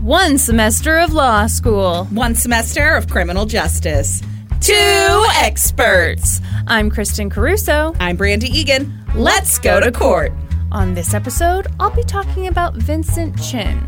[0.00, 2.04] One semester of law school.
[2.06, 4.22] One semester of criminal justice.
[4.60, 6.40] Two experts.
[6.68, 7.94] I'm Kristen Caruso.
[7.98, 9.04] I'm Brandy Egan.
[9.16, 10.32] Let's go to court.
[10.70, 13.84] On this episode, I'll be talking about Vincent Chin.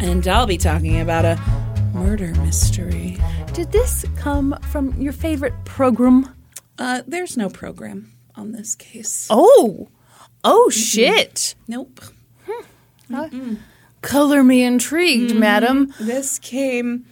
[0.00, 1.38] And I'll be talking about a
[1.92, 3.18] murder mystery.
[3.52, 6.34] Did this come from your favorite program?
[6.78, 9.26] Uh, there's no program on this case.
[9.28, 9.90] Oh,
[10.44, 11.54] oh shit.
[11.68, 12.00] Nope.
[14.02, 15.40] Color me intrigued, mm-hmm.
[15.40, 15.94] madam.
[15.98, 17.06] This came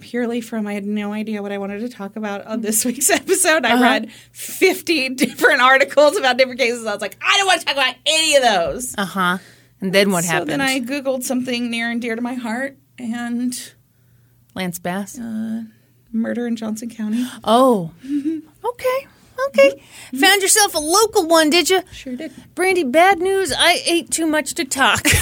[0.00, 3.08] purely from I had no idea what I wanted to talk about on this week's
[3.08, 3.64] episode.
[3.64, 3.82] I uh-huh.
[3.82, 6.84] read 50 different articles about different cases.
[6.84, 8.94] I was like, I don't want to talk about any of those.
[8.98, 9.38] Uh huh.
[9.80, 10.50] And then what so happened?
[10.50, 13.72] then I Googled something near and dear to my heart and
[14.54, 15.18] Lance Bass.
[15.18, 15.62] Uh,
[16.12, 17.26] murder in Johnson County.
[17.44, 17.92] oh,
[18.64, 19.06] okay.
[19.48, 19.82] Okay.
[20.18, 21.82] Found yourself a local one, did you?
[21.92, 22.32] Sure did.
[22.54, 23.52] Brandy, bad news.
[23.56, 25.06] I ate too much to talk.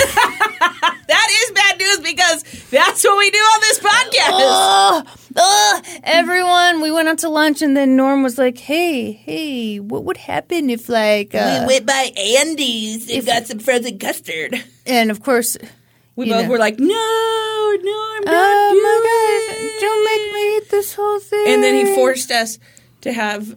[1.11, 4.29] That is bad news because that's what we do on this podcast.
[4.31, 5.03] oh,
[5.37, 10.05] oh, everyone, we went out to lunch and then Norm was like, hey, hey, what
[10.05, 14.63] would happen if, like, uh, went by Andy's and got some frozen custard.
[14.87, 15.57] and of course,
[16.15, 16.51] We both know.
[16.51, 19.81] were like, no, no, I'm not oh doing my it.
[19.81, 21.45] don't make me eat this whole thing.
[21.49, 22.59] And then he forced us
[23.01, 23.57] to have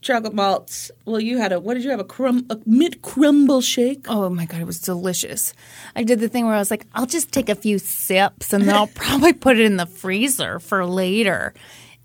[0.00, 0.90] chocolate malts.
[1.04, 2.00] Well, you had a, what did you have?
[2.00, 4.06] A, crum, a mint crumble shake?
[4.08, 5.52] Oh my god, it was delicious.
[5.96, 8.64] I did the thing where I was like, I'll just take a few sips and
[8.66, 11.54] then I'll probably put it in the freezer for later.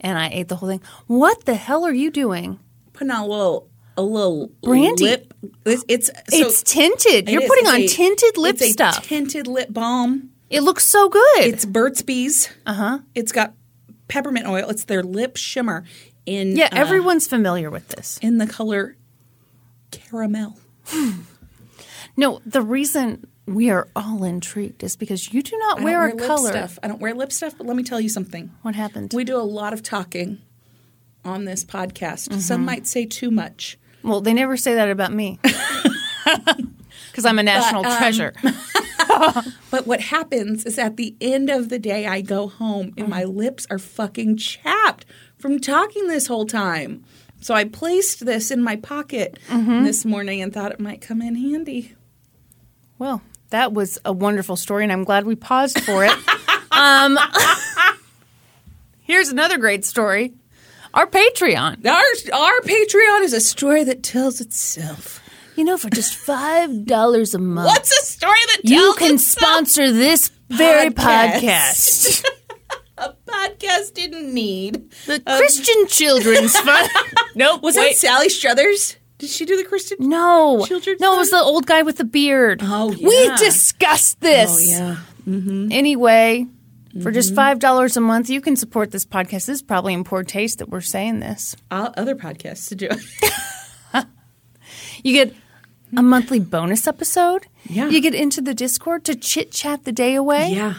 [0.01, 0.81] And I ate the whole thing.
[1.07, 2.59] What the hell are you doing?
[2.93, 5.03] Putting on a little, a little Brandy.
[5.05, 5.33] lip.
[5.65, 6.13] It's, it's, so
[6.47, 7.29] it's tinted.
[7.29, 7.47] it You're is.
[7.47, 9.07] putting It's on a- tinted lip it's a stuff.
[9.07, 10.31] tinted lip balm.
[10.49, 11.39] it looks so good.
[11.43, 12.49] It's Burt's Bees.
[12.65, 12.99] uh huh.
[13.15, 13.53] It's got
[14.09, 14.67] peppermint oil.
[14.69, 15.85] It's their lip shimmer
[16.25, 18.17] in Yeah, uh, everyone's familiar with this.
[18.21, 18.95] in the color
[19.91, 20.57] caramel.
[22.15, 26.11] No, the reason we are all intrigued is because you do not I wear don't
[26.11, 26.41] a wear color.
[26.43, 26.79] lip stuff.
[26.83, 28.51] I don't wear lip stuff, but let me tell you something.
[28.61, 29.13] What happened?
[29.15, 30.39] We do a lot of talking
[31.25, 32.29] on this podcast.
[32.29, 32.39] Mm-hmm.
[32.39, 33.79] Some might say too much.
[34.03, 35.39] well, they never say that about me.
[37.11, 38.33] Because I'm a national um, treasure.
[39.69, 43.23] But what happens is at the end of the day, I go home and my
[43.23, 43.35] Mm.
[43.35, 45.05] lips are fucking chapped
[45.43, 47.03] from talking this whole time.
[47.41, 49.83] So I placed this in my pocket Mm-hmm.
[49.83, 51.93] this morning and thought it might come in handy.
[52.97, 56.13] Well, that was a wonderful story, and I'm glad we paused for it.
[56.71, 57.19] um,
[59.01, 60.33] here's another great story.
[60.93, 61.85] Our Patreon.
[61.85, 65.19] Our, our Patreon is a story that tells itself.
[65.57, 69.15] You know, for just five dollars a month, What's a story that tells you can
[69.15, 69.43] itself?
[69.43, 71.41] sponsor this very Podcast.
[71.41, 72.25] podcast.
[72.97, 74.91] a podcast didn't need.
[75.05, 76.89] The Christian Children's Fund.
[77.35, 77.61] nope.
[77.63, 77.89] Was wait.
[77.91, 78.97] that Sally Struthers?
[79.17, 79.97] Did she do the Christian?
[80.01, 82.59] No, Children's no, it was the old guy with the beard.
[82.63, 84.51] Oh, we discussed this.
[84.51, 84.97] Oh yeah.
[85.71, 86.45] Anyway,
[86.91, 87.11] for Mm-hmm.
[87.13, 89.45] just five dollars a month, you can support this podcast.
[89.45, 91.55] This is probably in poor taste that we're saying this.
[91.71, 94.03] All other podcasts to do it.
[95.03, 95.35] You get
[95.97, 97.45] a monthly bonus episode.
[97.65, 97.89] Yeah.
[97.89, 100.51] You get into the Discord to chit chat the day away.
[100.53, 100.75] Yeah.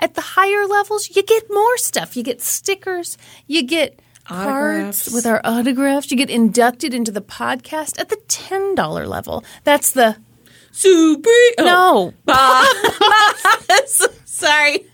[0.00, 2.16] At the higher levels, you get more stuff.
[2.16, 3.18] You get stickers.
[3.46, 6.10] You get cards with our autographs.
[6.10, 9.44] You get inducted into the podcast at the ten dollar level.
[9.64, 10.16] That's the
[10.70, 11.28] Super.
[11.58, 12.34] Oh, no,
[14.24, 14.84] sorry.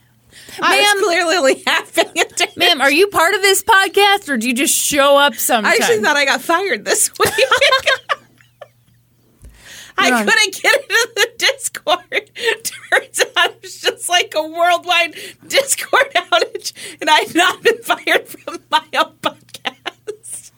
[0.61, 1.05] I Ma'am.
[1.05, 2.27] clearly half paying
[2.57, 2.81] ma'am.
[2.81, 5.75] Are you part of this podcast, or do you just show up sometimes?
[5.81, 7.33] I actually thought I got fired this week.
[9.97, 12.31] I couldn't get into the Discord.
[12.65, 15.15] Turns out it was just like a worldwide
[15.47, 20.51] Discord outage, and I'd not been fired from my own podcast.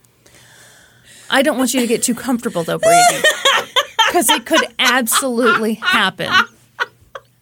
[1.31, 3.23] I don't want you to get too comfortable, though, Brady,
[4.09, 6.33] because it could absolutely happen.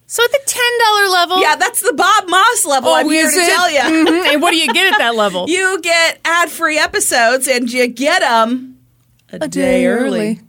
[0.06, 3.36] So at the ten dollar level, Yeah, that's the Bob Moss level, I'm here to
[3.36, 3.48] it?
[3.48, 3.80] tell you.
[4.06, 4.32] Mhm.
[4.34, 5.46] And what do you get at that level?
[5.48, 8.78] You get ad free episodes and you get them
[9.30, 10.40] a, day, early.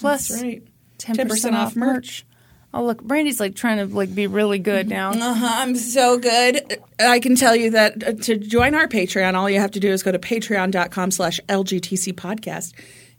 [0.00, 0.62] Plus right.
[0.98, 2.24] 10%, 10% off merch.
[2.72, 5.10] Oh look, Brandy's like trying to like be really good now.
[5.10, 6.78] Uh-huh, I'm so good.
[7.00, 9.90] I can tell you that uh, to join our Patreon, all you have to do
[9.90, 12.72] is go to patreon.com slash LGTC podcast.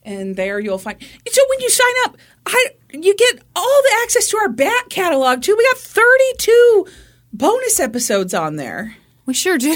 [0.03, 1.01] And there you'll find.
[1.29, 5.41] So when you sign up, I you get all the access to our back catalog
[5.41, 5.55] too.
[5.57, 6.87] We got 32
[7.33, 8.95] bonus episodes on there.
[9.25, 9.75] We sure do.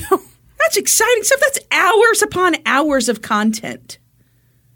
[0.59, 1.41] That's exciting stuff.
[1.41, 3.99] That's hours upon hours of content.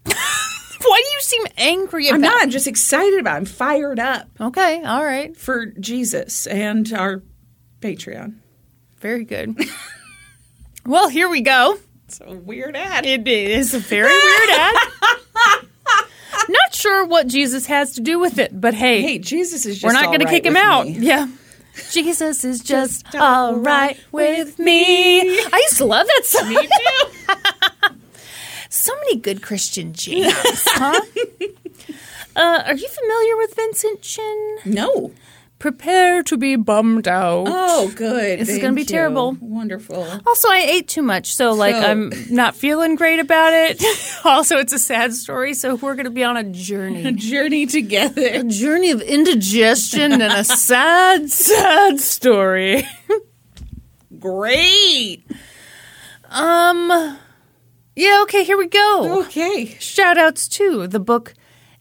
[0.82, 2.42] Why do you seem angry about I'm not.
[2.42, 3.34] I'm just excited about.
[3.34, 3.36] It.
[3.38, 5.36] I'm fired up Okay, all right.
[5.36, 7.22] for Jesus and our
[7.80, 8.36] Patreon.
[9.00, 9.58] Very good.
[10.86, 11.78] well, here we go.
[12.06, 13.06] It's a weird ad.
[13.06, 14.76] It is a very weird ad.
[16.48, 19.84] Not sure what Jesus has to do with it, but hey, Hey, Jesus is just.
[19.84, 20.86] we're not going to kick him out.
[20.86, 20.92] me.
[20.98, 21.28] Yeah.
[21.92, 25.20] Jesus is just, Just all right right with me.
[25.20, 26.48] I used to love that song.
[26.48, 27.34] Me too.
[28.70, 30.32] so many good Christian jams,
[30.68, 31.00] huh?
[32.36, 34.56] uh, are you familiar with Vincent Chin?
[34.64, 35.12] No.
[35.58, 37.44] Prepare to be bummed out.
[37.46, 38.38] Oh, good.
[38.38, 38.86] This is Thank gonna be you.
[38.86, 39.36] terrible.
[39.42, 40.06] Wonderful.
[40.26, 43.84] Also, I ate too much, so like So- I'm not feeling great about it.
[44.24, 47.04] also, it's a sad story, so we're going to be on a journey.
[47.06, 48.22] A journey together.
[48.26, 52.88] A journey of indigestion and a sad, sad story.
[54.18, 55.24] Great.
[56.30, 57.18] Um,
[58.00, 59.20] yeah, okay, here we go.
[59.24, 59.76] Okay.
[59.78, 61.34] Shout outs to the book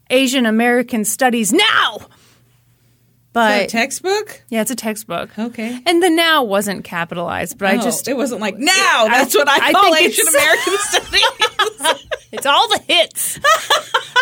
[0.10, 1.98] Asian American Studies Now.
[2.00, 4.42] A But textbook?
[4.50, 5.30] yeah, it's a textbook.
[5.38, 5.80] Okay.
[5.86, 9.06] And the now wasn't capitalized, but I Oh, just it wasn't like now.
[9.08, 12.08] That's what I, I call Asian American studies.
[12.34, 13.38] it's all the hits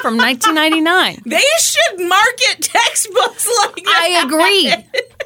[0.01, 1.21] from 1999.
[1.25, 3.87] they should market textbooks like that.
[4.03, 4.73] I agree.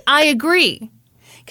[0.07, 0.89] I agree.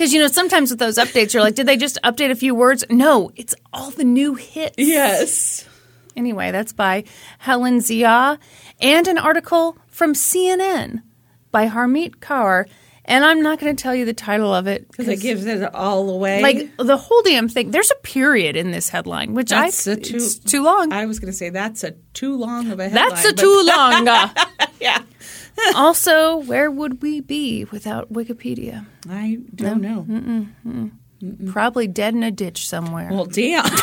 [0.00, 2.54] Because, you know, sometimes with those updates, you're like, did they just update a few
[2.54, 2.86] words?
[2.88, 4.76] No, it's all the new hits.
[4.78, 5.68] Yes.
[6.16, 7.04] Anyway, that's by
[7.38, 8.38] Helen Zia
[8.80, 11.02] and an article from CNN
[11.50, 12.64] by Harmeet Kaur.
[13.04, 15.74] And I'm not going to tell you the title of it Because it gives it
[15.74, 16.40] all away.
[16.40, 17.70] like the whole damn thing.
[17.70, 20.94] There's a period in this headline, which That's I too- it's too long.
[20.94, 23.08] I was going to say that's a too long of a headline.
[23.10, 24.08] That's a too long.
[24.08, 24.28] Uh.
[24.80, 25.02] Yeah.
[25.74, 28.86] Also, where would we be without Wikipedia?
[29.08, 30.90] I don't know.
[31.50, 33.08] Probably dead in a ditch somewhere.
[33.10, 33.64] Well, damn.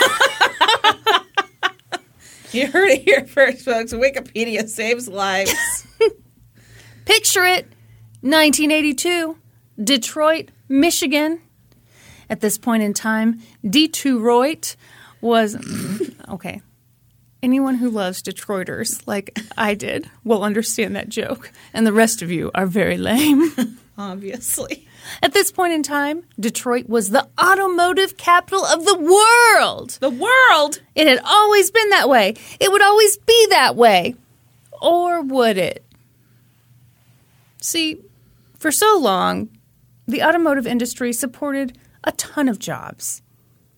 [2.51, 3.93] you heard it here first, folks.
[3.93, 5.85] Wikipedia saves lives.
[7.05, 7.65] Picture it
[8.21, 9.37] 1982,
[9.83, 11.41] Detroit, Michigan.
[12.29, 14.75] At this point in time, Detroit
[15.21, 15.55] was
[16.29, 16.61] okay.
[17.43, 22.31] Anyone who loves Detroiters like I did will understand that joke, and the rest of
[22.31, 23.77] you are very lame.
[23.97, 24.87] Obviously.
[25.21, 29.97] At this point in time, Detroit was the automotive capital of the world.
[30.01, 30.81] The world.
[30.95, 32.35] It had always been that way.
[32.59, 34.15] It would always be that way.
[34.81, 35.83] Or would it?
[37.61, 38.01] See,
[38.57, 39.49] for so long,
[40.07, 43.21] the automotive industry supported a ton of jobs.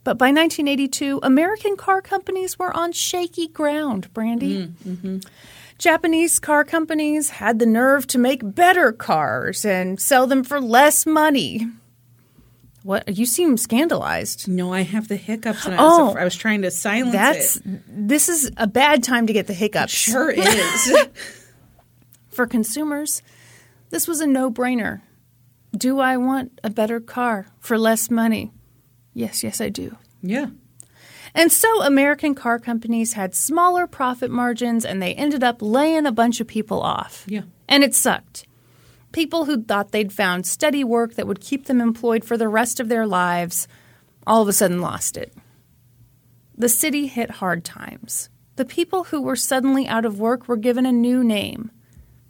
[0.09, 4.65] But by 1982, American car companies were on shaky ground, Brandy.
[4.65, 5.17] Mm, mm-hmm.
[5.77, 11.05] Japanese car companies had the nerve to make better cars and sell them for less
[11.05, 11.67] money.
[12.81, 13.15] What?
[13.19, 14.47] You seem scandalized.
[14.47, 16.05] No, I have the hiccups, and I, Oh.
[16.07, 17.63] was, I was trying to silence That's it.
[17.87, 19.93] this is a bad time to get the hiccups.
[19.93, 20.91] Sure is.
[22.29, 23.21] For consumers,
[23.91, 25.01] this was a no-brainer.
[25.77, 28.51] Do I want a better car for less money?
[29.13, 29.97] Yes, yes I do.
[30.21, 30.47] yeah.
[31.35, 36.11] And so American car companies had smaller profit margins and they ended up laying a
[36.11, 37.23] bunch of people off.
[37.27, 37.43] Yeah.
[37.67, 38.47] And it sucked.
[39.11, 42.79] People who thought they'd found steady work that would keep them employed for the rest
[42.79, 43.67] of their lives
[44.25, 45.33] all of a sudden lost it.
[46.57, 48.29] The city hit hard times.
[48.55, 51.71] The people who were suddenly out of work were given a new name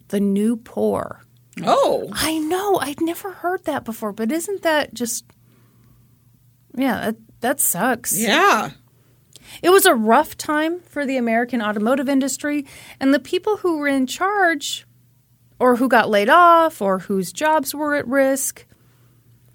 [0.10, 1.22] the new poor.
[1.64, 2.10] Oh.
[2.14, 5.24] I know, I'd never heard that before, but isn't that just.
[6.76, 8.18] Yeah, that, that sucks.
[8.18, 8.72] Yeah.
[9.64, 12.66] It was a rough time for the American automotive industry,
[13.00, 14.86] and the people who were in charge,
[15.60, 18.66] or who got laid off, or whose jobs were at risk,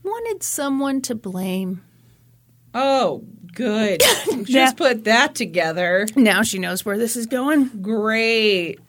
[0.03, 1.83] wanted someone to blame.
[2.75, 4.01] Oh, good.
[4.27, 4.73] Just Yeah.
[4.73, 6.07] put that together.
[6.17, 7.67] Now she knows where this is going.
[7.81, 8.81] Great.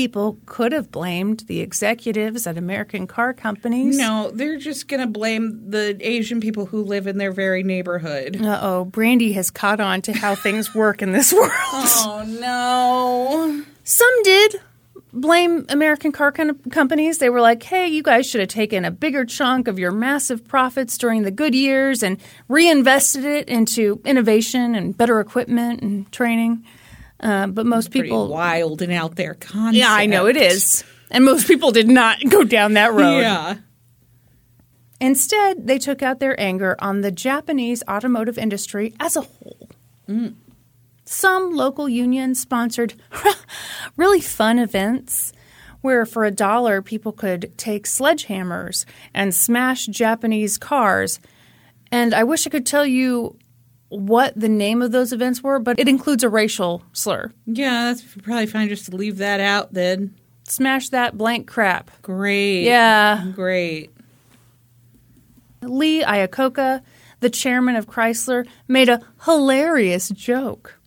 [0.00, 3.98] People could have blamed the executives at American car companies.
[3.98, 8.40] No, they're just going to blame the Asian people who live in their very neighborhood.
[8.40, 11.50] Uh oh, Brandy has caught on to how things work in this world.
[11.52, 13.62] Oh, no.
[13.84, 14.58] Some did,
[15.12, 17.18] blame American car com- companies.
[17.18, 20.48] They were like, hey, you guys should have taken a bigger chunk of your massive
[20.48, 22.16] profits during the good years and
[22.48, 26.64] reinvested it into innovation and better equipment and training.
[27.20, 28.28] Uh, but most people Pretty people.
[28.28, 29.76] wild and out there concept.
[29.76, 30.84] Yeah, I know it is.
[31.10, 33.20] And most people did not go down that road.
[33.20, 33.56] Yeah.
[35.00, 39.68] Instead, they took out their anger on the Japanese automotive industry as a whole.
[41.04, 42.94] Some local unions sponsored
[43.96, 45.32] really fun events
[45.80, 48.84] where, for a dollar, people could take sledgehammers
[49.14, 51.20] and smash Japanese cars.
[51.92, 53.38] And I wish I could tell you
[53.90, 57.30] what the name of those events were, but it includes a racial slur.
[57.44, 60.14] Yeah, that's probably fine just to leave that out then.
[60.44, 61.90] Smash that blank crap.
[62.02, 62.62] Great.
[62.64, 63.30] Yeah.
[63.34, 63.90] Great.
[65.62, 66.82] Lee Iacocca,
[67.20, 70.78] the chairman of Chrysler, made a hilarious joke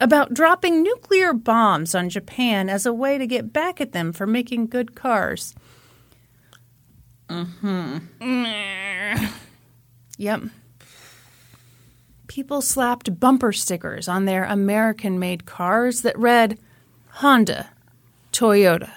[0.00, 4.26] about dropping nuclear bombs on Japan as a way to get back at them for
[4.26, 5.54] making good cars.
[7.28, 8.00] Uh-huh.
[10.18, 10.42] Yep.
[12.36, 16.58] People slapped bumper stickers on their American made cars that read
[17.12, 17.70] Honda,
[18.30, 18.90] Toyota,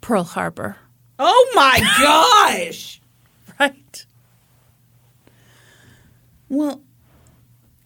[0.00, 0.76] Pearl Harbor.
[1.18, 3.00] Oh my gosh.
[3.58, 4.06] Right.
[6.48, 6.80] Well,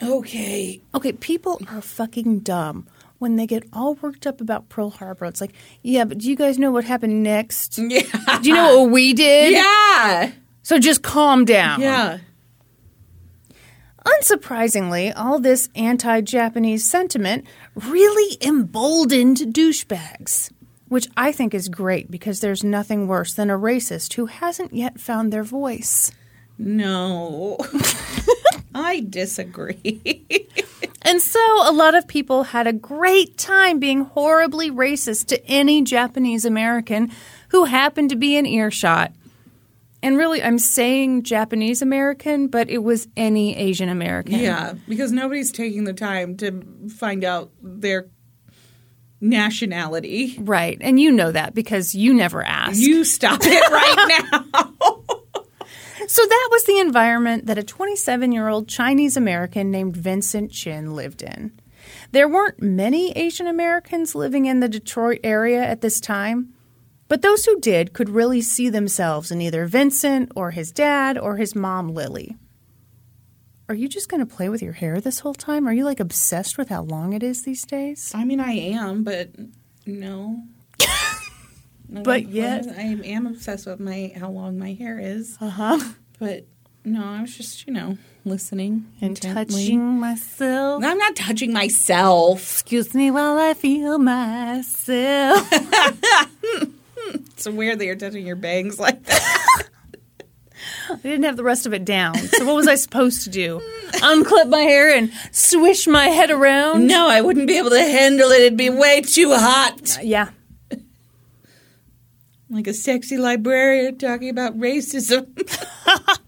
[0.02, 0.82] okay.
[0.94, 2.87] Okay, people are fucking dumb
[3.18, 5.25] when they get all worked up about Pearl Harbor.
[5.25, 7.78] It's like, yeah, but do you guys know what happened next?
[7.78, 8.02] Yeah.
[8.42, 9.52] Do you know what we did?
[9.52, 10.32] Yeah.
[10.62, 11.80] So just calm down.
[11.80, 12.18] Yeah.
[14.08, 20.50] Unsurprisingly, all this anti Japanese sentiment really emboldened douchebags,
[20.88, 24.98] which I think is great because there's nothing worse than a racist who hasn't yet
[24.98, 26.10] found their voice.
[26.56, 27.58] No.
[28.74, 30.26] I disagree.
[31.02, 35.82] And so a lot of people had a great time being horribly racist to any
[35.82, 37.10] Japanese American
[37.48, 39.12] who happened to be in earshot.
[40.02, 44.35] And really, I'm saying Japanese American, but it was any Asian American.
[44.35, 48.09] yeah, because nobody's taking the time to find out their
[49.21, 50.37] nationality.
[50.38, 50.78] Right.
[50.81, 52.78] And you know that because you never asked.
[52.81, 55.02] You stop it right now.
[56.07, 60.95] So that was the environment that a 27 year old Chinese American named Vincent Chin
[60.95, 61.52] lived in.
[62.12, 66.55] There weren't many Asian Americans living in the Detroit area at this time,
[67.08, 71.36] but those who did could really see themselves in either Vincent or his dad or
[71.36, 72.36] his mom, Lily.
[73.68, 75.68] Are you just going to play with your hair this whole time?
[75.68, 78.12] Are you like obsessed with how long it is these days?
[78.14, 79.30] I mean, I am, but
[79.86, 80.42] no.
[81.90, 85.38] No, But I'm- yet- I am obsessed with my how long my hair is.
[85.40, 85.78] Uh huh.
[86.18, 86.44] But
[86.84, 87.96] no, I was just you know
[88.26, 89.62] listening And intently.
[89.64, 90.84] touching myself.
[90.84, 92.42] I'm not touching myself.
[92.42, 95.50] Excuse me while I feel myself.
[97.07, 99.69] It's weird that you're touching your bangs like that.
[100.90, 102.17] I didn't have the rest of it down.
[102.17, 103.61] So what was I supposed to do?
[103.93, 106.87] Unclip my hair and swish my head around?
[106.87, 108.40] no, I wouldn't be able to handle it.
[108.40, 109.99] It'd be way too hot.
[109.99, 110.31] Uh, yeah.
[112.50, 115.26] Like a sexy librarian talking about racism.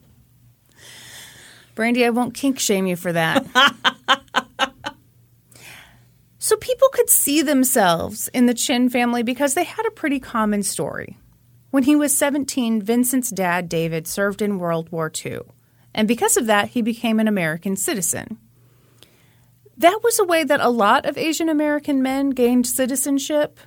[1.75, 3.47] Brandy, I won't kink shame you for that.
[6.43, 10.63] so people could see themselves in the Chin family because they had a pretty common
[10.63, 11.19] story.
[11.71, 15.41] When he was 17, Vincent's dad, David, served in World War II.
[15.95, 18.39] And because of that, he became an American citizen.
[19.77, 23.61] That was a way that a lot of Asian American men gained citizenship,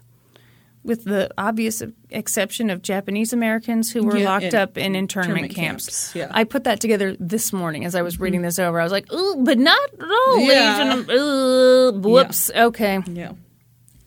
[0.84, 5.56] with the obvious exception of Japanese Americans who were Yeah, locked up in internment internment
[5.56, 5.86] camps.
[5.86, 6.28] camps, yeah.
[6.32, 8.80] I put that together this morning as I was reading this over.
[8.80, 11.04] I was like, ooh, but not all Yeah.
[11.10, 12.52] Uh, whoops.
[12.54, 13.00] Okay.
[13.08, 13.32] yeah.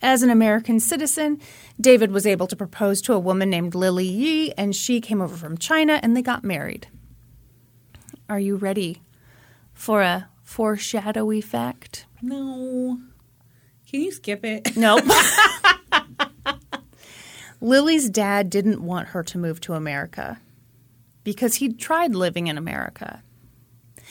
[0.02, 1.40] As an American citizen,
[1.80, 5.34] David was able to propose to a woman named Lily Yi, and she came over
[5.36, 6.88] from China and they got married.
[8.28, 9.00] Are you ready
[9.72, 12.04] for a foreshadowy fact?
[12.20, 12.98] No.
[13.90, 14.76] Can you skip it?
[14.76, 15.04] Nope.
[17.60, 20.40] Lily's dad didn't want her to move to America
[21.24, 23.22] because he'd tried living in America.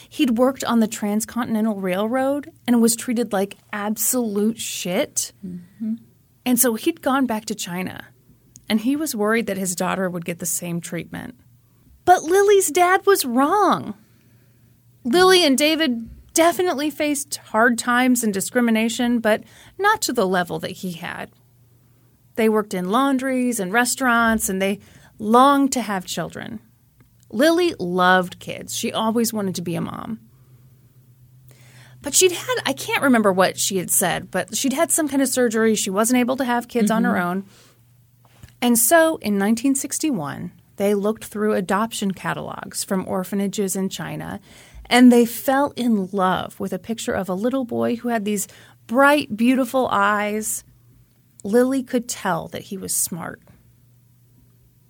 [0.09, 5.31] He'd worked on the Transcontinental Railroad and was treated like absolute shit.
[5.45, 5.95] Mm-hmm.
[6.45, 8.07] And so he'd gone back to China
[8.67, 11.35] and he was worried that his daughter would get the same treatment.
[12.03, 13.95] But Lily's dad was wrong.
[15.03, 19.43] Lily and David definitely faced hard times and discrimination, but
[19.77, 21.31] not to the level that he had.
[22.35, 24.79] They worked in laundries and restaurants, and they
[25.19, 26.59] longed to have children.
[27.29, 28.75] Lily loved kids.
[28.75, 30.19] She always wanted to be a mom.
[32.01, 35.21] But she'd had, I can't remember what she had said, but she'd had some kind
[35.21, 35.73] of surgery.
[35.75, 37.27] She wasn't able to have kids on her mm-hmm.
[37.27, 37.45] own.
[38.61, 44.39] And so in 1961, they looked through adoption catalogs from orphanages in China
[44.87, 48.47] and they fell in love with a picture of a little boy who had these
[48.87, 50.63] bright, beautiful eyes.
[51.45, 53.39] Lily could tell that he was smart.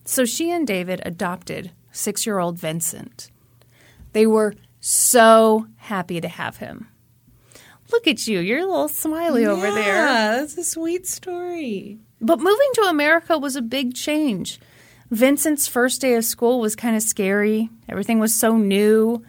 [0.06, 3.30] So she and David adopted six year old Vincent.
[4.14, 6.88] They were so happy to have him.
[7.92, 10.06] Look at you, you're a little smiley over there.
[10.06, 12.00] Yeah, that's a sweet story.
[12.22, 14.60] But moving to America was a big change.
[15.12, 17.70] Vincent's first day of school was kind of scary.
[17.90, 19.24] Everything was so new,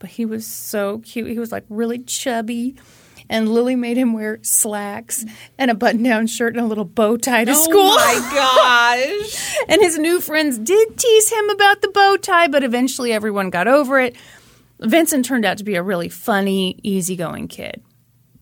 [0.00, 1.28] but he was so cute.
[1.28, 2.76] He was like really chubby.
[3.28, 5.24] And Lily made him wear slacks
[5.58, 7.80] and a button down shirt and a little bow tie to school.
[7.80, 9.56] Oh my gosh.
[9.68, 13.66] and his new friends did tease him about the bow tie, but eventually everyone got
[13.66, 14.16] over it.
[14.80, 17.82] Vincent turned out to be a really funny, easygoing kid.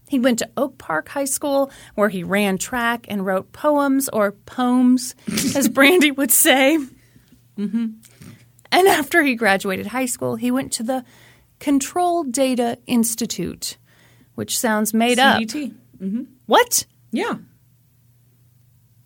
[0.08, 4.32] He went to Oak Park High School, where he ran track and wrote poems or
[4.32, 5.14] poems,
[5.56, 6.78] as Brandy would say.
[7.58, 7.86] Mm-hmm.
[8.70, 11.04] And after he graduated high school, he went to the
[11.60, 13.76] Control Data Institute,
[14.34, 15.40] which sounds made up.
[15.40, 15.74] CDT.
[16.46, 16.86] What?
[17.10, 17.36] Yeah.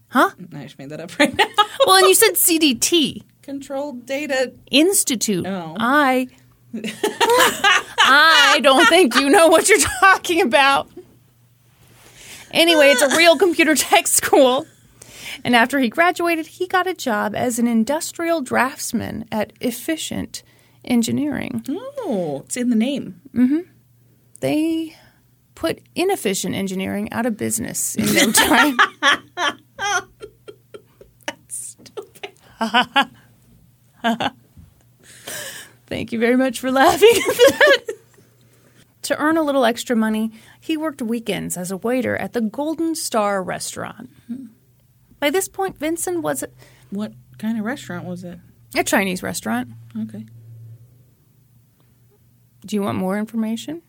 [0.09, 0.31] Huh?
[0.55, 1.47] I just made that up right now.
[1.87, 3.23] Well, and you said CDT.
[3.43, 4.53] Controlled data.
[4.71, 5.47] Institute.
[5.47, 5.77] Oh.
[5.79, 6.29] I
[8.01, 10.89] I don't think you know what you're talking about.
[12.51, 14.67] Anyway, it's a real computer tech school.
[15.45, 20.43] And after he graduated, he got a job as an industrial draftsman at Efficient
[20.85, 21.65] Engineering.
[21.69, 23.21] Oh, it's in the name.
[23.35, 23.61] Mm-hmm.
[24.41, 24.97] They
[25.59, 28.77] put inefficient engineering out of business in no time.
[31.27, 32.31] That's stupid.
[35.87, 37.85] Thank you very much for laughing at that.
[39.03, 42.95] to earn a little extra money, he worked weekends as a waiter at the Golden
[42.95, 44.11] Star restaurant.
[45.19, 46.51] By this point, Vincent was a,
[46.91, 48.39] What kind of restaurant was it?
[48.77, 49.71] a Chinese restaurant.
[50.03, 50.25] Okay.
[52.65, 53.83] Do you want more information?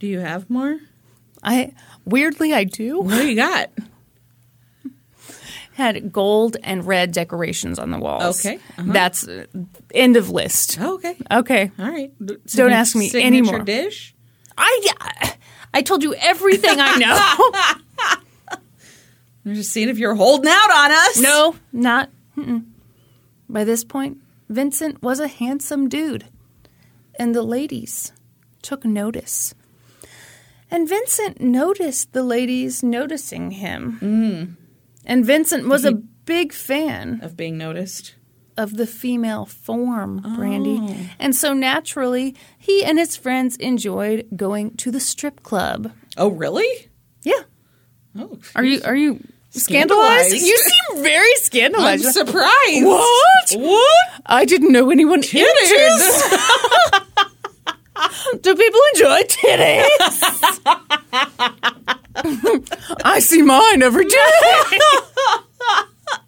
[0.00, 0.78] Do you have more?
[1.42, 1.72] I
[2.04, 3.00] weirdly I do.
[3.00, 3.70] What do you got?
[5.74, 8.44] Had gold and red decorations on the walls.
[8.44, 8.92] Okay, uh-huh.
[8.92, 9.46] That's uh,
[9.94, 10.78] end of list.
[10.80, 11.16] Oh, okay.
[11.30, 11.70] Okay.
[11.78, 12.12] All right.
[12.46, 13.58] Don't ask me Signature anymore.
[13.60, 14.14] dish?
[14.58, 15.34] I
[15.72, 18.18] I told you everything I know.
[19.46, 21.18] I'm just seeing if you're holding out on us.
[21.20, 22.10] no, not.
[22.36, 22.64] Mm-mm.
[23.48, 24.18] By this point,
[24.50, 26.26] Vincent was a handsome dude,
[27.18, 28.12] and the ladies
[28.60, 29.54] took notice.
[30.70, 33.98] And Vincent noticed the ladies noticing him.
[34.00, 34.56] Mm.
[35.04, 38.14] And Vincent was a big fan Of being noticed.
[38.56, 40.78] of the female form, Brandy.
[40.80, 40.96] Oh.
[41.18, 45.92] And so naturally, he and his friends enjoyed going to the strip club.
[46.16, 46.88] Oh, really?
[47.22, 47.42] Yeah.
[48.18, 50.28] Oh, Are you are you scandalized?
[50.30, 50.46] Scandalized.
[50.46, 52.06] You seem very scandalized.
[52.06, 52.84] I'm surprised.
[52.84, 53.52] What?
[53.56, 54.10] What?
[54.26, 56.22] I didn't know anyone Titties.
[58.40, 60.60] Do people enjoy titties?
[63.04, 64.18] I see mine every day.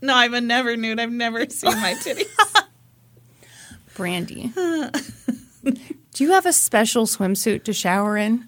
[0.01, 0.99] No, I'm a never nude.
[1.01, 2.27] I've never seen my titties.
[3.95, 8.47] Brandy, do you have a special swimsuit to shower in?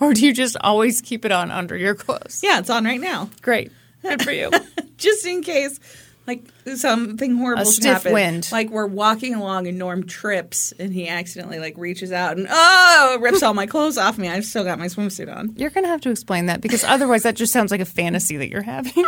[0.00, 2.40] Or do you just always keep it on under your clothes?
[2.42, 3.30] yeah, it's on right now.
[3.42, 3.70] Great.
[4.02, 4.50] Good for you.
[4.96, 5.78] Just in case,
[6.26, 6.44] like,
[6.76, 8.12] something horrible A stiff happen.
[8.12, 8.48] wind.
[8.52, 13.18] Like, we're walking along and Norm trips and he accidentally, like, reaches out and, oh,
[13.20, 14.28] rips all my clothes off me.
[14.28, 15.54] I've still got my swimsuit on.
[15.56, 18.36] You're going to have to explain that because otherwise that just sounds like a fantasy
[18.36, 19.04] that you're having.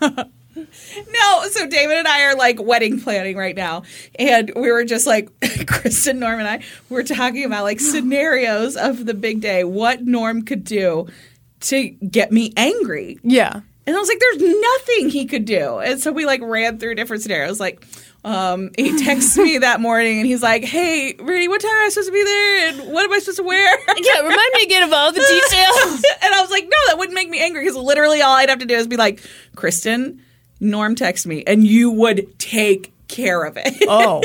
[0.94, 3.82] No, so David and I are like wedding planning right now.
[4.18, 5.30] And we were just like,
[5.66, 10.42] Kristen, Norm, and I were talking about like scenarios of the big day, what Norm
[10.42, 11.08] could do
[11.62, 13.18] to get me angry.
[13.22, 13.60] yeah.
[13.86, 15.78] And I was like, there's nothing he could do.
[15.78, 17.58] And so we like ran through different scenarios.
[17.58, 17.84] Like,
[18.24, 21.88] um, he texts me that morning and he's like, hey, Rudy, what time am I
[21.88, 22.68] supposed to be there?
[22.68, 23.78] And what am I supposed to wear?
[24.02, 26.04] Yeah, remind me again of all the details.
[26.22, 28.58] and I was like, no, that wouldn't make me angry because literally all I'd have
[28.60, 29.22] to do is be like,
[29.54, 30.22] Kristen,
[30.60, 33.74] Norm text me, and you would take care of it.
[33.88, 34.22] Oh.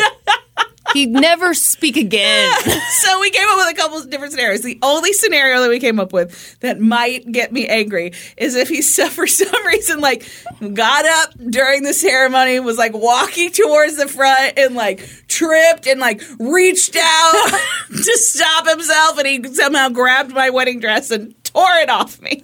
[0.93, 2.51] He'd never speak again.
[3.01, 4.61] so we came up with a couple of different scenarios.
[4.61, 8.69] The only scenario that we came up with that might get me angry is if
[8.69, 10.29] he for some reason like
[10.73, 15.99] got up during the ceremony, was like walking towards the front and like tripped and
[15.99, 17.51] like reached out
[17.89, 22.43] to stop himself and he somehow grabbed my wedding dress and tore it off me.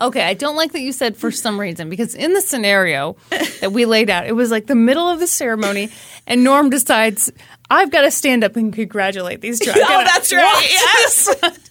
[0.00, 3.16] Okay, I don't like that you said for some reason because in the scenario
[3.60, 5.90] that we laid out, it was like the middle of the ceremony,
[6.26, 7.30] and Norm decides
[7.70, 9.60] I've got to stand up and congratulate these.
[9.66, 10.62] I've oh, that's right.
[10.62, 11.60] the Yes.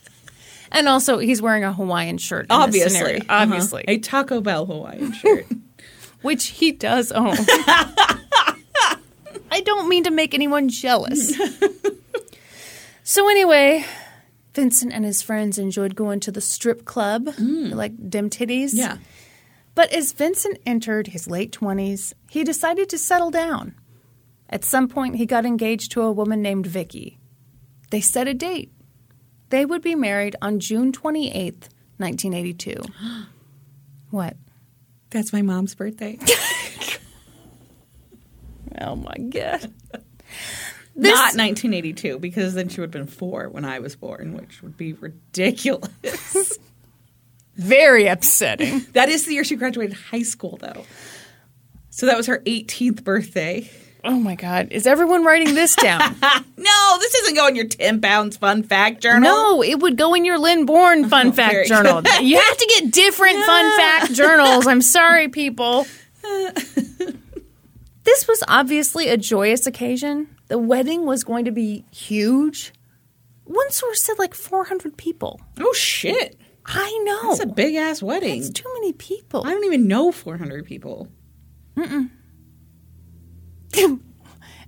[0.76, 2.48] And also, he's wearing a Hawaiian shirt.
[2.50, 3.20] Obviously.
[3.20, 3.26] Uh-huh.
[3.30, 3.86] obviously.
[3.88, 5.46] A Taco Bell Hawaiian shirt.
[6.24, 7.36] which he does own.
[9.52, 11.40] I don't mean to make anyone jealous.
[13.04, 13.86] so, anyway,
[14.54, 17.74] Vincent and his friends enjoyed going to the strip club, mm.
[17.74, 18.72] like dim titties.
[18.74, 18.98] Yeah.
[19.76, 23.76] But as Vincent entered his late 20s, he decided to settle down.
[24.50, 27.18] At some point, he got engaged to a woman named Vicky.
[27.89, 28.72] They set a date.
[29.50, 32.76] They would be married on June 28th, 1982.
[34.12, 34.38] what?
[35.10, 36.20] That's my mom's birthday.
[38.82, 39.72] Oh my God.
[40.96, 44.78] Not 1982, because then she would have been four when I was born, which would
[44.78, 45.90] be ridiculous.
[47.56, 48.86] Very upsetting.
[48.94, 50.86] that is the year she graduated high school, though.
[51.90, 53.70] So that was her 18th birthday.
[54.04, 54.72] Oh my God.
[54.72, 56.16] Is everyone writing this down?
[56.56, 59.22] No, this isn't going your 10 pounds fun fact journal.
[59.22, 62.02] no, it would go in your Lynn Bourne fun oh, fact journal.
[62.22, 64.66] You have to get different fun fact journals.
[64.66, 65.86] I'm sorry, people.
[66.22, 70.33] this was obviously a joyous occasion.
[70.48, 72.74] The wedding was going to be huge.
[73.46, 75.42] One source said like 400 people.
[75.60, 76.38] Oh, shit.
[76.66, 77.32] I know.
[77.32, 78.40] It's a big ass wedding.
[78.40, 79.46] It's too many people.
[79.46, 81.08] I don't even know 400 people.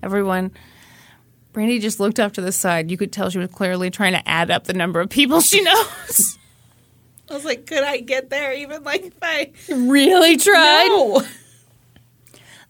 [0.04, 0.52] Everyone.
[1.54, 2.92] Brandy just looked off to the side.
[2.92, 5.62] You could tell she was clearly trying to add up the number of people she
[5.64, 6.38] knows.
[7.30, 9.52] I was like, could I get there even like if I.
[9.70, 10.88] really tried.
[10.90, 11.24] No.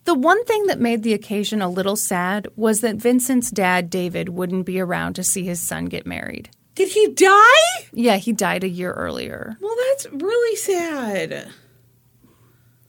[0.05, 4.29] The one thing that made the occasion a little sad was that Vincent's dad, David,
[4.29, 6.49] wouldn't be around to see his son get married.
[6.75, 7.87] Did he die?
[7.91, 9.57] Yeah, he died a year earlier.
[9.59, 11.49] Well, that's really sad.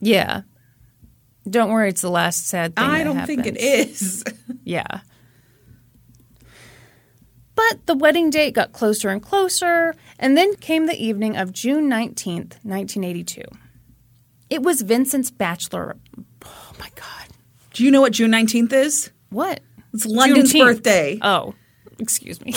[0.01, 0.43] Yeah.
[1.49, 2.85] Don't worry, it's the last sad thing.
[2.85, 4.25] I don't think it is.
[4.65, 5.01] Yeah.
[7.55, 11.89] But the wedding date got closer and closer, and then came the evening of June
[11.89, 13.43] 19th, 1982.
[14.51, 15.97] It was Vincent's bachelor.
[16.77, 17.29] Oh my God.
[17.73, 19.11] Do you know what June 19th is?
[19.31, 19.61] What?
[19.93, 20.61] It's London's Juneteenth.
[20.61, 21.19] birthday.
[21.23, 21.55] Oh,
[21.99, 22.55] excuse me.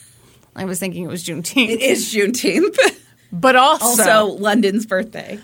[0.56, 1.68] I was thinking it was Juneteenth.
[1.68, 2.76] It is Juneteenth.
[3.30, 3.84] But also.
[3.84, 5.38] also, London's birthday.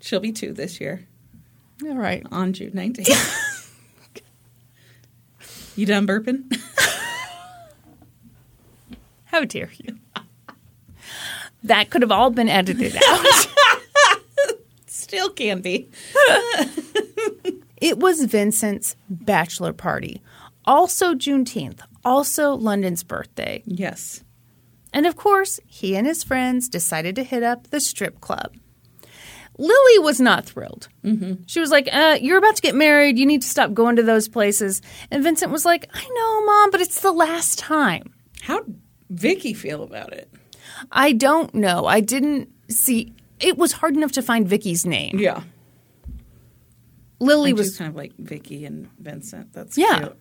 [0.00, 1.06] She'll be two this year
[1.82, 2.26] all right.
[2.32, 3.76] on June 19th.
[5.76, 6.58] you done burping?
[9.26, 9.98] How dare you?
[11.64, 13.46] That could have all been edited out.
[15.10, 15.88] Still can be.
[17.78, 20.22] it was Vincent's bachelor party.
[20.64, 21.80] Also Juneteenth.
[22.04, 23.60] Also London's birthday.
[23.66, 24.22] Yes.
[24.92, 28.54] And of course, he and his friends decided to hit up the strip club.
[29.58, 30.86] Lily was not thrilled.
[31.04, 31.42] Mm-hmm.
[31.46, 33.18] She was like, uh, You're about to get married.
[33.18, 34.80] You need to stop going to those places.
[35.10, 38.14] And Vincent was like, I know, Mom, but it's the last time.
[38.42, 38.78] How'd
[39.10, 40.32] Vicky feel about it?
[40.92, 41.86] I don't know.
[41.86, 43.12] I didn't see.
[43.40, 45.18] It was hard enough to find Vicky's name.
[45.18, 45.42] Yeah.
[47.18, 49.52] Lily was kind of like Vicky and Vincent.
[49.52, 49.98] That's Yeah.
[49.98, 50.16] cute.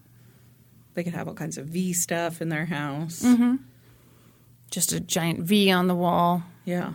[0.96, 3.26] They could have all kinds of V stuff in their house.
[4.72, 6.44] just a giant V on the wall.
[6.66, 6.94] Yeah.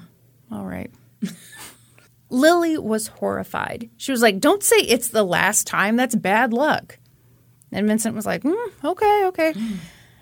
[0.52, 0.90] All right.
[2.30, 3.90] Lily was horrified.
[3.96, 5.96] She was like, Don't say it's the last time.
[5.96, 6.98] That's bad luck.
[7.72, 9.54] And Vincent was like, mm, Okay, okay.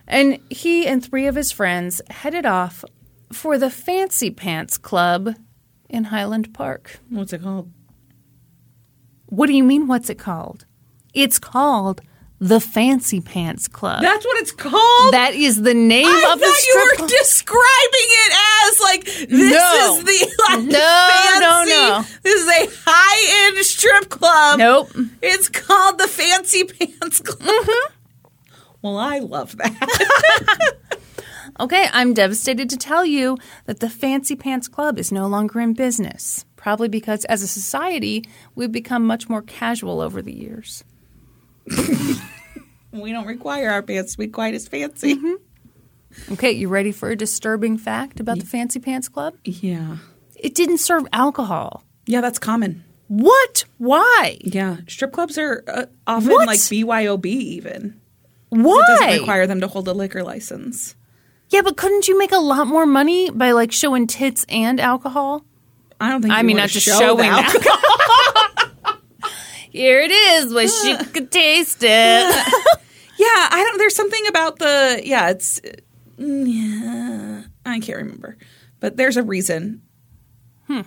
[0.06, 2.84] And he and three of his friends headed off
[3.32, 5.34] for the Fancy Pants Club
[5.92, 6.98] in Highland Park.
[7.10, 7.70] What's it called?
[9.26, 10.66] What do you mean, what's it called?
[11.14, 12.00] It's called
[12.38, 14.02] the Fancy Pants Club.
[14.02, 15.12] That's what it's called?
[15.14, 17.10] that is the name I of the thought you strip were club.
[17.10, 18.32] describing it
[18.64, 19.96] as like this No.
[19.98, 22.04] is the like, No, no, no.
[22.22, 24.58] This is a high end strip club.
[24.58, 24.90] Nope.
[25.22, 27.40] It's called the Fancy Pants Club.
[27.48, 27.94] Mm-hmm.
[28.82, 30.74] Well, I love that.
[31.62, 35.74] Okay, I'm devastated to tell you that the Fancy Pants Club is no longer in
[35.74, 36.44] business.
[36.56, 38.24] Probably because as a society,
[38.56, 40.82] we've become much more casual over the years.
[42.90, 45.14] we don't require our pants to be quite as fancy.
[45.14, 46.32] Mm-hmm.
[46.32, 49.34] Okay, you ready for a disturbing fact about the Fancy Pants Club?
[49.44, 49.98] Yeah.
[50.34, 51.84] It didn't serve alcohol.
[52.06, 52.82] Yeah, that's common.
[53.06, 53.66] What?
[53.78, 54.38] Why?
[54.40, 54.78] Yeah.
[54.88, 56.48] Strip clubs are uh, often What?
[56.48, 58.00] like BYOB even.
[58.48, 58.80] Why?
[58.80, 60.96] It doesn't require them to hold a liquor license.
[61.52, 65.44] Yeah, but couldn't you make a lot more money by like showing tits and alcohol?
[66.00, 68.98] I don't think I you mean, not just show showing the alcohol.
[69.70, 72.46] Here it is, wish you could taste it.
[73.18, 73.78] Yeah, I don't.
[73.78, 75.00] There's something about the.
[75.04, 75.60] Yeah, it's.
[76.18, 78.36] mm, Yeah, I can't remember,
[78.80, 79.82] but there's a reason.
[80.66, 80.80] Hmm.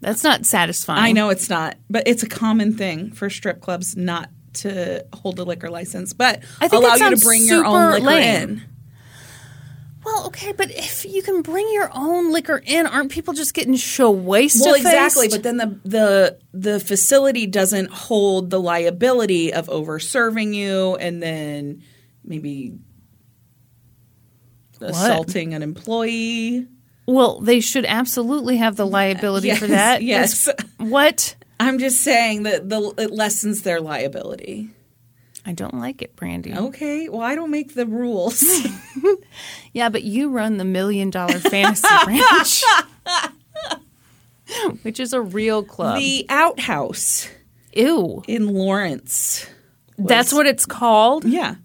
[0.00, 1.04] That's not satisfying.
[1.04, 4.30] I know it's not, but it's a common thing for strip clubs not
[4.62, 8.06] to hold a liquor license, but I think allow you to bring your own liquor
[8.06, 8.42] lame.
[8.50, 8.62] in.
[10.04, 13.74] Well, okay, but if you can bring your own liquor in, aren't people just getting
[13.76, 14.62] show wasted?
[14.62, 15.28] Well, exactly.
[15.28, 21.22] But then the the the facility doesn't hold the liability of over serving you, and
[21.22, 21.82] then
[22.24, 22.78] maybe
[24.80, 26.66] assaulting an employee.
[27.06, 30.02] well, they should absolutely have the liability for that.
[30.02, 30.48] yes.
[30.78, 31.34] What?
[31.60, 34.70] I'm just saying that the it lessens their liability.
[35.46, 36.52] I don't like it, Brandy.
[36.54, 38.44] Okay, well, I don't make the rules.
[39.72, 42.64] Yeah, but you run the million dollar fantasy ranch,
[44.82, 45.98] which is a real club.
[45.98, 47.28] the outhouse
[47.74, 48.22] Ew.
[48.26, 49.46] in Lawrence.
[49.98, 51.24] That's what it's called?
[51.24, 51.56] Yeah.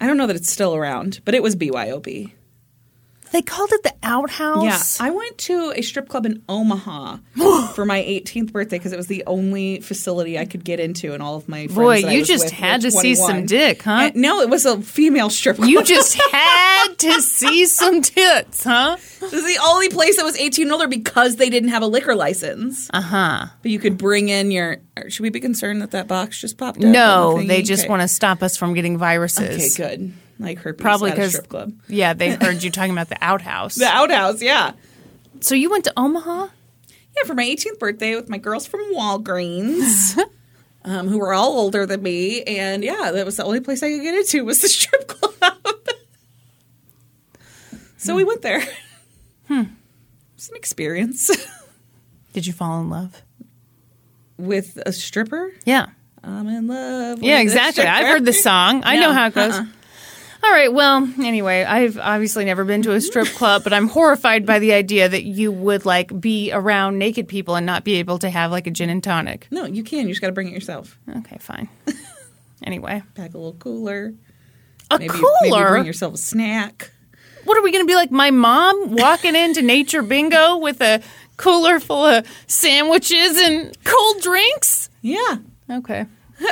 [0.00, 2.32] I don't know that it's still around, but it was BYOB.
[3.32, 4.98] They called it the outhouse?
[5.00, 7.18] Yeah, I went to a strip club in Omaha
[7.74, 11.22] for my 18th birthday because it was the only facility I could get into, and
[11.22, 11.74] all of my friends.
[11.74, 14.10] Boy, that I you was just with had were to see some dick, huh?
[14.12, 15.68] And- no, it was a female strip club.
[15.68, 18.96] You just had to see some tits, huh?
[19.20, 21.86] This is the only place that was 18 and older because they didn't have a
[21.86, 22.88] liquor license.
[22.94, 23.46] Uh huh.
[23.62, 24.78] But you could bring in your.
[25.08, 26.84] Should we be concerned that that box just popped up?
[26.84, 27.90] No, they just Okay.
[27.90, 29.78] want to stop us from getting viruses.
[29.78, 30.12] Okay, good.
[30.38, 31.72] Like herpes Probably at a strip club.
[31.88, 33.74] yeah, they heard you talking about the outhouse.
[33.74, 34.72] The outhouse, yeah.
[35.40, 36.46] so you went to Omaha?
[37.16, 40.16] Yeah, for my 18th birthday with my girls from Walgreens,
[40.84, 43.90] um, who were all older than me, and yeah, that was the only place I
[43.90, 45.54] could get into was the strip club.
[47.96, 48.62] so we went there.
[49.48, 49.62] Hmm.
[50.36, 51.30] It's an experience
[52.32, 53.22] Did you fall in love?
[54.36, 55.52] with a stripper.
[55.64, 55.86] Yeah.
[56.22, 57.22] I'm in love.
[57.22, 57.82] Yeah, exactly.
[57.84, 58.82] I've heard the song.
[58.84, 59.54] I know how it goes.
[59.54, 59.66] uh-uh.
[60.48, 60.72] All right.
[60.72, 64.72] Well, anyway, I've obviously never been to a strip club, but I'm horrified by the
[64.72, 68.50] idea that you would like be around naked people and not be able to have
[68.50, 69.46] like a gin and tonic.
[69.50, 70.06] No, you can.
[70.08, 70.98] You just got to bring it yourself.
[71.18, 71.68] Okay, fine.
[72.64, 74.14] Anyway, Pack a little cooler.
[74.90, 75.30] a Maybe, cooler.
[75.42, 76.90] maybe bring yourself a snack.
[77.44, 78.10] what are we going to be like?
[78.10, 81.00] My mom walking into Nature Bingo with a
[81.36, 84.90] cooler full of sandwiches and cold drinks?
[85.02, 85.36] Yeah.
[85.70, 86.06] Okay.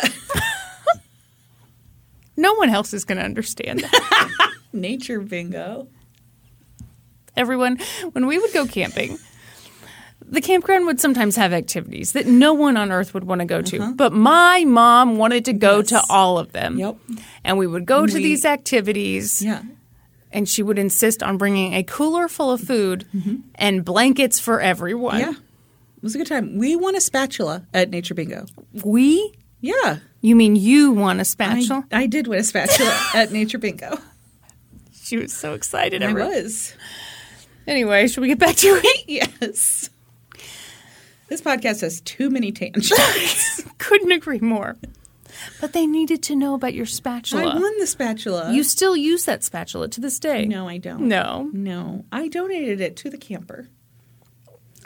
[2.36, 4.52] no one else is going to understand that.
[4.72, 5.88] Nature bingo.
[7.36, 7.78] everyone
[8.12, 9.18] when we would go camping
[10.28, 13.62] the campground would sometimes have activities that no one on earth would want to go
[13.62, 13.92] to uh-huh.
[13.94, 16.96] but my mom wanted to go to all of them Yep.
[17.44, 19.62] and we would go to these activities Yeah.
[20.32, 23.36] and she would insist on bringing a cooler full of food mm-hmm.
[23.54, 25.32] and blankets for everyone Yeah.
[25.96, 26.56] It was a good time.
[26.58, 28.46] We won a spatula at Nature Bingo.
[28.84, 29.98] we Yeah.
[30.26, 33.98] You mean you won a spatula I did win a spatula at Nature Bingo.
[34.92, 36.74] she was so excited I was.
[37.66, 39.90] anyway should we get back to it Yes.
[41.28, 43.62] This podcast has too many tangents.
[43.78, 44.76] couldn't agree more
[45.60, 48.52] but they needed to know about your spatula I won the spatula.
[48.52, 50.46] You still use that spatula to this day.
[50.46, 51.02] No, I don't.
[51.08, 51.50] No.
[51.52, 52.04] No.
[52.10, 53.68] I donated it to the camper.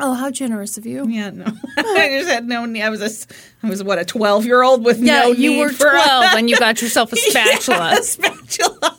[0.00, 1.06] Oh, how generous of you.
[1.08, 1.44] Yeah, no.
[1.76, 2.64] I just had no.
[2.64, 5.72] I was a, I was what, a 12 year old with Yeah, no you were
[5.72, 7.90] 12 and you got yourself a spatula.
[7.92, 8.96] Yeah, a spatula.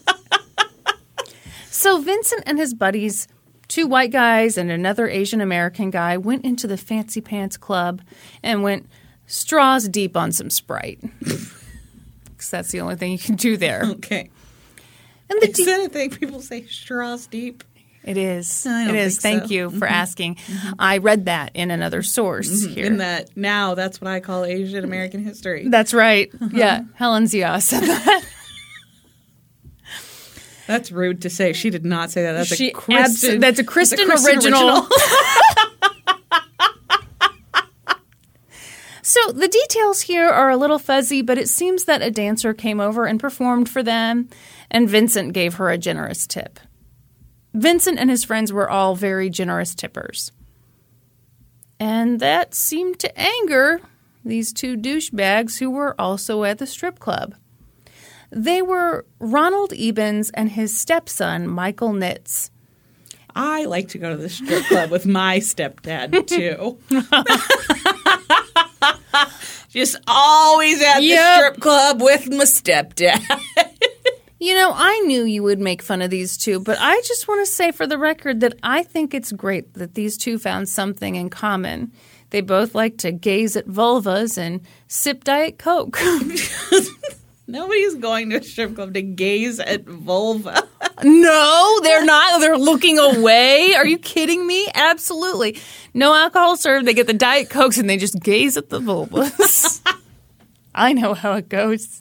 [1.69, 3.27] So Vincent and his buddies,
[3.67, 8.01] two white guys and another Asian American guy, went into the Fancy Pants Club
[8.43, 8.87] and went
[9.25, 10.99] straws deep on some Sprite.
[12.25, 13.83] Because that's the only thing you can do there.
[13.85, 14.27] Okay.
[15.29, 17.63] And the Is de- that a thing people say straws deep?
[18.03, 18.65] It is.
[18.65, 19.19] It is.
[19.19, 19.49] Thank so.
[19.49, 19.93] you for mm-hmm.
[19.93, 20.35] asking.
[20.35, 20.73] Mm-hmm.
[20.79, 22.73] I read that in another source mm-hmm.
[22.73, 22.85] here.
[22.85, 25.67] In that now, that's what I call Asian American history.
[25.67, 26.31] That's right.
[26.33, 26.49] Uh-huh.
[26.53, 28.25] Yeah, Helen Zia said that.
[30.67, 31.51] That's rude to say.
[31.51, 32.31] She did not say that.
[32.31, 33.37] That's She a Kristen.
[33.37, 34.87] abso- that's a Kristen original.
[39.11, 42.79] So the details here are a little fuzzy, but it seems that a dancer came
[42.79, 44.29] over and performed for them,
[44.69, 46.61] and Vincent gave her a generous tip.
[47.53, 50.31] Vincent and his friends were all very generous tippers.
[51.79, 53.81] And that seemed to anger
[54.23, 57.35] these two douchebags who were also at the strip club.
[58.29, 62.49] They were Ronald Ebens and his stepson, Michael Nitz.
[63.35, 66.77] I like to go to the strip club with my stepdad too.
[69.69, 73.21] Just always at the strip club with my stepdad.
[74.41, 77.45] You know, I knew you would make fun of these two, but I just want
[77.45, 81.13] to say for the record that I think it's great that these two found something
[81.13, 81.91] in common.
[82.31, 85.99] They both like to gaze at vulvas and sip Diet Coke.
[87.47, 90.67] Nobody's going to a strip club to gaze at vulva.
[91.03, 92.39] no, they're not.
[92.39, 93.75] They're looking away.
[93.75, 94.67] Are you kidding me?
[94.73, 95.59] Absolutely.
[95.93, 96.87] No alcohol served.
[96.87, 99.81] They get the Diet Cokes and they just gaze at the vulvas.
[100.73, 102.00] I know how it goes.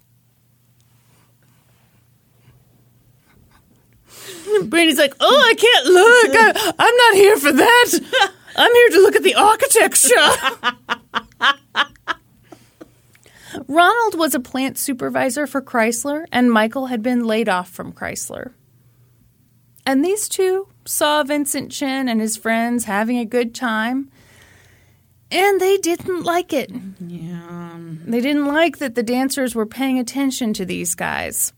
[4.65, 6.31] Brandy's like, oh, I can't look.
[6.35, 8.33] I, I'm not here for that.
[8.57, 10.15] I'm here to look at the architecture.
[13.67, 18.53] Ronald was a plant supervisor for Chrysler, and Michael had been laid off from Chrysler.
[19.87, 24.11] And these two saw Vincent Chin and his friends having a good time,
[25.31, 26.71] and they didn't like it.
[27.01, 27.79] Yeah.
[28.05, 31.53] They didn't like that the dancers were paying attention to these guys.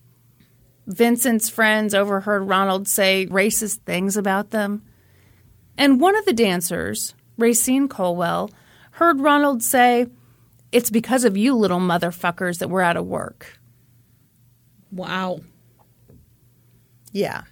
[0.87, 4.83] Vincent's friends overheard Ronald say racist things about them.
[5.79, 8.51] And one of the dancers, Racine Colwell,
[8.92, 10.07] heard Ronald say,
[10.71, 13.59] It's because of you little motherfuckers that we're out of work.
[14.90, 15.40] Wow.
[17.12, 17.42] Yeah.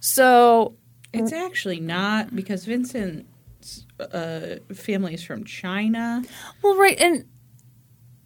[0.00, 0.76] So,
[1.12, 6.22] It's actually not because Vincent's uh, family is from China.
[6.62, 6.98] well, right.
[7.00, 7.26] And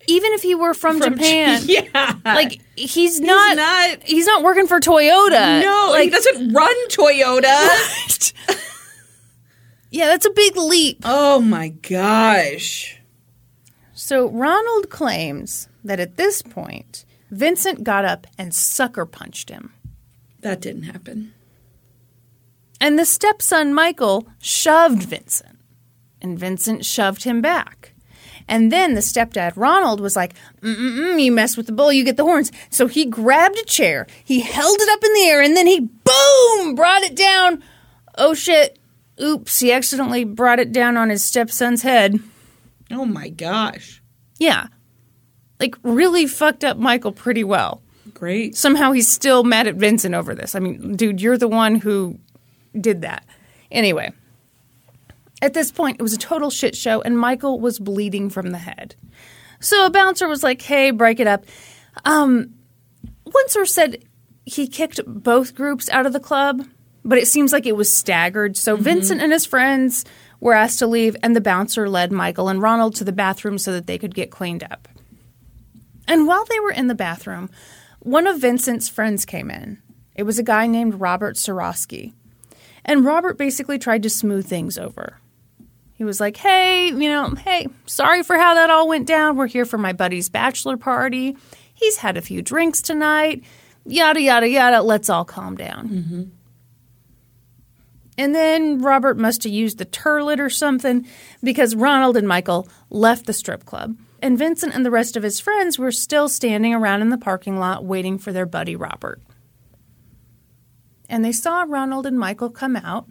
[0.07, 2.15] even if he were from, From Japan, yeah.
[2.25, 5.63] like he's not, not- he's not working for Toyota.
[5.63, 8.33] no, like he doesn't run Toyota.
[9.91, 11.01] yeah, that's a big leap.
[11.05, 12.97] oh my gosh.
[13.95, 19.73] So Ronald claims that at this point, Vincent got up and sucker punched him.
[20.41, 21.35] That didn't happen.
[22.81, 25.59] And the stepson, Michael, shoved Vincent.
[26.23, 27.90] And Vincent shoved him back.
[28.51, 32.17] And then the stepdad, Ronald, was like, Mm-mm-mm, you mess with the bull, you get
[32.17, 32.51] the horns.
[32.69, 35.81] So he grabbed a chair, he held it up in the air, and then he,
[35.81, 37.63] boom, brought it down.
[38.19, 38.79] Oh shit.
[39.23, 42.19] Oops, he accidentally brought it down on his stepson's head.
[42.91, 44.03] Oh my gosh.
[44.39, 44.67] Yeah.
[45.61, 47.83] Like, really fucked up Michael pretty well.
[48.15, 48.57] Great.
[48.57, 50.55] somehow he's still mad at Vincent over this.
[50.55, 52.19] I mean, dude, you're the one who
[52.79, 53.25] did that.
[53.71, 54.13] Anyway,
[55.43, 58.59] at this point, it was a total shit show, and Michael was bleeding from the
[58.59, 58.95] head.
[59.61, 61.45] So a bouncer was like, "Hey, break it up."
[62.05, 62.55] Um,
[63.25, 64.05] one source said
[64.45, 66.67] he kicked both groups out of the club,
[67.05, 68.57] but it seems like it was staggered.
[68.57, 70.05] So Vincent and his friends
[70.41, 73.73] were asked to leave, and the bouncer led Michael and Ronald to the bathroom so
[73.73, 74.89] that they could get cleaned up.
[76.09, 77.51] And while they were in the bathroom,
[78.01, 79.81] one of Vincent's friends came in.
[80.17, 82.15] It was a guy named Robert Sorosky.
[82.85, 85.20] And Robert basically tried to smooth things over.
[86.01, 89.37] He was like, hey, you know, hey, sorry for how that all went down.
[89.37, 91.37] We're here for my buddy's bachelor party.
[91.75, 93.45] He's had a few drinks tonight.
[93.85, 94.81] Yada, yada, yada.
[94.81, 95.89] Let's all calm down.
[95.91, 96.23] Mm-hmm.
[98.17, 101.07] And then Robert must have used the turlet or something
[101.43, 103.95] because Ronald and Michael left the strip club.
[104.23, 107.59] And Vincent and the rest of his friends were still standing around in the parking
[107.59, 109.21] lot waiting for their buddy Robert.
[111.11, 113.07] And they saw Ronald and Michael come out,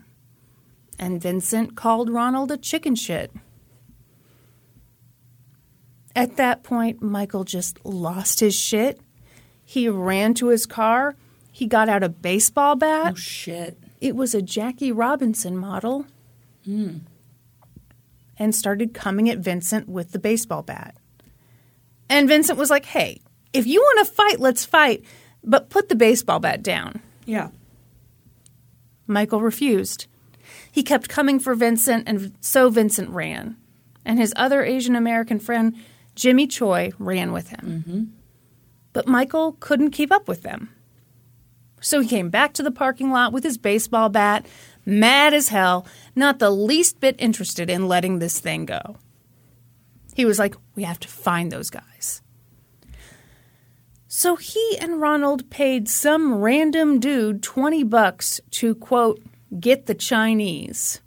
[0.99, 3.31] and Vincent called Ronald a chicken shit.
[6.15, 8.99] At that point, Michael just lost his shit.
[9.63, 11.15] He ran to his car.
[11.51, 13.13] He got out a baseball bat.
[13.13, 13.77] Oh shit.
[14.01, 16.05] It was a Jackie Robinson model.
[16.65, 16.97] Hmm.
[18.37, 20.95] And started coming at Vincent with the baseball bat.
[22.09, 23.21] And Vincent was like, hey,
[23.53, 25.03] if you want to fight, let's fight,
[25.43, 27.01] but put the baseball bat down.
[27.25, 27.49] Yeah.
[29.07, 30.07] Michael refused.
[30.71, 33.57] He kept coming for Vincent, and so Vincent ran.
[34.05, 35.75] And his other Asian American friend,
[36.15, 37.83] Jimmy Choi, ran with him.
[37.85, 38.03] Mm-hmm.
[38.93, 40.69] But Michael couldn't keep up with them.
[41.81, 44.45] So he came back to the parking lot with his baseball bat,
[44.85, 48.97] mad as hell, not the least bit interested in letting this thing go.
[50.13, 52.21] He was like, We have to find those guys.
[54.07, 59.21] So he and Ronald paid some random dude 20 bucks to, quote,
[59.57, 61.01] get the Chinese.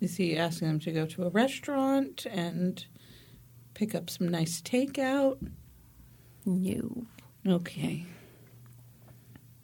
[0.00, 2.84] Is he asking them to go to a restaurant and
[3.74, 5.38] pick up some nice takeout?
[6.44, 7.06] No.
[7.46, 8.06] Okay.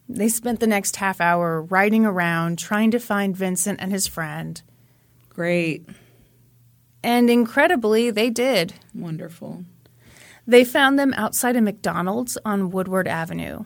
[0.08, 4.62] They spent the next half hour riding around trying to find Vincent and his friend.
[5.28, 5.88] Great.
[7.02, 8.74] And incredibly, they did.
[8.94, 9.64] Wonderful.
[10.46, 13.64] They found them outside a McDonald's on Woodward Avenue.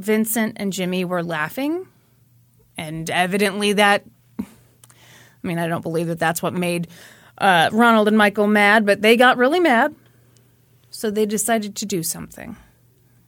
[0.00, 1.86] Vincent and Jimmy were laughing,
[2.76, 4.04] and evidently that.
[4.38, 6.88] I mean, I don't believe that that's what made
[7.38, 9.94] uh, Ronald and Michael mad, but they got really mad.
[10.90, 12.56] So they decided to do something.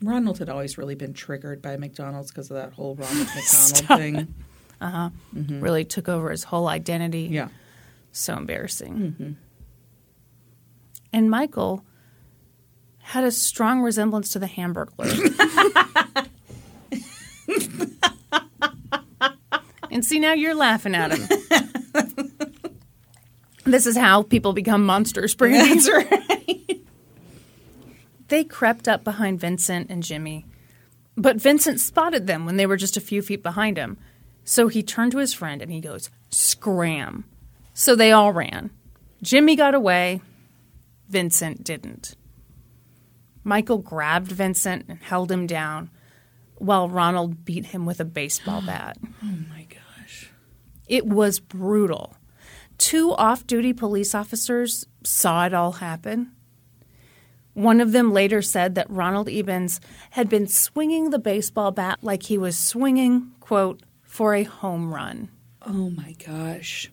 [0.02, 4.34] Ronald had always really been triggered by McDonald's because of that whole Ronald McDonald thing.
[4.80, 5.10] Uh-huh.
[5.34, 5.60] Mm-hmm.
[5.60, 7.28] Really took over his whole identity.
[7.30, 7.48] Yeah.
[8.10, 8.94] So embarrassing.
[8.94, 9.32] Mm-hmm.
[11.12, 11.84] And Michael
[12.98, 15.08] had a strong resemblance to the Hamburglar.
[19.90, 21.28] and see, now you're laughing at him.
[23.64, 25.74] this is how people become monsters, Brandy.
[25.74, 26.80] That's right.
[28.28, 30.46] They crept up behind Vincent and Jimmy.
[31.18, 33.98] But Vincent spotted them when they were just a few feet behind him.
[34.42, 37.26] So he turned to his friend and he goes, Scram.
[37.74, 38.70] So they all ran.
[39.22, 40.22] Jimmy got away.
[41.10, 42.16] Vincent didn't.
[43.44, 45.90] Michael grabbed Vincent and held him down
[46.62, 48.96] while Ronald beat him with a baseball bat.
[49.22, 50.30] Oh my gosh.
[50.86, 52.16] It was brutal.
[52.78, 56.32] Two off duty police officers saw it all happen.
[57.54, 59.78] One of them later said that Ronald Ebens
[60.10, 65.28] had been swinging the baseball bat like he was swinging, quote, for a home run.
[65.66, 66.90] Oh my gosh.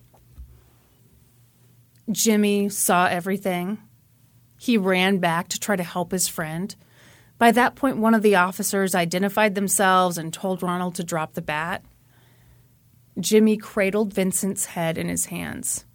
[2.10, 3.78] Jimmy saw everything.
[4.58, 6.74] He ran back to try to help his friend.
[7.40, 11.40] By that point, one of the officers identified themselves and told Ronald to drop the
[11.40, 11.82] bat.
[13.18, 15.86] Jimmy cradled Vincent's head in his hands.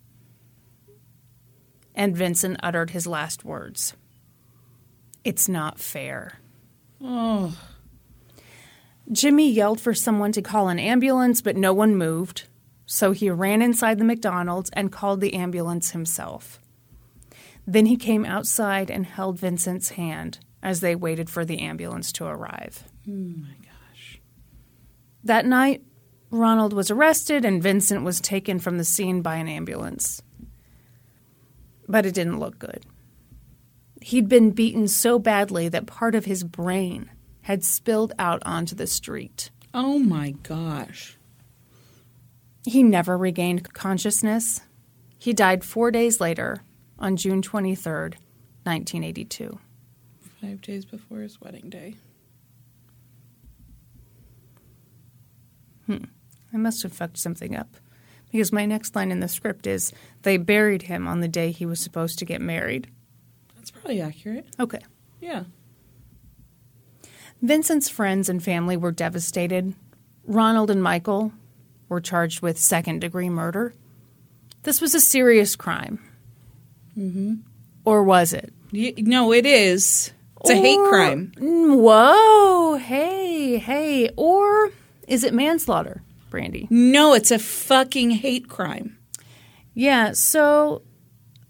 [1.93, 3.93] And Vincent uttered his last words
[5.23, 6.39] It's not fair.
[6.99, 7.55] Oh.
[9.11, 12.45] Jimmy yelled for someone to call an ambulance, but no one moved.
[12.87, 16.59] So he ran inside the McDonald's and called the ambulance himself.
[17.67, 22.25] Then he came outside and held Vincent's hand as they waited for the ambulance to
[22.25, 22.85] arrive.
[23.07, 24.19] Oh my gosh.
[25.23, 25.83] That night,
[26.31, 30.23] Ronald was arrested and Vincent was taken from the scene by an ambulance.
[31.87, 32.83] But it didn't look good.
[34.01, 37.11] He'd been beaten so badly that part of his brain
[37.43, 39.51] had spilled out onto the street.
[39.71, 41.15] Oh my gosh.
[42.65, 44.61] He never regained consciousness.
[45.19, 46.63] He died four days later
[46.97, 48.15] on June 23rd,
[48.63, 49.59] 1982.
[50.41, 51.95] Five days before his wedding day.
[55.85, 56.05] Hmm.
[56.53, 57.75] I must have fucked something up.
[58.31, 61.65] Because my next line in the script is they buried him on the day he
[61.65, 62.89] was supposed to get married.
[63.55, 64.47] That's probably accurate.
[64.59, 64.79] Okay.
[65.21, 65.43] Yeah.
[67.41, 69.73] Vincent's friends and family were devastated.
[70.25, 71.31] Ronald and Michael
[71.87, 73.73] were charged with second degree murder.
[74.63, 75.99] This was a serious crime.
[76.97, 77.35] Mm-hmm.
[77.85, 78.51] Or was it?
[78.73, 80.11] Y- no, it is.
[80.47, 81.31] It's a hate crime.
[81.39, 84.11] Whoa, hey, hey.
[84.15, 84.69] Or
[85.07, 86.67] is it manslaughter, Brandy?
[86.69, 88.99] No, it's a fucking hate crime.
[89.73, 90.83] Yeah, so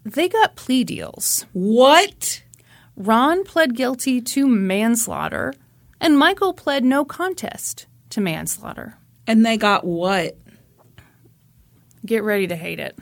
[0.02, 1.44] they got plea deals.
[1.52, 2.42] What?
[2.96, 5.52] Ron pled guilty to manslaughter,
[6.00, 8.96] and Michael pled no contest to manslaughter.
[9.26, 10.38] And they got what?
[12.06, 12.98] Get ready to hate it.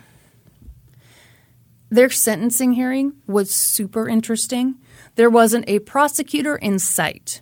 [1.89, 4.75] Their sentencing hearing was super interesting.
[5.17, 7.41] There wasn't a prosecutor in sight.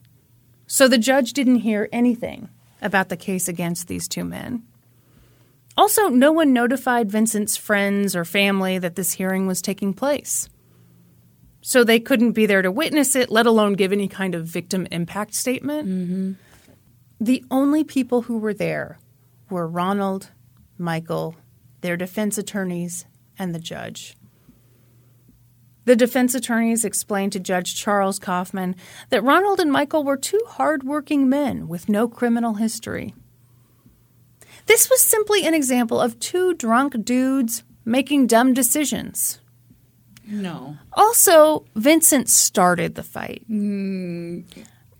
[0.67, 2.49] So the judge didn't hear anything
[2.81, 4.65] about the case against these two men.
[5.77, 10.49] Also, no one notified Vincent's friends or family that this hearing was taking place.
[11.63, 14.87] So they couldn't be there to witness it, let alone give any kind of victim
[14.91, 15.89] impact statement.
[15.89, 16.33] Mm-hmm.
[17.21, 18.99] The only people who were there
[19.49, 20.29] were Ronald,
[20.77, 21.37] Michael,
[21.81, 23.07] their defense attorneys,
[23.39, 24.17] and the judge.
[25.85, 28.77] The defense attorneys explained to Judge Charles Kaufman
[29.11, 33.15] that Ronald and Michael were two hardworking men with no criminal history.
[34.67, 39.41] This was simply an example of two drunk dudes making dumb decisions.
[40.25, 40.77] No.
[40.93, 43.43] Also, Vincent started the fight.
[43.49, 44.41] Hmm.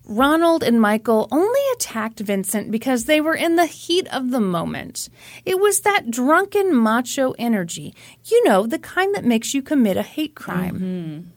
[0.05, 5.09] Ronald and Michael only attacked Vincent because they were in the heat of the moment.
[5.45, 7.95] It was that drunken macho energy.
[8.25, 10.75] You know, the kind that makes you commit a hate crime.
[10.75, 11.29] Mm-hmm.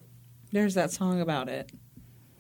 [0.53, 1.71] There's that song about it.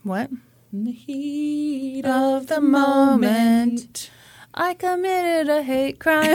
[0.03, 0.31] What?
[0.73, 4.11] In the heat Of the moment,
[4.53, 6.35] I committed a hate crime.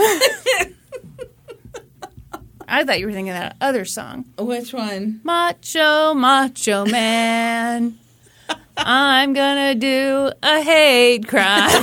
[2.68, 4.24] I thought you were thinking of that other song.
[4.38, 5.20] Which one?
[5.22, 7.98] Macho, macho man.
[8.76, 11.82] I'm gonna do a hate crime.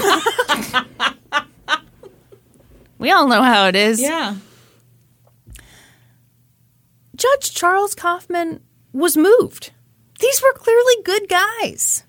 [2.97, 4.01] we all know how it is.
[4.01, 4.35] Yeah.
[7.15, 8.61] Judge Charles Kaufman
[8.93, 9.71] was moved.
[10.19, 12.03] These were clearly good guys.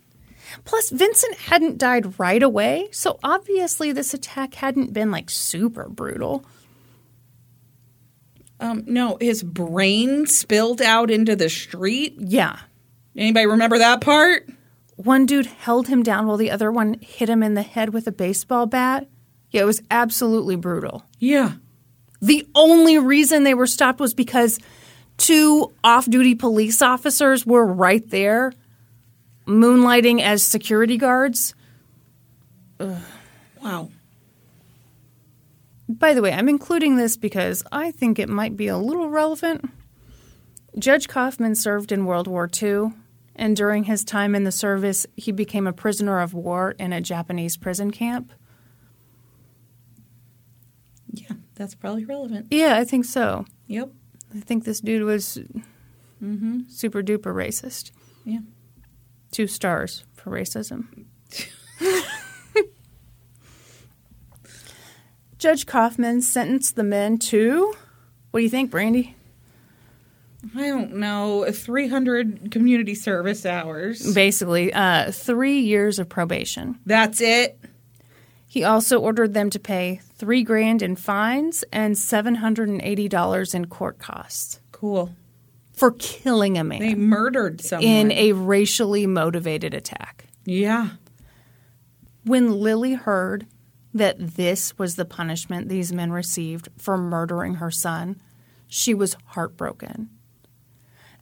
[0.65, 6.45] Plus, Vincent hadn't died right away, so obviously this attack hadn't been like super brutal.
[8.61, 12.15] Um, no, his brain spilled out into the street.
[12.19, 12.59] Yeah.
[13.17, 14.49] Anybody remember that part?
[15.03, 18.07] One dude held him down while the other one hit him in the head with
[18.07, 19.09] a baseball bat.
[19.51, 21.05] Yeah, it was absolutely brutal.
[21.19, 21.53] Yeah.
[22.21, 24.59] The only reason they were stopped was because
[25.17, 28.53] two off duty police officers were right there,
[29.47, 31.55] moonlighting as security guards.
[32.79, 33.89] Wow.
[35.89, 39.65] By the way, I'm including this because I think it might be a little relevant.
[40.79, 42.93] Judge Kaufman served in World War II.
[43.41, 47.01] And during his time in the service, he became a prisoner of war in a
[47.01, 48.35] Japanese prison camp.
[51.11, 52.49] Yeah, that's probably relevant.
[52.51, 53.47] Yeah, I think so.
[53.67, 53.93] Yep.
[54.37, 55.39] I think this dude was
[56.23, 56.61] mm-hmm.
[56.69, 57.93] super duper racist.
[58.27, 58.41] Yeah.
[59.33, 61.07] Two stars for racism.
[65.39, 67.73] Judge Kaufman sentenced the men to.
[68.33, 69.17] What do you think, Brandy?
[70.57, 71.51] I don't know.
[71.51, 74.15] 300 community service hours.
[74.15, 76.79] Basically, uh, three years of probation.
[76.87, 77.59] That's it.
[78.47, 83.09] He also ordered them to pay three grand in fines and seven hundred and eighty
[83.09, 85.15] dollars in court costs Cool.
[85.73, 86.81] for killing a man.
[86.81, 87.87] They murdered someone.
[87.87, 90.25] in a racially motivated attack.
[90.45, 90.89] yeah.
[92.25, 93.47] When Lily heard
[93.95, 98.21] that this was the punishment these men received for murdering her son,
[98.69, 100.11] she was heartbroken.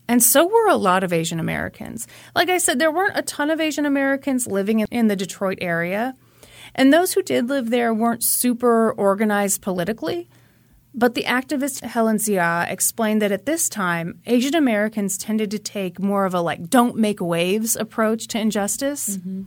[0.09, 2.09] And so were a lot of Asian Americans.
[2.35, 6.15] Like I said, there weren't a ton of Asian Americans living in, the Detroit area.
[6.75, 10.29] And those who did live there weren't super organized politically.
[10.95, 16.01] But the activist Helen Zia explained that at this time, Asian Americans tended to take
[16.01, 19.19] more of a like, don't make waves approach to injustice.
[19.19, 19.43] Mm-hmm.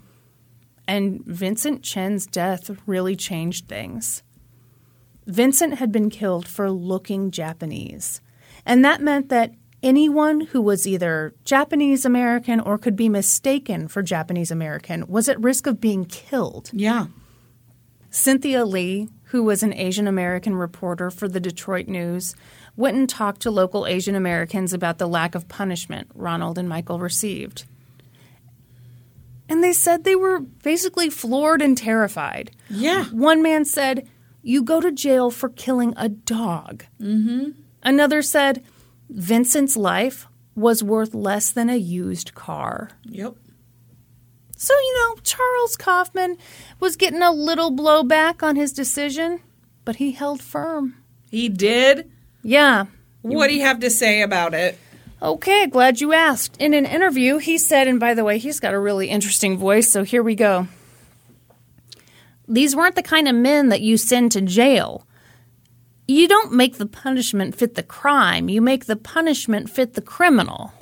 [0.88, 4.22] And Vincent Chin's death really changed things.
[5.26, 8.22] Vincent had been killed for looking Japanese.
[8.66, 9.54] And that meant that
[9.84, 15.42] anyone who was either Japanese American or could be mistaken for Japanese American was at
[15.42, 16.70] risk of being killed.
[16.74, 17.08] Yeah.
[18.10, 22.36] Cynthia Lee, who was an Asian American reporter for the Detroit News,
[22.76, 27.00] went and talked to local Asian Americans about the lack of punishment Ronald and Michael
[27.00, 27.66] received.
[29.48, 32.52] And they said they were basically floored and terrified.
[32.70, 33.06] Yeah.
[33.06, 34.08] One man said,
[34.42, 36.86] You go to jail for killing a dog.
[37.02, 37.52] Mm-hmm.
[37.84, 38.64] Another said,
[39.12, 42.90] Vincent's life was worth less than a used car.
[43.04, 43.36] Yep.
[44.56, 46.38] So, you know, Charles Kaufman
[46.80, 49.42] was getting a little blowback on his decision,
[49.86, 50.96] but he held firm.
[51.30, 52.12] He did.
[52.44, 52.86] Yeah.
[53.22, 54.78] What do you have to say about it?
[55.22, 56.58] Okay, glad you asked.
[56.58, 59.92] In an interview, he said, and by the way, he's got a really interesting voice,
[59.92, 60.68] so here we go.
[62.48, 65.06] These weren't the kind of men that you send to jail.
[66.12, 70.74] You don't make the punishment fit the crime, you make the punishment fit the criminal.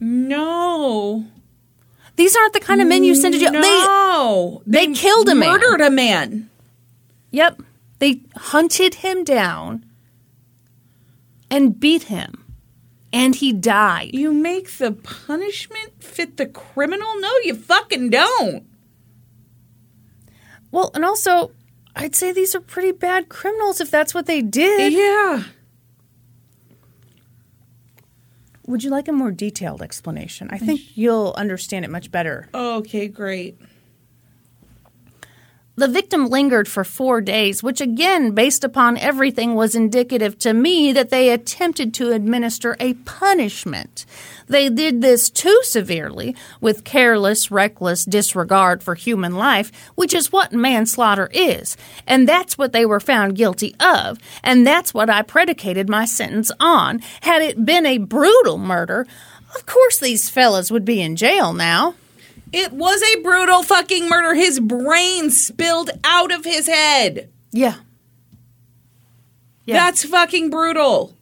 [0.00, 1.24] No.
[2.16, 3.52] These aren't the kind of men you send to jail.
[3.52, 4.62] They, No.
[4.66, 5.48] they killed a man.
[5.48, 6.50] Murdered a man.
[7.30, 7.62] Yep.
[8.00, 9.84] They hunted him down
[11.50, 12.44] and beat him.
[13.12, 14.10] And he died.
[14.12, 17.08] You make the punishment fit the criminal?
[17.20, 18.66] No, you fucking don't.
[20.72, 21.52] Well, and also,
[21.96, 24.92] I'd say these are pretty bad criminals if that's what they did.
[24.92, 25.44] Yeah.
[28.66, 30.48] Would you like a more detailed explanation?
[30.50, 32.48] I think you'll understand it much better.
[32.54, 33.58] Okay, great.
[35.76, 40.92] The victim lingered for four days, which again, based upon everything, was indicative to me
[40.92, 44.06] that they attempted to administer a punishment.
[44.46, 50.52] They did this too severely, with careless, reckless disregard for human life, which is what
[50.52, 51.76] manslaughter is.
[52.06, 54.18] And that's what they were found guilty of.
[54.44, 57.00] And that's what I predicated my sentence on.
[57.22, 59.08] Had it been a brutal murder,
[59.56, 61.94] of course these fellas would be in jail now.
[62.54, 64.34] It was a brutal fucking murder.
[64.34, 67.30] His brain spilled out of his head.
[67.50, 67.76] Yeah.
[69.64, 69.74] Yeah.
[69.84, 71.16] That's fucking brutal.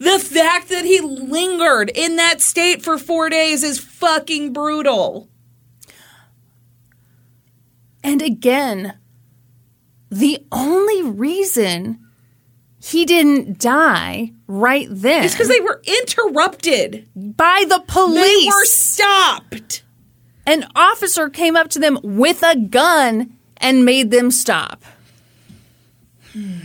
[0.00, 5.28] The fact that he lingered in that state for four days is fucking brutal.
[8.02, 8.94] And again,
[10.10, 12.00] the only reason
[12.82, 17.08] he didn't die right then It's because they were interrupted.
[17.14, 18.44] by the police.
[18.44, 19.82] They were stopped.
[20.46, 24.84] An officer came up to them with a gun and made them stop.
[26.32, 26.58] Hmm.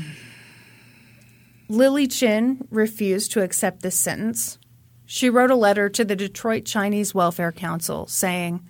[1.68, 4.60] Lily Chin refused to accept this sentence.
[5.06, 8.62] She wrote a letter to the Detroit Chinese Welfare Council saying,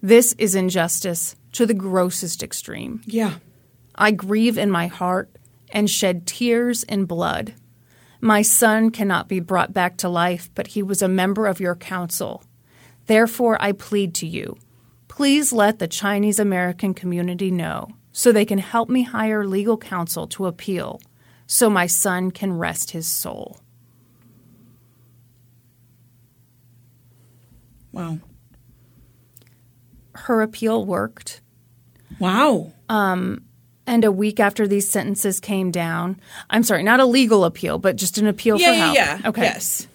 [0.00, 3.02] This is injustice to the grossest extreme.
[3.04, 3.34] Yeah.
[3.94, 5.30] I grieve in my heart
[5.70, 7.54] and shed tears and blood.
[8.20, 11.74] My son cannot be brought back to life, but he was a member of your
[11.74, 12.44] council.
[13.06, 14.58] Therefore, I plead to you
[15.16, 20.26] please let the Chinese American community know so they can help me hire legal counsel
[20.26, 21.00] to appeal
[21.46, 23.58] so my son can rest his soul.
[27.92, 28.18] Wow.
[30.14, 31.40] Her appeal worked.
[32.18, 32.72] Wow.
[32.90, 33.42] Um,
[33.86, 37.96] And a week after these sentences came down, I'm sorry, not a legal appeal, but
[37.96, 38.94] just an appeal yeah, for help.
[38.96, 39.20] yeah.
[39.22, 39.28] yeah.
[39.30, 39.42] Okay.
[39.44, 39.88] Yes.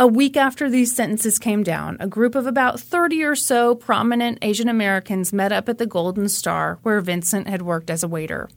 [0.00, 4.38] A week after these sentences came down, a group of about 30 or so prominent
[4.42, 8.48] Asian Americans met up at the Golden Star where Vincent had worked as a waiter.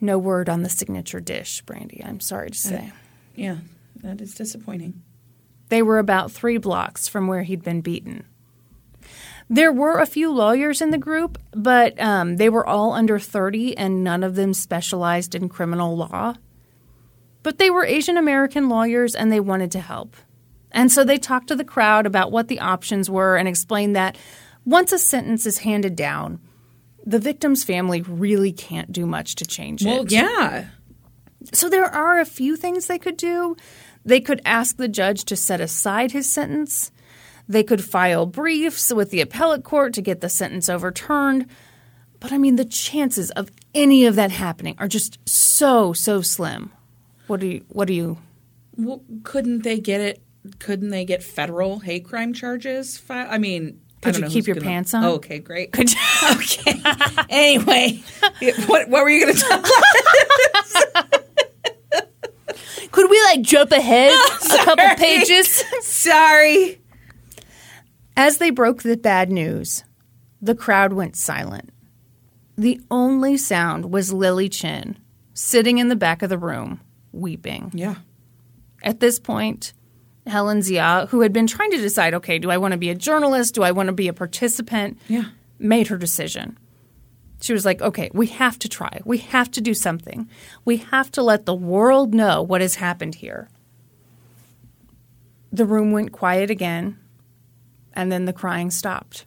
[0.00, 2.92] No word on the signature dish, Brandy, I'm sorry to say.
[3.36, 3.58] Yeah,
[4.02, 5.02] that is disappointing.
[5.68, 8.24] They were about three blocks from where he'd been beaten.
[9.48, 13.78] There were a few lawyers in the group, but um, they were all under 30
[13.78, 16.34] and none of them specialized in criminal law.
[17.42, 20.16] But they were Asian American lawyers and they wanted to help.
[20.72, 24.16] And so they talked to the crowd about what the options were and explained that
[24.64, 26.40] once a sentence is handed down,
[27.04, 30.12] the victim's family really can't do much to change Well, it.
[30.12, 30.64] Well, yeah.
[31.52, 33.56] So there are a few things they could do.
[34.04, 36.90] They could ask the judge to set aside his sentence.
[37.48, 41.46] They could file briefs with the appellate court to get the sentence overturned.
[42.20, 46.70] But I mean, the chances of any of that happening are just so, so slim.
[47.30, 48.18] What do you, what do you,
[48.76, 50.20] Well, couldn't they get it?
[50.58, 52.98] Couldn't they get federal hate crime charges?
[52.98, 55.04] Fi- I mean, I Could don't you keep your gonna- pants on?
[55.04, 55.70] Oh, okay, great.
[55.70, 55.98] could you,
[56.32, 56.82] okay.
[57.28, 58.02] anyway,
[58.66, 61.22] what what were you going to talk about?
[62.90, 64.10] could we like jump ahead
[64.52, 65.62] a couple pages?
[65.82, 66.80] Sorry.
[68.16, 69.84] As they broke the bad news,
[70.42, 71.70] the crowd went silent.
[72.58, 74.98] The only sound was Lily Chin
[75.32, 76.80] sitting in the back of the room,
[77.20, 77.70] weeping.
[77.74, 77.96] Yeah.
[78.82, 79.72] At this point,
[80.26, 82.94] Helen Zia, who had been trying to decide, okay, do I want to be a
[82.94, 83.54] journalist?
[83.54, 84.98] Do I want to be a participant?
[85.08, 85.24] Yeah.
[85.58, 86.58] Made her decision.
[87.42, 89.00] She was like, okay, we have to try.
[89.04, 90.28] We have to do something.
[90.64, 93.48] We have to let the world know what has happened here.
[95.52, 96.98] The room went quiet again,
[97.94, 99.24] and then the crying stopped.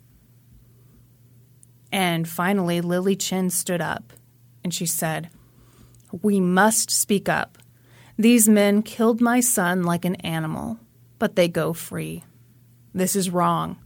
[1.91, 4.13] And finally, Lily Chin stood up
[4.63, 5.29] and she said,
[6.23, 7.57] We must speak up.
[8.23, 10.79] These men killed my son like an animal,
[11.19, 12.23] but they go free.
[12.93, 13.77] This is wrong.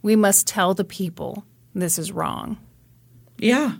[0.00, 2.56] We must tell the people this is wrong.
[3.36, 3.74] Yeah.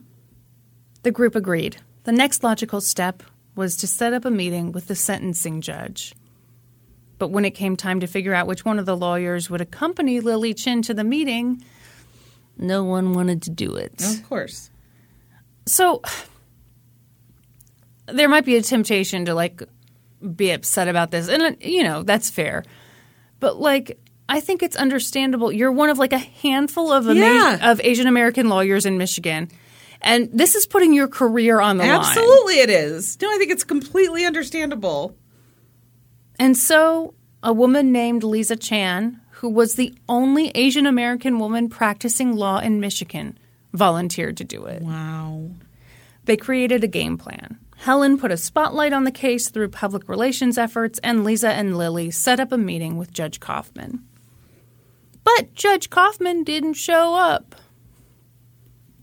[1.05, 1.79] The group agreed.
[2.03, 3.23] The next logical step
[3.55, 6.15] was to set up a meeting with the sentencing judge.
[7.17, 10.21] But when it came time to figure out which one of the lawyers would accompany
[10.21, 11.65] Lily Chin to the meeting,
[12.59, 14.05] no one wanted to do it.
[14.05, 14.69] Of course.
[15.65, 16.03] So
[18.07, 19.63] there might be a temptation to like
[20.37, 22.64] be upset about this, and you know that's fair.
[23.41, 23.99] But like,
[24.29, 25.53] I think it's understandable.
[25.53, 27.70] You're one of like a handful of ama- Yeah.
[27.70, 29.51] of Asian American lawyers in Michigan,
[30.01, 31.93] and this is putting your career on the line.
[32.01, 33.18] Absolutely, it is.
[33.20, 35.14] No, I think it's completely understandable.
[36.39, 42.35] And so, a woman named Lisa Chan, who was the only Asian American woman practicing
[42.35, 43.39] law in Michigan,
[43.72, 44.83] volunteered to do it.
[44.83, 45.51] Wow.
[46.25, 47.59] They created a game plan.
[47.77, 52.11] Helen put a spotlight on the case through public relations efforts, and Lisa and Lily
[52.11, 54.05] set up a meeting with Judge Kaufman.
[55.22, 57.55] But Judge Kaufman didn't show up.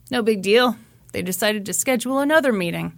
[0.09, 0.77] No big deal.
[1.13, 2.93] They decided to schedule another meeting.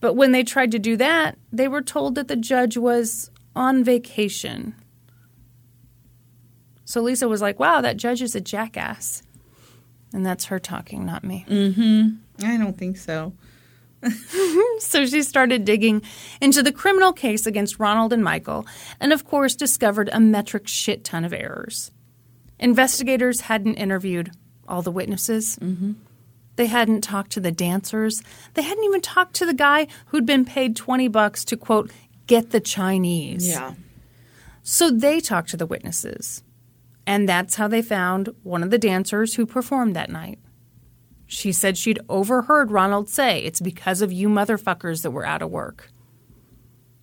[0.00, 3.84] But when they tried to do that, they were told that the judge was on
[3.84, 4.74] vacation.
[6.84, 9.22] So Lisa was like, wow, that judge is a jackass.
[10.12, 11.44] And that's her talking, not me.
[11.48, 12.44] Mm-hmm.
[12.44, 13.32] I don't think so.
[14.78, 16.02] So she started digging
[16.40, 18.66] into the criminal case against Ronald and Michael,
[18.98, 21.90] and of course, discovered a metric shit ton of errors.
[22.58, 24.30] Investigators hadn't interviewed
[24.66, 25.58] all the witnesses.
[25.60, 25.92] Mm-hmm.
[26.56, 28.22] They hadn't talked to the dancers.
[28.54, 31.90] They hadn't even talked to the guy who'd been paid 20 bucks to, quote,
[32.26, 33.48] get the Chinese.
[33.48, 33.74] Yeah.
[34.62, 36.42] So they talked to the witnesses.
[37.06, 40.38] And that's how they found one of the dancers who performed that night.
[41.32, 45.50] She said she'd overheard Ronald say, It's because of you motherfuckers that we're out of
[45.50, 45.88] work.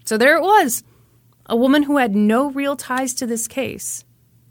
[0.03, 0.83] So there it was
[1.45, 4.03] a woman who had no real ties to this case.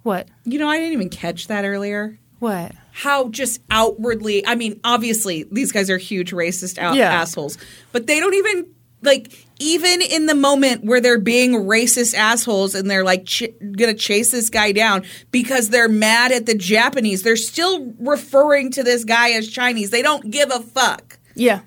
[0.03, 0.29] What?
[0.45, 2.19] You know, I didn't even catch that earlier.
[2.39, 2.73] What?
[2.93, 7.13] How just outwardly, I mean, obviously, these guys are huge racist out- Yeah.
[7.13, 7.59] assholes,
[7.93, 8.67] but they don't even,
[9.03, 13.45] like, even in the moment where they're being racist assholes and they're like ch-
[13.77, 18.83] gonna chase this guy down because they're mad at the Japanese, they're still referring to
[18.83, 19.91] this guy as Chinese.
[19.91, 21.19] They don't give a fuck.
[21.35, 21.61] Yeah.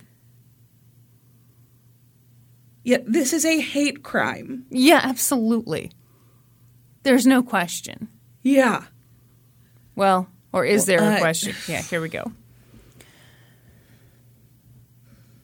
[2.84, 4.66] Yet this is a hate crime.
[4.70, 5.92] Yeah, absolutely.
[7.04, 8.08] There's no question.
[8.42, 8.86] Yeah.
[9.96, 11.56] Well, or is there a uh, question?
[11.68, 12.32] Yeah, here we go.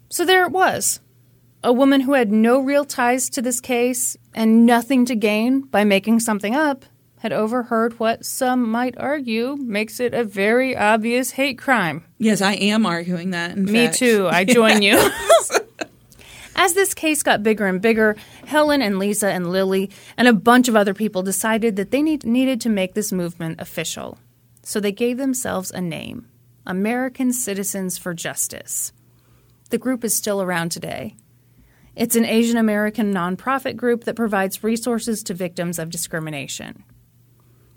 [0.09, 0.99] So there it was.
[1.65, 5.83] A woman who had no real ties to this case and nothing to gain by
[5.83, 6.85] making something up
[7.21, 12.05] had overheard what some might argue makes it a very obvious hate crime.
[12.19, 13.57] Yes, I am arguing that.
[13.57, 13.97] Me fact.
[13.97, 14.27] too.
[14.31, 15.09] I join you.
[16.55, 20.67] As this case got bigger and bigger, Helen and Lisa and Lily and a bunch
[20.67, 24.19] of other people decided that they need, needed to make this movement official.
[24.61, 26.27] So they gave themselves a name
[26.67, 28.93] American Citizens for Justice.
[29.71, 31.15] The group is still around today.
[31.95, 36.83] It's an Asian American nonprofit group that provides resources to victims of discrimination.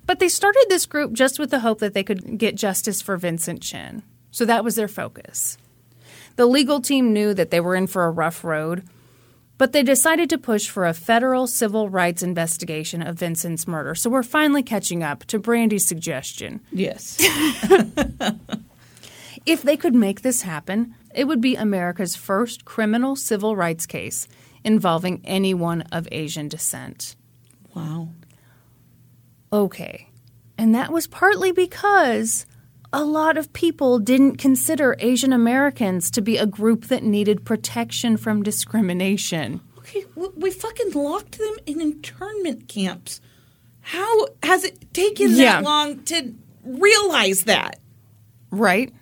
[0.07, 3.17] But they started this group just with the hope that they could get justice for
[3.17, 4.03] Vincent Chin.
[4.31, 5.59] So that was their focus.
[6.37, 8.85] The legal team knew that they were in for a rough road,
[9.57, 13.95] but they decided to push for a federal civil rights investigation of Vincent's murder.
[13.95, 16.61] So we're finally catching up to Brandy's suggestion.
[16.73, 17.21] Yes.
[19.49, 24.29] If they could make this happen, it would be America's first criminal civil rights case
[24.65, 27.17] involving anyone of Asian descent.
[27.75, 28.09] wow.
[29.53, 30.09] Okay.
[30.57, 32.45] And that was partly because
[32.93, 38.17] a lot of people didn't consider Asian Americans to be a group that needed protection
[38.17, 39.61] from discrimination.
[39.79, 43.21] Okay, we, we fucking locked them in internment camps.
[43.81, 45.63] How has it taken Yeah.
[45.63, 47.81] that long to realize that?
[48.51, 48.93] Right?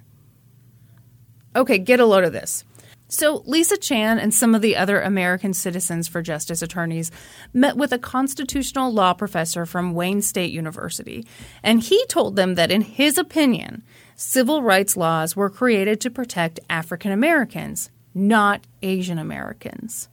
[1.57, 2.65] Okay, get a load of this.
[3.09, 7.11] So, Lisa Chan and some of the other American Citizens for Justice attorneys
[7.53, 11.25] met with a constitutional law professor from Wayne State University,
[11.63, 13.85] and he told them that, in his opinion,
[14.17, 20.09] civil rights laws were created to protect African Americans, not Asian Americans.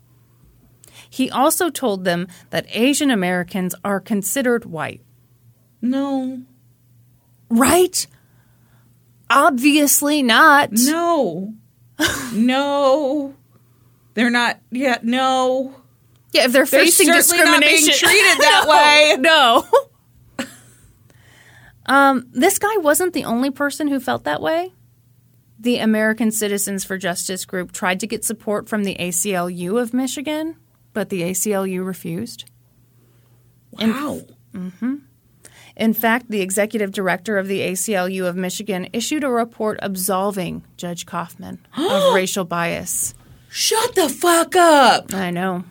[1.10, 5.02] He also told them that Asian Americans are considered white.
[5.82, 6.44] No.
[7.50, 8.06] Right?
[9.34, 10.70] Obviously not.
[10.72, 11.54] No.
[12.34, 13.34] no.
[14.14, 15.04] They're not yet.
[15.04, 15.76] No.
[16.32, 19.18] Yeah, if they're, They're facing certainly not being discrimination, treated that way.
[19.20, 20.48] No.
[21.86, 24.74] um, this guy wasn't the only person who felt that way.
[25.60, 30.58] The American Citizens for Justice group tried to get support from the ACLU of Michigan,
[30.92, 32.46] but the ACLU refused.
[33.72, 34.22] Wow.
[35.76, 41.06] In fact, the executive director of the ACLU of Michigan issued a report absolving Judge
[41.06, 43.14] Kaufman of racial bias.
[43.50, 45.14] Shut the fuck up.
[45.14, 45.64] I know.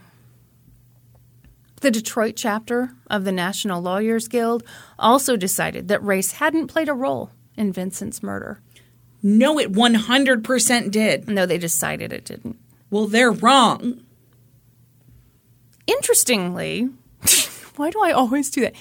[1.80, 4.62] The Detroit chapter of the National Lawyers Guild
[4.98, 8.60] also decided that race hadn't played a role in Vincent's murder.
[9.22, 11.28] No, it 100% did.
[11.28, 12.58] No, they decided it didn't.
[12.90, 14.02] Well, they're wrong.
[15.86, 16.88] Interestingly,
[17.76, 18.74] why do I always do that?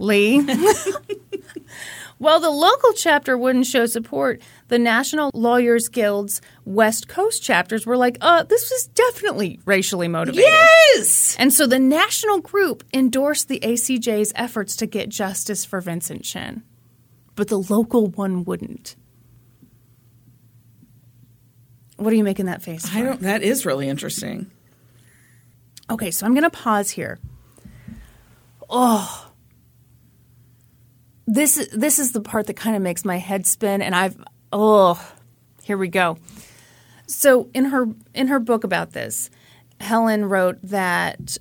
[0.00, 0.40] Interestingly,
[2.18, 7.96] while the local chapter wouldn't show support, the National Lawyers Guild's West Coast chapters were
[7.96, 10.44] like, uh, this was definitely racially motivated.
[10.44, 11.36] Yes.
[11.38, 16.62] And so the national group endorsed the ACJ's efforts to get justice for Vincent Chin,
[17.36, 18.96] but the local one wouldn't.
[21.96, 22.96] What are you making that face for?
[22.98, 23.20] I don't.
[23.20, 24.50] That is really interesting.
[25.90, 27.18] Okay, so I'm going to pause here.
[28.70, 29.29] Oh.
[31.32, 34.16] This this is the part that kind of makes my head spin and I've
[34.52, 35.00] oh,
[35.62, 36.18] here we go.
[37.06, 39.30] So in her in her book about this,
[39.80, 41.38] Helen wrote that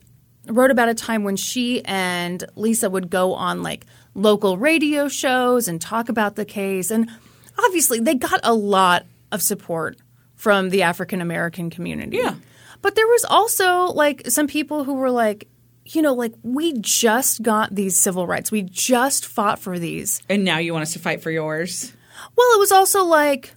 [0.48, 5.68] wrote about a time when she and Lisa would go on like local radio shows
[5.68, 7.10] and talk about the case and
[7.58, 9.98] obviously they got a lot of support
[10.36, 12.18] from the African American community.
[12.18, 12.36] Yeah.
[12.82, 15.48] But there was also like some people who were like,
[15.90, 18.52] you know, like we just got these civil rights.
[18.52, 20.22] We just fought for these.
[20.30, 21.94] And now you want us to fight for yours?
[22.36, 23.54] Well, it was also like,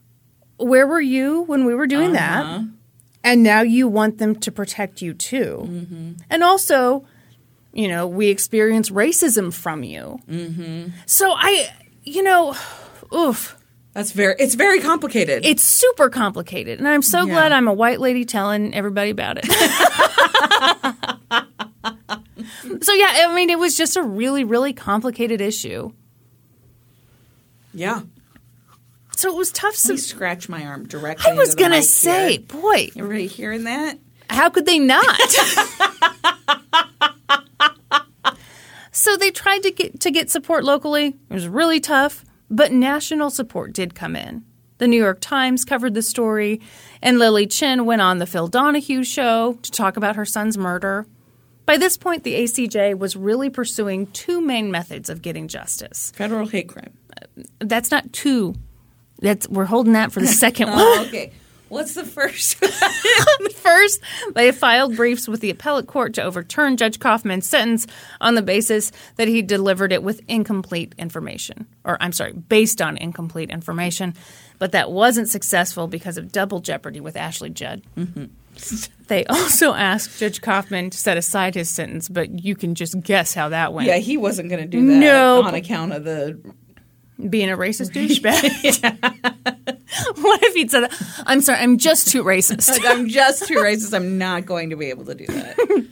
[0.56, 2.64] where were you when we were doing that?
[3.24, 6.16] And now you want them to protect you too.
[6.30, 7.06] And also,
[7.72, 10.18] you know, we experience racism from you.
[10.28, 10.88] Mm-hmm.
[11.06, 11.68] So I,
[12.04, 12.54] you know,
[13.14, 13.56] oof.
[13.94, 14.34] That's very.
[14.38, 15.44] It's very complicated.
[15.44, 16.78] It's super complicated.
[16.78, 17.32] And I'm so Yeah.
[17.34, 19.46] glad I'm a white lady telling everybody about it.
[21.84, 25.92] so, yeah, I mean, it was just a really, really complicated issue.
[27.74, 28.02] yeah.
[29.14, 29.74] So it was tough.
[29.84, 31.30] Let me So scratch my arm directly.
[31.30, 32.40] I was the going to mic say, here.
[32.40, 33.98] boy, Everybody hearing that?
[34.30, 35.04] how could they not?
[38.90, 41.06] so they tried to get to get support locally.
[41.08, 44.44] It was really tough, but national support did come in.
[44.78, 46.60] The New York Times covered the story,
[47.02, 51.06] and Lily Chin went on the Phil Donahue show to talk about her son's murder.
[51.64, 56.12] By this point, the ACJ was really pursuing two main methods of getting justice.
[56.14, 56.92] Federal hate crime.
[57.16, 58.54] Uh, that's not two.
[59.20, 60.82] That's we're holding that for the second oh, one.
[60.82, 61.32] Oh, okay.
[61.72, 62.62] What's the first?
[63.54, 64.02] First,
[64.34, 67.86] they filed briefs with the appellate court to overturn Judge Kaufman's sentence
[68.20, 71.66] on the basis that he delivered it with incomplete information.
[71.82, 74.12] Or, I'm sorry, based on incomplete information.
[74.58, 77.82] But that wasn't successful because of double jeopardy with Ashley Judd.
[77.96, 78.26] Mm-hmm.
[79.08, 83.34] They also asked Judge Kaufman to set aside his sentence, but you can just guess
[83.34, 83.86] how that went.
[83.86, 85.44] yeah, he wasn't going to do that Nope.
[85.44, 86.40] on account of the.
[87.28, 88.80] Being a racist douchebag.
[90.22, 90.90] what if he'd said,
[91.26, 92.78] I'm sorry, I'm just too racist?
[92.86, 93.92] I'm just too racist.
[93.94, 95.86] I'm not going to be able to do that.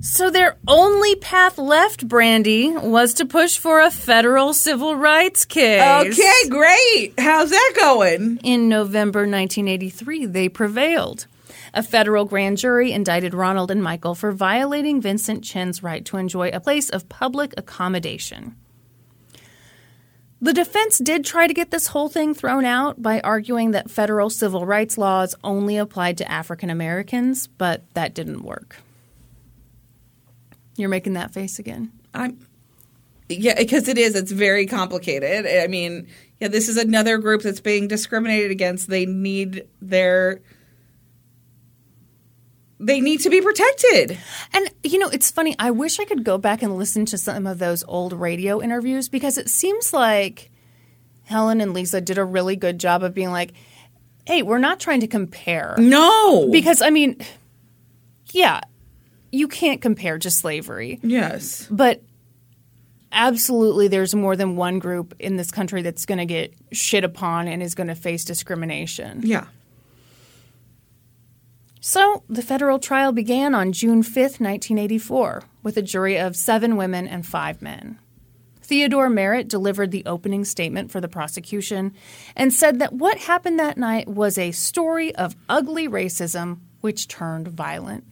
[0.00, 5.82] So their only path left, Brandy, was to push for a federal civil rights case.
[6.06, 7.14] Okay, great.
[7.18, 8.38] How's that going?
[8.44, 11.26] In November 1983, they prevailed.
[11.76, 16.48] A federal grand jury indicted Ronald and Michael for violating Vincent Chin's right to enjoy
[16.48, 18.56] a place of public accommodation.
[20.40, 24.30] The defense did try to get this whole thing thrown out by arguing that federal
[24.30, 28.76] civil rights laws only applied to African Americans, but that didn't work.
[30.76, 31.92] You're making that face again.
[32.14, 32.38] I'm.
[33.28, 34.14] Yeah, because it is.
[34.14, 35.46] It's very complicated.
[35.46, 36.06] I mean,
[36.40, 38.88] yeah, this is another group that's being discriminated against.
[38.88, 40.40] They need their.
[42.78, 44.18] They need to be protected.
[44.52, 45.56] And you know, it's funny.
[45.58, 49.08] I wish I could go back and listen to some of those old radio interviews
[49.08, 50.50] because it seems like
[51.24, 53.52] Helen and Lisa did a really good job of being like,
[54.26, 56.50] "Hey, we're not trying to compare." No.
[56.50, 57.16] Because I mean,
[58.32, 58.60] yeah,
[59.32, 61.00] you can't compare to slavery.
[61.02, 61.66] yes.
[61.70, 62.02] But
[63.12, 67.48] absolutely there's more than one group in this country that's going to get shit upon
[67.48, 69.22] and is going to face discrimination.
[69.24, 69.46] Yeah.
[71.88, 77.06] So, the federal trial began on June 5, 1984, with a jury of seven women
[77.06, 78.00] and five men.
[78.60, 81.94] Theodore Merritt delivered the opening statement for the prosecution
[82.34, 87.46] and said that what happened that night was a story of ugly racism which turned
[87.46, 88.02] violent.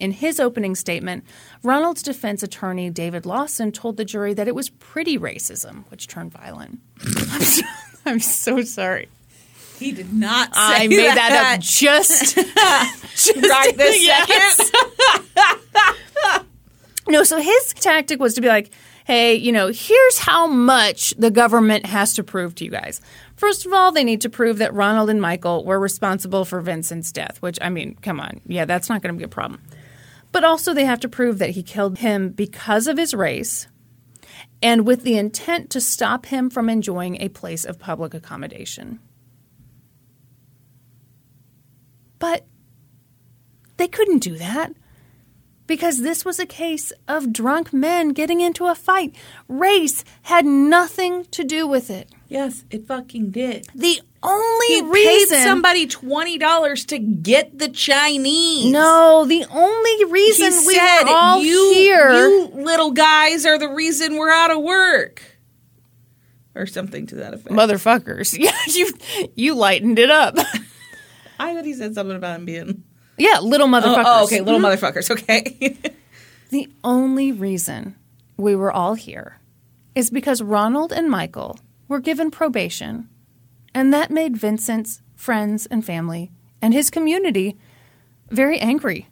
[0.00, 1.22] In his opening statement,
[1.62, 6.32] Ronald's defense attorney, David Lawson, told the jury that it was pretty racism which turned
[6.32, 6.80] violent.
[7.04, 7.62] I'm so,
[8.06, 9.08] I'm so sorry.
[9.78, 14.72] He did not say I made that, up just, just right this second.
[17.08, 18.70] No, so his tactic was to be like,
[19.06, 23.00] hey, you know, here's how much the government has to prove to you guys.
[23.36, 27.10] First of all, they need to prove that Ronald and Michael were responsible for Vincent's
[27.10, 28.42] death, which, I mean, come on.
[28.46, 29.62] Yeah, that's not going to be a problem.
[30.32, 33.68] But also, they have to prove that he killed him because of his race
[34.60, 38.98] and with the intent to stop him from enjoying a place of public accommodation.
[42.18, 42.44] But
[43.76, 44.72] they couldn't do that
[45.66, 49.14] because this was a case of drunk men getting into a fight.
[49.46, 52.10] Race had nothing to do with it.
[52.26, 53.68] Yes, it fucking did.
[53.74, 54.86] The only reason.
[54.86, 58.72] He reason paid somebody twenty dollars to get the Chinese.
[58.72, 63.58] No, the only reason he we said, were all you, here You little guys are
[63.58, 65.22] the reason we're out of work,
[66.56, 67.54] or something to that effect.
[67.54, 68.36] motherfuckers.
[68.38, 68.92] Yeah, you
[69.36, 70.36] you lightened it up.
[71.38, 72.84] I thought he said something about him being.
[73.16, 74.04] yeah, little motherfuckers.
[74.04, 74.84] Oh, oh, okay, little mm-hmm.
[74.84, 75.10] motherfuckers.
[75.10, 75.76] Okay.
[76.50, 77.94] The only reason
[78.38, 79.38] we were all here
[79.94, 81.58] is because Ronald and Michael
[81.88, 83.08] were given probation,
[83.74, 86.30] and that made Vincent's friends and family
[86.62, 87.58] and his community
[88.30, 89.08] very angry.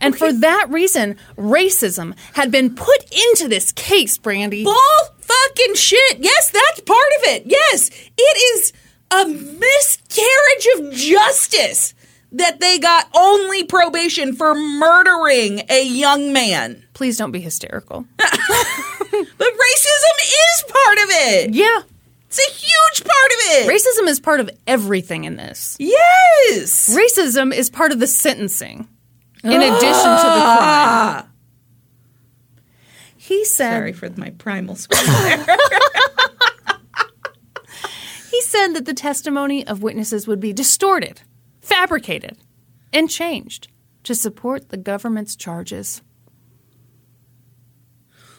[0.00, 4.62] And for that reason, racism had been put into this case, Brandy.
[4.62, 4.76] Bull
[5.18, 6.18] fucking shit.
[6.18, 7.44] Yes, that's part of it.
[7.46, 8.72] Yes, it is
[9.10, 11.94] a miscarriage of justice
[12.32, 16.84] that they got only probation for murdering a young man.
[16.92, 18.04] Please don't be hysterical.
[19.10, 21.54] But racism is part of it.
[21.54, 21.82] yeah.
[22.28, 23.68] It's a huge part of it.
[23.68, 25.76] Racism is part of everything in this.
[25.80, 26.94] yes.
[26.94, 28.86] Racism is part of the sentencing,
[29.42, 30.58] in addition to the crime.
[30.60, 31.26] Ah.
[33.16, 35.46] He said Sorry for my primal squeal there.
[38.38, 41.22] He said that the testimony of witnesses would be distorted,
[41.60, 42.38] fabricated,
[42.92, 43.66] and changed
[44.04, 46.02] to support the government's charges.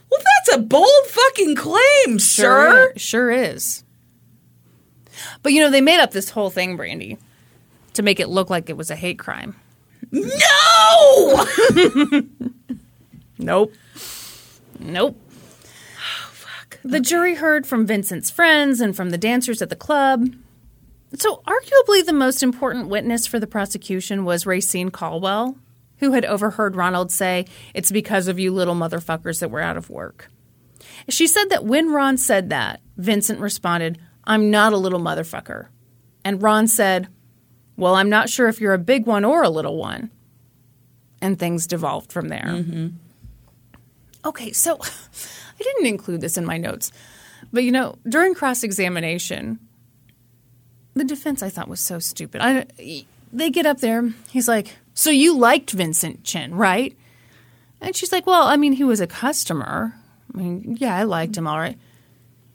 [0.10, 2.94] well, that's a bold fucking claim, sir.
[2.96, 3.84] Sure is.
[5.44, 7.18] But you know, they made up this whole thing, Brandy,
[7.96, 9.54] to make it look like it was a hate crime.
[10.14, 11.46] No.
[13.42, 13.74] Nope.
[14.80, 15.18] Nope.
[16.90, 20.34] The jury heard from Vincent's friends and from the dancers at the club.
[21.16, 25.56] So, arguably, the most important witness for the prosecution was Racine Caldwell,
[25.98, 29.92] who had overheard Ronald say, It's because of you little motherfuckers that we're out of
[29.92, 30.32] work.
[31.08, 35.68] She said that when Ron said that, Vincent responded, I'm not a little motherfucker.
[36.26, 37.08] And Ron said,
[37.78, 40.10] Well, I'm not sure if you're a big one or a little one.
[41.22, 42.46] And things devolved from there.
[42.48, 42.88] Mm-hmm.
[44.26, 44.80] Okay, so
[45.60, 46.92] I didn't include this in my notes.
[47.52, 49.60] But you know, during cross examination,
[50.94, 52.42] the defense I thought was so stupid.
[52.42, 52.66] I,
[53.32, 54.14] they get up there.
[54.30, 56.96] He's like, "So you liked Vincent Chin, right?"
[57.82, 59.96] And she's like, "Well, I mean, he was a customer.
[60.34, 61.78] I mean, yeah, I liked him, all right.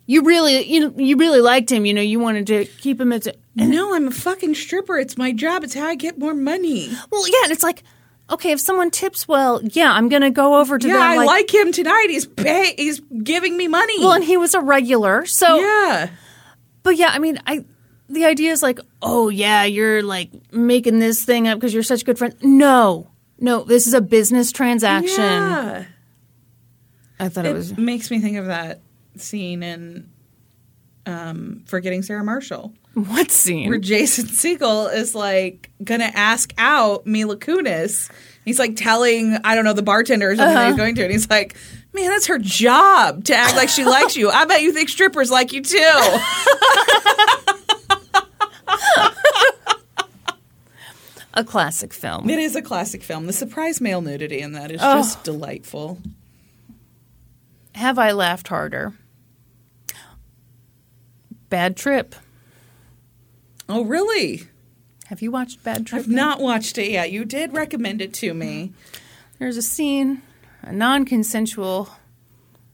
[0.07, 1.87] You really, you know, you really liked him.
[1.87, 4.99] You know, you wanted to keep him as a No, I'm a fucking stripper.
[4.99, 5.65] It's my job.
[5.65, 6.91] It's how I get more money.
[7.11, 7.83] well, yeah." And it's like,
[8.31, 11.03] okay, if someone tips well, yeah, I'm gonna go over to Yeah, them.
[11.03, 12.07] I like, him tonight.
[12.11, 12.75] He's pay.
[12.77, 13.99] He's giving me money.
[14.01, 16.11] Well, and he was a regular, so yeah.
[16.83, 17.65] But yeah, I mean, I
[18.09, 22.05] the idea is like, oh yeah, you're like making this thing up because you're such
[22.05, 22.37] good friends.
[22.43, 25.23] No, no, this is a business transaction.
[25.23, 25.85] Yeah.
[27.19, 28.81] I thought it, It was makes me think of that
[29.17, 30.11] scene in
[31.07, 32.73] um, Forgetting Sarah Marshall,
[33.09, 33.69] what scene?
[33.69, 38.11] where Jason Segel is like gonna ask out Mila Kunis.
[38.45, 40.77] He's like telling I don't know the bartender or something that he's uh-huh.
[40.77, 41.57] going to, and he's like,
[41.93, 44.31] "Man, that's her job to act like she likes you.
[44.31, 45.77] I bet you think strippers like you too."
[51.35, 52.31] a classic film.
[52.31, 53.27] it is a classic film.
[53.27, 55.99] The surprise male nudity in that is just delightful.
[57.75, 58.93] Have I laughed harder?
[61.49, 62.15] Bad Trip.
[63.69, 64.43] Oh, really?
[65.07, 66.01] Have you watched Bad Trip?
[66.03, 67.13] I've not watched it yet.
[67.13, 68.73] You did recommend it to me.
[69.39, 70.23] There's a scene,
[70.63, 71.89] a non-consensual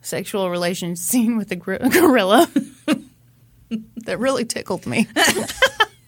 [0.03, 2.51] sexual relation scene with a gor- gorilla
[3.97, 5.07] that really tickled me.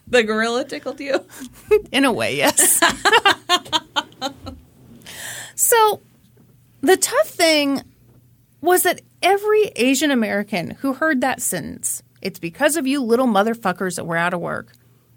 [0.07, 1.25] The gorilla tickled you?
[1.91, 2.81] In a way, yes.
[5.55, 6.01] so,
[6.83, 7.83] the tough thing
[8.61, 13.97] was that every Asian American who heard that sentence, it's because of you little motherfuckers
[13.97, 14.73] that were out of work,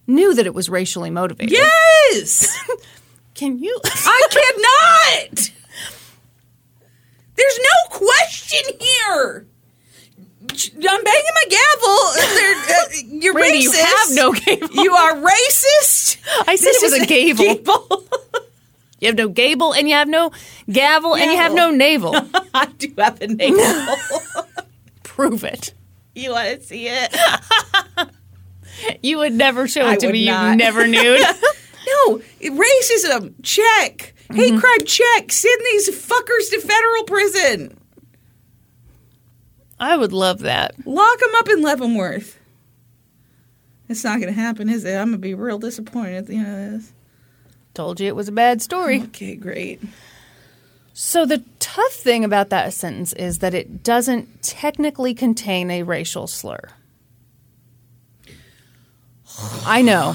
[0.07, 1.51] knew that it was racially motivated.
[1.53, 2.57] Yes!
[3.33, 3.79] Can you?
[3.85, 4.27] I
[5.29, 5.51] cannot!
[7.35, 9.47] There's no question here!
[10.51, 12.51] I'm banging my gavel.
[12.67, 13.73] Uh, you're Randy, racist.
[13.73, 14.83] you have no gable.
[14.83, 16.17] You are racist.
[16.47, 17.43] I said This it was is a gable.
[17.45, 18.03] gable.
[18.99, 20.31] You have no gable, and you have no
[20.69, 22.15] gavel, and you have no navel.
[22.53, 23.95] I do have a navel.
[25.03, 25.73] Prove it.
[26.15, 27.15] You want to see it?
[29.01, 30.25] You would never show it I to me.
[30.25, 30.51] not.
[30.51, 31.21] You never nude.
[31.87, 33.33] No, racism.
[33.41, 34.13] Check.
[34.33, 34.59] Hate Mm-hmm.
[34.59, 34.85] crime.
[34.85, 35.31] Check.
[35.31, 37.77] Send these fuckers to federal prison.
[39.79, 40.75] I would love that.
[40.85, 42.37] Lock them up in Leavenworth.
[43.87, 44.93] It's not going to happen, is it?
[44.95, 46.93] I'm going to be real disappointed at the end of this.
[47.73, 49.03] Told you it was a bad story.
[49.03, 49.81] Okay, great.
[50.97, 56.25] So the tough thing about that sentence is that it doesn't technically contain a racial
[56.25, 56.69] slur.
[59.65, 60.13] I know.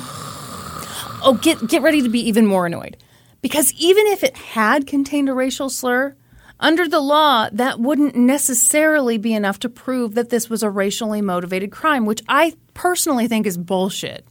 [1.23, 2.97] Oh, get get ready to be even more annoyed.
[3.43, 6.17] Because even if it had contained a racial slur,
[6.59, 11.21] under the law, that wouldn't necessarily be enough to prove that this was a racially
[11.21, 14.25] motivated crime, which I personally think is bullshit.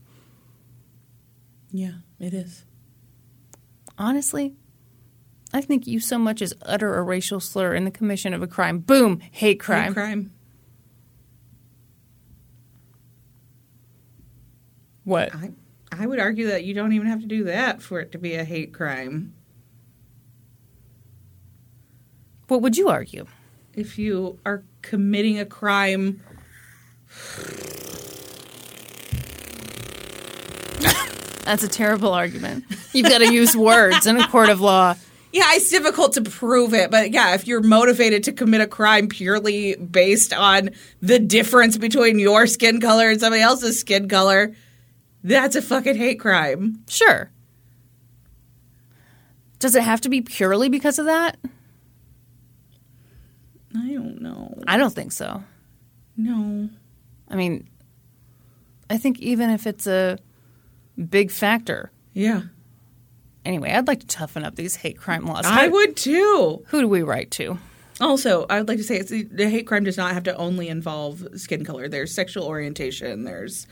[1.70, 2.64] Yeah, it is.
[3.96, 4.56] Honestly,
[5.52, 8.46] I think you so much as utter a racial slur in the commission of a
[8.46, 8.78] crime.
[8.78, 9.86] Boom, hate crime.
[9.86, 10.32] Hate crime.
[15.04, 15.34] What?
[15.34, 15.50] I,
[15.90, 18.34] I would argue that you don't even have to do that for it to be
[18.34, 19.34] a hate crime.
[22.46, 23.26] What would you argue?
[23.74, 26.20] If you are committing a crime,
[31.44, 32.64] That's a terrible argument.
[32.92, 34.94] You've got to use words in a court of law.
[35.32, 39.08] Yeah, it's difficult to prove it, but yeah, if you're motivated to commit a crime
[39.08, 40.70] purely based on
[41.00, 44.54] the difference between your skin color and somebody else's skin color,
[45.22, 46.82] that's a fucking hate crime.
[46.88, 47.30] Sure.
[49.60, 51.38] Does it have to be purely because of that?
[53.76, 54.54] I don't know.
[54.66, 55.44] I don't think so.
[56.16, 56.68] No.
[57.28, 57.68] I mean,
[58.88, 60.18] I think even if it's a
[61.08, 61.92] big factor.
[62.14, 62.42] Yeah.
[63.44, 65.46] Anyway, I'd like to toughen up these hate crime laws.
[65.46, 66.62] I would too.
[66.68, 67.58] Who do we write to?
[68.00, 70.68] Also, I would like to say it's, the hate crime does not have to only
[70.68, 71.88] involve skin color.
[71.88, 73.24] There's sexual orientation.
[73.24, 73.66] There's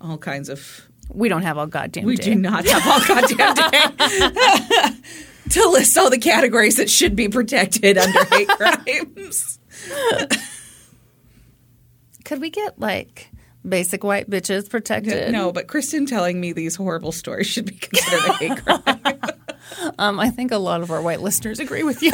[0.00, 0.82] all kinds of.
[1.10, 2.22] We don't have all goddamn We day.
[2.24, 4.90] do not have all goddamn day
[5.50, 9.58] to list all the categories that should be protected under hate crimes.
[12.24, 13.30] Could we get like
[13.66, 15.32] basic white bitches protected?
[15.32, 19.20] No, but Kristen telling me these horrible stories should be considered a hate crime.
[19.98, 22.10] Um, I think a lot of our white listeners agree with you.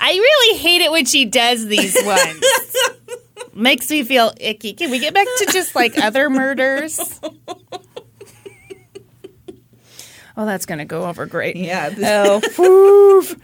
[0.00, 2.44] I really hate it when she does these ones.
[3.58, 4.72] makes me feel icky.
[4.72, 7.20] Can we get back to just like other murders?
[10.36, 11.56] oh, that's going to go over great.
[11.56, 11.92] Yeah.
[11.98, 13.34] Oh, woof.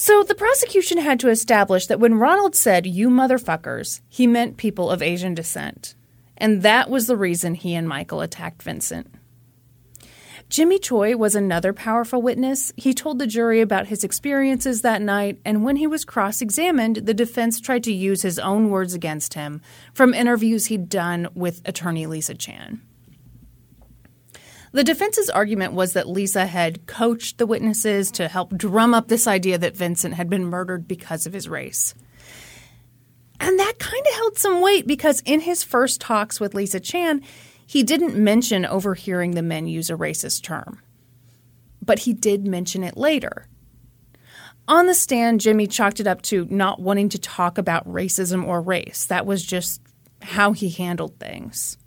[0.00, 4.92] So the prosecution had to establish that when Ronald said, you motherfuckers, he meant people
[4.92, 5.96] of Asian descent.
[6.36, 9.12] And that was the reason he and Michael attacked Vincent.
[10.48, 12.72] Jimmy Choi was another powerful witness.
[12.76, 16.98] He told the jury about his experiences that night, and when he was cross examined,
[16.98, 19.60] the defense tried to use his own words against him
[19.92, 22.80] from interviews he'd done with attorney Lisa Chan.
[24.72, 29.26] The defense's argument was that Lisa had coached the witnesses to help drum up this
[29.26, 31.94] idea that Vincent had been murdered because of his race.
[33.40, 37.22] And that kind of held some weight because in his first talks with Lisa Chan,
[37.66, 40.80] he didn't mention overhearing the men use a racist term,
[41.82, 43.46] but he did mention it later.
[44.66, 48.60] On the stand, Jimmy chalked it up to not wanting to talk about racism or
[48.60, 49.06] race.
[49.06, 49.80] That was just
[50.20, 51.77] how he handled things.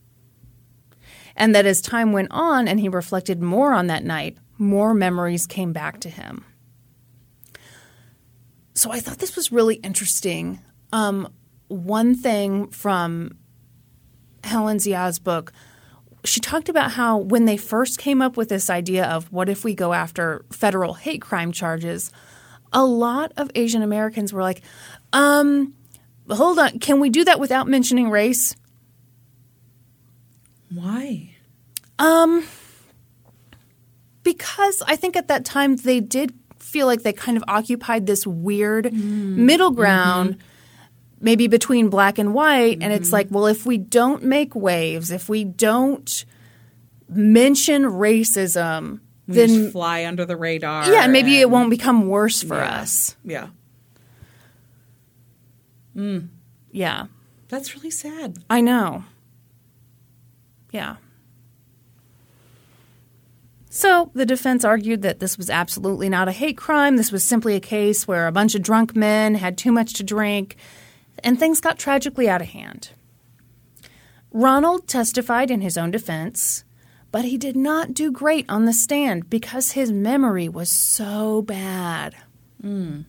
[1.41, 5.47] And that as time went on and he reflected more on that night, more memories
[5.47, 6.45] came back to him.
[8.75, 10.59] So I thought this was really interesting.
[10.93, 11.33] Um,
[11.67, 13.39] one thing from
[14.43, 15.51] Helen Zia's book
[16.23, 19.63] she talked about how when they first came up with this idea of what if
[19.63, 22.11] we go after federal hate crime charges,
[22.71, 24.61] a lot of Asian Americans were like,
[25.13, 25.73] um,
[26.29, 28.55] hold on, can we do that without mentioning race?
[30.69, 31.30] Why?
[32.01, 32.45] Um,
[34.23, 38.25] because I think at that time they did feel like they kind of occupied this
[38.25, 39.35] weird mm.
[39.35, 40.31] middle ground.
[40.31, 40.47] Mm-hmm
[41.21, 42.73] maybe between black and white.
[42.73, 42.83] Mm-hmm.
[42.83, 46.25] And it's like, well, if we don't make waves, if we don't
[47.07, 50.91] mention racism, we then fly under the radar.
[50.91, 53.15] Yeah, and maybe and, it won't become worse for yeah, us.
[53.23, 53.47] Yeah.
[55.95, 56.29] Mm.
[56.71, 57.05] Yeah.
[57.49, 58.37] That's really sad.
[58.49, 59.03] I know.
[60.71, 60.95] Yeah.
[63.73, 66.97] So the defense argued that this was absolutely not a hate crime.
[66.97, 70.03] This was simply a case where a bunch of drunk men had too much to
[70.03, 70.57] drink
[71.23, 72.89] and things got tragically out of hand.
[74.33, 76.65] Ronald testified in his own defense,
[77.13, 82.13] but he did not do great on the stand because his memory was so bad.
[82.61, 83.05] Mm.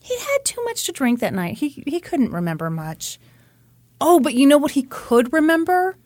[0.00, 1.58] He had too much to drink that night.
[1.58, 3.20] He, he couldn't remember much.
[4.00, 5.98] Oh, but you know what he could remember?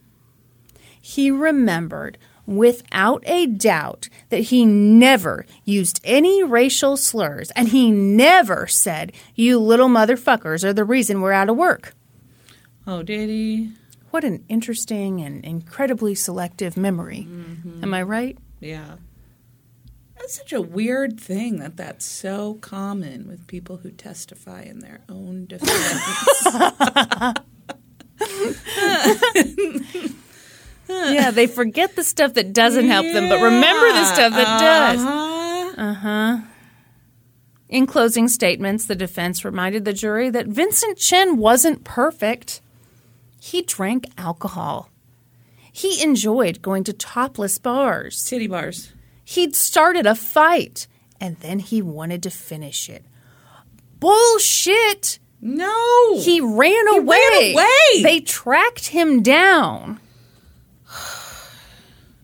[1.00, 8.66] He remembered without a doubt that he never used any racial slurs and he never
[8.66, 11.94] said, You little motherfuckers are the reason we're out of work.
[12.86, 13.72] Oh, did he?
[14.10, 17.26] What an interesting and incredibly selective memory.
[17.28, 17.82] Mm-hmm.
[17.82, 18.36] Am I right?
[18.60, 18.96] Yeah.
[20.16, 25.00] That's such a weird thing that that's so common with people who testify in their
[25.08, 26.46] own defense.
[31.14, 35.00] yeah, they forget the stuff that doesn't help them, but remember the stuff that does.
[35.00, 35.82] Uh-huh.
[35.82, 36.38] Uh huh.
[37.68, 42.60] In closing statements, the defense reminded the jury that Vincent Chin wasn't perfect.
[43.40, 44.90] He drank alcohol.
[45.72, 48.22] He enjoyed going to topless bars.
[48.24, 48.92] Titty bars.
[49.24, 50.86] He'd started a fight,
[51.18, 53.06] and then he wanted to finish it.
[53.98, 55.18] Bullshit!
[55.40, 56.20] No!
[56.20, 57.16] He ran He away.
[57.18, 58.02] ran away!
[58.02, 59.98] They tracked him down.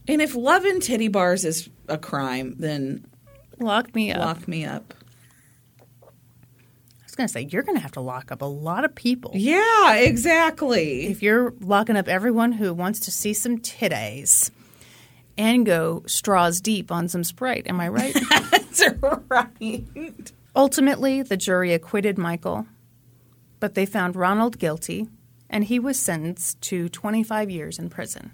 [0.08, 3.04] And if loving titty bars is a crime, then
[3.60, 4.20] Lock me up.
[4.24, 4.94] lock me up.
[6.02, 8.94] I was going to say, you're going to have to lock up a lot of
[8.94, 9.32] people.
[9.34, 11.06] Yeah, exactly.
[11.06, 14.50] If you're locking up everyone who wants to see some titties
[15.36, 17.66] and go straws deep on some Sprite.
[17.68, 18.16] Am I right?
[18.50, 18.82] That's
[19.30, 20.32] right.
[20.56, 22.66] Ultimately, the jury acquitted Michael,
[23.60, 25.08] but they found Ronald guilty,
[25.48, 28.32] and he was sentenced to 25 years in prison.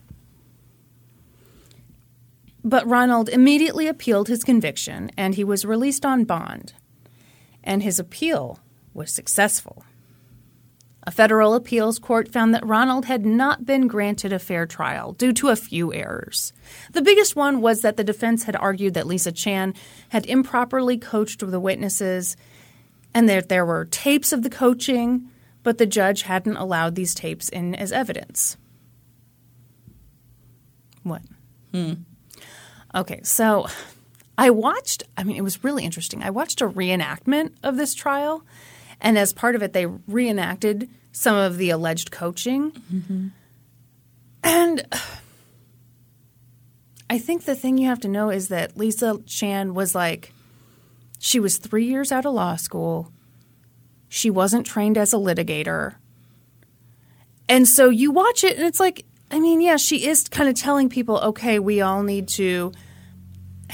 [2.64, 6.72] But Ronald immediately appealed his conviction, and he was released on bond.
[7.62, 8.58] And his appeal
[8.94, 9.84] was successful.
[11.06, 15.34] A federal appeals court found that Ronald had not been granted a fair trial due
[15.34, 16.54] to a few errors.
[16.92, 19.74] The biggest one was that the defense had argued that Lisa Chan
[20.08, 22.38] had improperly coached the witnesses
[23.12, 25.28] and that there were tapes of the coaching,
[25.62, 28.56] but the judge hadn't allowed these tapes in as evidence.
[31.02, 31.20] What?
[31.72, 31.92] Hmm.
[32.94, 33.66] Okay, so
[34.38, 36.22] I watched, I mean, it was really interesting.
[36.22, 38.44] I watched a reenactment of this trial,
[39.00, 42.72] and as part of it, they reenacted some of the alleged coaching.
[42.72, 43.28] Mm-hmm.
[44.42, 44.86] And
[47.08, 50.32] I think the thing you have to know is that Lisa Chan was like,
[51.18, 53.10] she was three years out of law school.
[54.08, 55.96] She wasn't trained as a litigator.
[57.48, 60.54] And so you watch it and it's like, I mean, yeah, she is kind of
[60.54, 62.72] telling people, okay, we all need to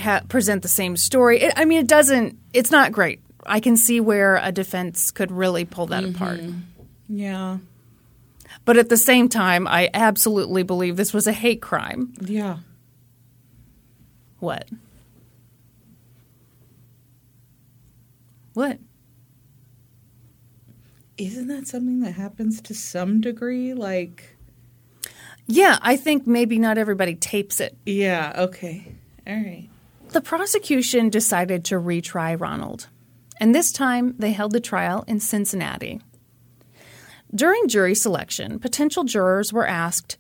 [0.01, 1.40] ha- present the same story.
[1.40, 3.20] It, I mean, it doesn't, it's not great.
[3.47, 6.14] I can see where a defense could really pull that mm-hmm.
[6.14, 6.40] apart.
[7.09, 7.59] Yeah.
[8.64, 12.12] But at the same time, I absolutely believe this was a hate crime.
[12.20, 12.59] Yeah.
[14.39, 14.68] What?
[18.52, 18.78] What?
[21.16, 23.74] Isn't that something that happens to some degree?
[23.74, 24.36] Like,
[25.47, 27.77] Yeah, I think maybe not everybody tapes it.
[27.86, 28.93] yeah, okay.
[29.27, 29.68] All right.
[30.12, 32.89] The prosecution decided to retry Ronald,
[33.39, 36.01] and this time they held the trial in Cincinnati.
[37.32, 40.19] During jury selection, potential jurors were asked,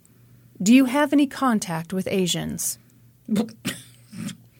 [0.62, 2.78] Do you have any contact with Asians?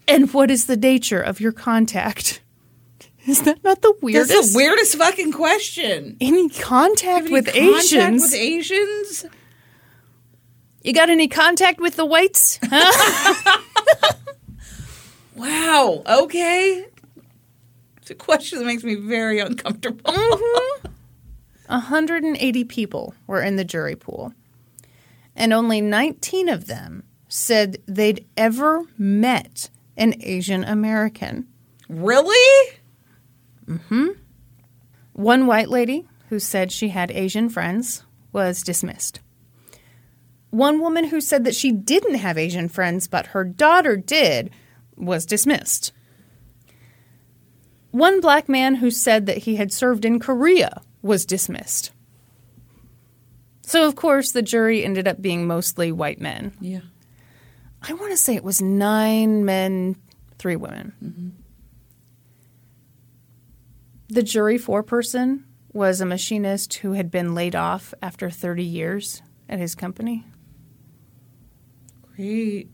[0.09, 2.43] and what is the nature of your contact?
[3.27, 4.31] Is that not the weirdest?
[4.31, 6.17] That's the weirdest fucking question.
[6.21, 8.23] Any contact Any with contact Asians?
[8.23, 9.27] With Asians?
[10.83, 12.59] you got any contact with the whites?
[12.65, 13.53] Huh?
[15.41, 16.03] Wow.
[16.07, 16.85] Okay.
[17.97, 20.13] It's a question that makes me very uncomfortable.
[21.67, 24.35] 180 people were in the jury pool,
[25.35, 31.47] and only 19 of them said they'd ever met an Asian American.
[31.89, 32.73] really?
[33.67, 34.09] Mm hmm.
[35.13, 39.21] One white lady who said she had Asian friends was dismissed.
[40.51, 44.51] One woman who said that she didn't have Asian friends but her daughter did
[45.01, 45.93] was dismissed.
[47.91, 51.91] One black man who said that he had served in Korea was dismissed.
[53.63, 56.53] So, of course, the jury ended up being mostly white men.
[56.61, 56.81] Yeah.
[57.83, 59.97] I want to say it was nine men,
[60.39, 60.93] three women.
[61.03, 61.29] Mm-hmm.
[64.09, 69.61] The jury foreperson was a machinist who had been laid off after 30 years at
[69.61, 70.27] his company.
[72.17, 72.71] Great.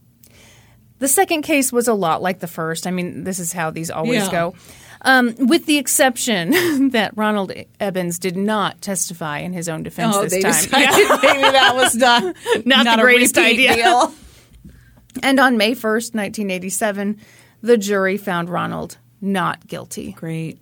[0.99, 2.87] The second case was a lot like the first.
[2.87, 4.31] I mean, this is how these always Yeah.
[4.31, 4.55] go.
[5.03, 10.23] Um, with the exception that Ronald Ebens did not testify in his own defense Oh,
[10.23, 10.53] this they time.
[10.65, 12.23] decided maybe that was not
[12.65, 13.75] Not the a greatest repeat idea.
[13.77, 14.15] deal.
[15.23, 17.19] And on May 1st, 1987,
[17.63, 20.13] the jury found Ronald not guilty.
[20.13, 20.59] Great.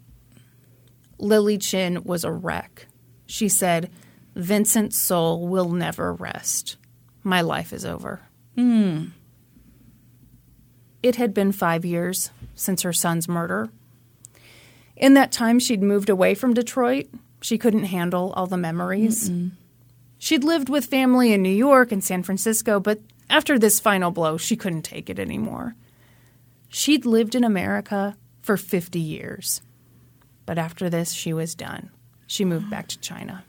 [1.18, 2.86] Lily Chin was a wreck.
[3.26, 3.90] She said,
[4.34, 6.76] Vincent's soul will never rest.
[7.22, 8.20] My life is over.
[11.04, 13.68] It had been five years since her son's murder.
[14.96, 17.08] In that time, she'd moved away from Detroit.
[17.42, 19.30] She couldn't handle all the memories.
[20.16, 24.38] She'd lived with family in New York and San Francisco, but after this final blow,
[24.38, 25.74] she couldn't take it anymore.
[26.70, 29.60] She'd lived in America for 50 years.
[30.46, 31.90] But after this, she was done.
[32.26, 33.44] She moved back to China.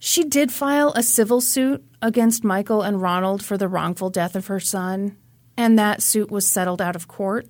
[0.00, 4.48] She did file a civil suit against Michael and Ronald for the wrongful death of
[4.48, 5.16] her son,
[5.60, 7.46] and that suit was settled out of court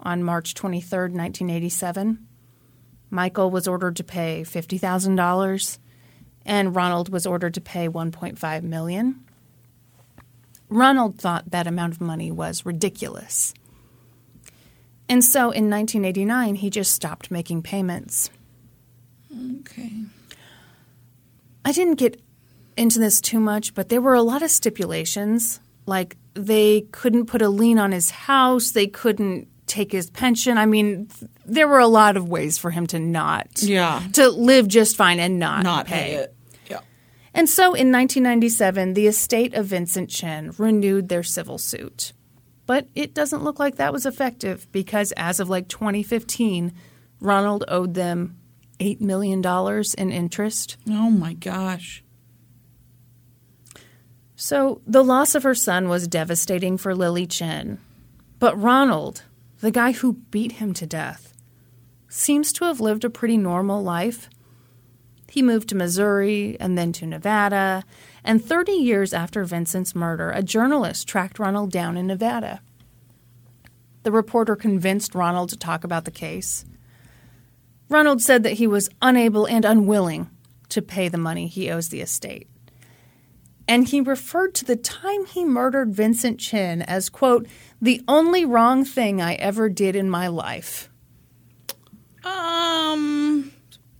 [0.00, 2.26] on March 23rd, 1987.
[3.10, 5.78] Michael was ordered to pay $50,000
[6.46, 9.24] and Ronald was ordered to pay 1.5 million.
[10.70, 13.52] Ronald thought that amount of money was ridiculous.
[15.06, 18.30] And so in 1989, he just stopped making payments.
[19.60, 19.92] Okay.
[21.62, 22.22] I didn't get
[22.78, 25.60] into this too much, but there were a lot of stipulations.
[25.84, 30.58] Like they couldn't put a lien on his house, they couldn't take his pension.
[30.58, 31.08] I mean,
[31.46, 34.02] there were a lot of ways for him to not Yeah.
[34.12, 36.34] to live just fine and not, Not pay it.
[36.68, 36.80] Yeah.
[37.32, 42.12] And so in 1997, the estate of Vincent Chin renewed their civil suit.
[42.66, 46.72] But it doesn't look like that was effective because as of like 2015,
[47.20, 48.36] Ronald owed them
[48.80, 49.42] $8 million
[49.98, 50.76] in interest.
[50.88, 52.03] Oh my gosh.
[54.44, 57.78] So the loss of her son was devastating for Lily Chin.
[58.38, 59.22] But Ronald,
[59.60, 61.32] the guy who beat him to death,
[62.10, 64.28] seems to have lived a pretty normal life.
[65.30, 67.84] He moved to Missouri and then to Nevada.
[68.22, 72.60] And 30 years after Vincent's murder, a journalist tracked Ronald down in Nevada.
[74.02, 76.66] The reporter convinced Ronald to talk about the case.
[77.88, 80.28] Ronald said that he was unable and unwilling
[80.68, 82.46] to pay the money he owes the estate
[83.66, 87.46] and he referred to the time he murdered Vincent Chin as, quote,
[87.80, 90.90] the only wrong thing I ever did in my life.
[92.24, 93.52] Um,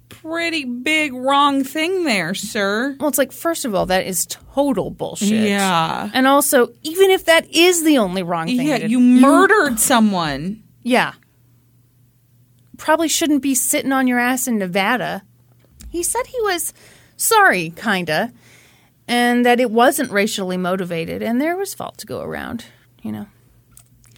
[0.09, 2.97] pretty big wrong thing there, sir.
[2.99, 5.49] Well, it's like, first of all, that is total bullshit.
[5.49, 6.11] Yeah.
[6.15, 10.62] And also, even if that is the only wrong thing, Yeah, did, you murdered someone.
[10.82, 11.12] Yeah.
[12.77, 15.23] Probably shouldn't be sitting on your ass in Nevada.
[15.91, 16.73] He said he was
[17.16, 18.32] sorry, kinda,
[19.09, 22.65] and that it wasn't racially motivated and there was fault to go around,
[23.03, 23.27] you know.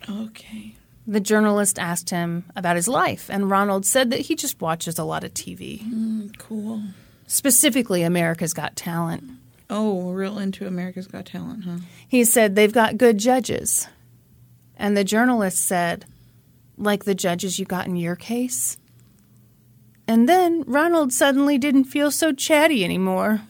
[0.08, 0.74] Okay.
[1.06, 5.04] The journalist asked him about his life, and Ronald said that he just watches a
[5.04, 6.82] lot of TV, Mm, cool.
[7.28, 9.22] specifically America's Got Talent.
[9.70, 11.78] Oh, we're real into America's Got Talent, huh?
[12.08, 13.88] He said they've got good judges.
[14.76, 16.04] And the journalist said,
[16.76, 18.76] like the judges you got in your case?
[20.08, 23.42] And then Ronald suddenly didn't feel so chatty anymore.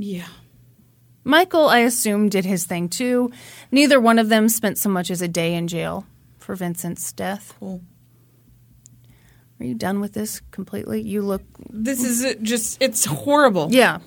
[0.00, 0.28] Yeah.
[1.24, 3.30] Michael, I assume, did his thing too.
[3.70, 6.06] Neither one of them spent so much as a day in jail
[6.38, 7.54] for Vincent's death.
[7.60, 7.82] Cool.
[9.60, 11.02] Are you done with this completely?
[11.02, 11.42] You look.
[11.68, 13.68] This is just, it's horrible.
[13.70, 13.98] Yeah.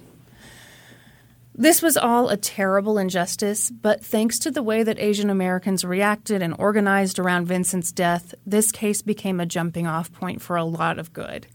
[1.54, 6.42] This was all a terrible injustice, but thanks to the way that Asian Americans reacted
[6.42, 10.98] and organized around Vincent's death, this case became a jumping off point for a lot
[10.98, 11.46] of good.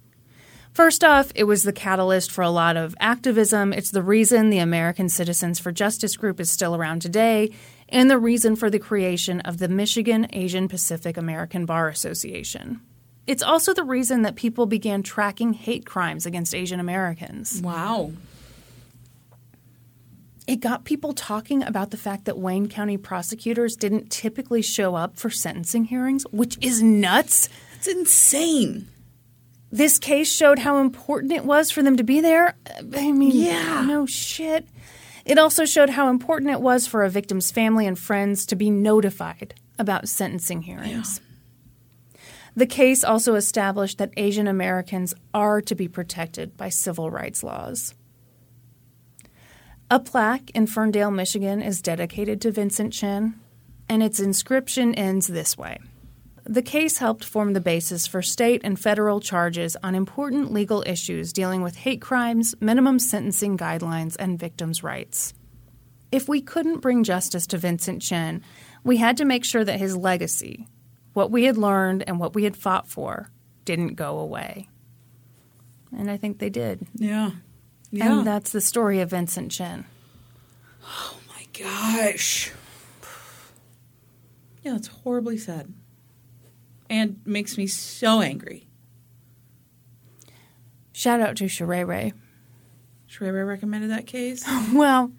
[0.79, 3.73] First off, it was the catalyst for a lot of activism.
[3.73, 7.51] It's the reason the American Citizens for Justice group is still around today,
[7.89, 12.81] and the reason for the creation of the Michigan Asian Pacific American Bar Association.
[13.27, 17.61] It's also the reason that people began tracking hate crimes against Asian Americans.
[17.61, 18.13] Wow.
[20.47, 25.19] It got people talking about the fact that Wayne County prosecutors didn't typically show up
[25.19, 27.49] for sentencing hearings, which is nuts.
[27.75, 28.87] It's insane.
[29.70, 32.57] This case showed how important it was for them to be there.
[32.95, 33.85] I mean, Yeah.
[33.86, 34.66] no shit.
[35.24, 38.70] It also showed how important it was for a victim's family and friends to be
[38.70, 41.20] notified about sentencing hearings.
[42.57, 47.95] The case also established that Asian Americans are to be protected by civil rights laws.
[49.90, 53.35] A plaque in Ferndale, Michigan is dedicated to Vincent Chin,
[53.89, 55.78] and its inscription ends this way.
[56.49, 61.31] The case helped form the basis for state and federal charges on important legal issues
[61.31, 65.35] dealing with hate crimes, minimum sentencing guidelines, and victims' rights.
[66.11, 68.43] If we couldn't bring justice to Vincent Chin,
[68.83, 70.66] we had to make sure that his legacy,
[71.12, 73.31] what we had learned and what we had fought for,
[73.66, 74.70] didn't go away.
[75.95, 76.87] And I think they did.
[76.95, 77.33] Yeah.
[77.91, 78.20] Yeah.
[78.20, 79.85] And that's the story of Vincent Chin.
[80.83, 82.53] oh my gosh.
[84.62, 85.75] Yeah, it's horribly sad.
[86.90, 88.69] And makes me so angry.
[90.93, 92.12] Shout out to Sheree Ray.
[93.09, 94.44] Sheree Ray recommended that case.
[94.73, 95.12] Well,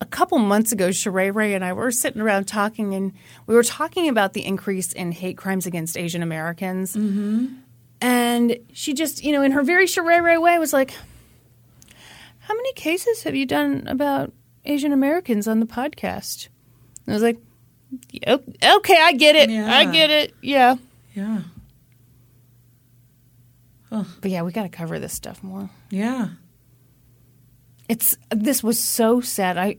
[0.00, 3.12] a couple months ago, Sheree Ray and I were sitting around talking, and
[3.46, 6.94] we were talking about the increase in hate crimes against Asian Americans.
[6.94, 7.46] Mm-hmm.
[8.00, 10.94] And she just, you know, in her very Sheree Ray way, was like,
[12.40, 14.32] How many cases have you done about
[14.64, 16.48] Asian Americans on the podcast?
[17.06, 17.45] And I was like, "Yeah,
[18.26, 19.50] Okay, I get it.
[19.50, 20.34] I get it.
[20.42, 20.76] Yeah.
[21.14, 21.42] Yeah.
[23.90, 25.70] But yeah, we got to cover this stuff more.
[25.90, 26.28] Yeah.
[27.88, 29.56] It's this was so sad.
[29.56, 29.78] I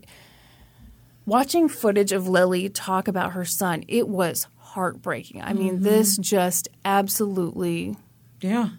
[1.25, 3.83] watching footage of Lily talk about her son.
[3.87, 5.41] It was heartbreaking.
[5.41, 5.83] I mean, mm-hmm.
[5.83, 7.95] this just absolutely.
[8.41, 8.69] Yeah.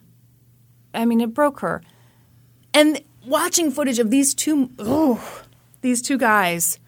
[0.94, 1.82] I mean, it broke her.
[2.72, 5.42] And watching footage of these two, oh,
[5.82, 6.78] these two guys.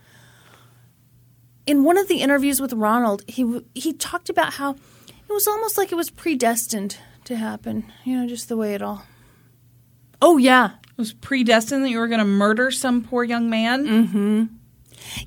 [1.71, 5.79] In one of the interviews with Ronald, he he talked about how it was almost
[5.79, 7.93] like it was predestined to happen.
[8.03, 9.05] You know, just the way it all.
[10.21, 13.87] Oh yeah, It was predestined that you were going to murder some poor young man.
[13.87, 14.45] Mm-hmm.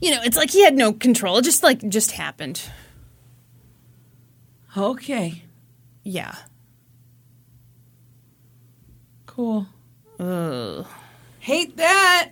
[0.02, 1.38] you know, it's like he had no control.
[1.38, 2.62] It just like just happened.
[4.76, 5.44] Okay.
[6.04, 6.36] Yeah.
[9.28, 9.68] Cool.
[10.20, 10.86] Ugh.
[11.40, 12.32] Hate that.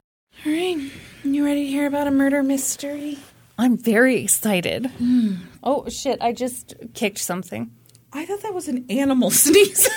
[0.45, 0.91] All right.
[1.23, 3.19] You ready to hear about a murder mystery?
[3.57, 4.87] I'm very excited.
[4.87, 5.35] Hmm.
[5.63, 7.71] Oh shit, I just kicked something.
[8.11, 9.91] I thought that was an animal sneezing.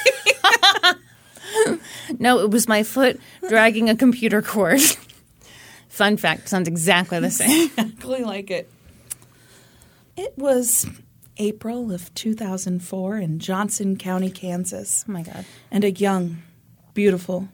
[2.18, 3.18] No, it was my foot
[3.48, 4.80] dragging a computer cord.
[5.88, 7.70] Fun fact sounds exactly the same.
[7.78, 8.70] exactly like it.
[10.16, 10.86] It was
[11.38, 15.04] April of 2004 in Johnson County, Kansas.
[15.08, 15.44] Oh my God.
[15.70, 16.42] And a young,
[16.92, 17.48] beautiful,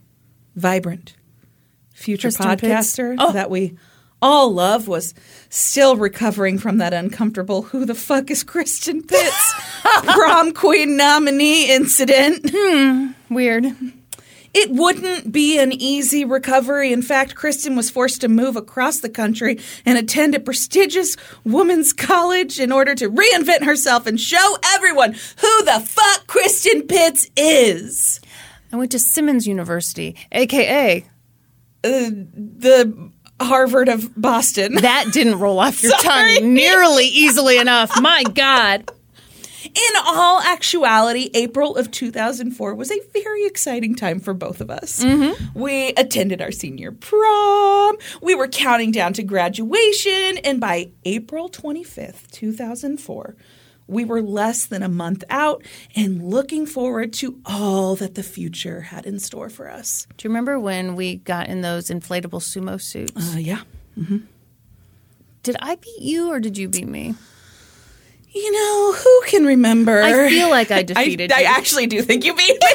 [0.57, 1.15] vibrant
[2.01, 3.33] future Kristen podcaster Oh.
[3.33, 3.77] that we
[4.23, 5.15] all love was
[5.49, 9.55] still recovering from that uncomfortable who the fuck is Kristen Pitts
[10.05, 12.51] prom queen nominee incident.
[12.55, 13.13] Hmm.
[13.35, 13.65] Weird.
[14.53, 16.93] It wouldn't be an easy recovery.
[16.93, 21.93] In fact, Kristen was forced to move across the country and attend a prestigious women's
[21.93, 28.21] college in order to reinvent herself and show everyone who the fuck Kristen Pitts is.
[28.73, 31.07] I went to Simmons University, aka
[31.83, 34.75] Uh, the Harvard of Boston.
[34.83, 37.91] that didn't roll off your tongue nearly easily enough.
[38.01, 38.91] My God.
[39.63, 45.05] In all actuality, April of 2004 was a very exciting time for both of us.
[45.05, 45.59] Mm-hmm.
[45.59, 52.31] We attended our senior prom, we were counting down to graduation, and by April 25th,
[52.33, 53.37] 2004,
[53.91, 55.63] we were less than a month out
[55.97, 60.07] and looking forward to all that the future had in store for us.
[60.17, 63.35] Do you remember when we got in those inflatable sumo suits?
[63.35, 63.63] Uh, yeah.
[65.43, 67.15] did I beat you or did you beat me?
[68.33, 70.01] You know, who can remember?
[70.01, 71.47] I feel like I defeated I you.
[71.47, 72.69] I actually do think you beat me.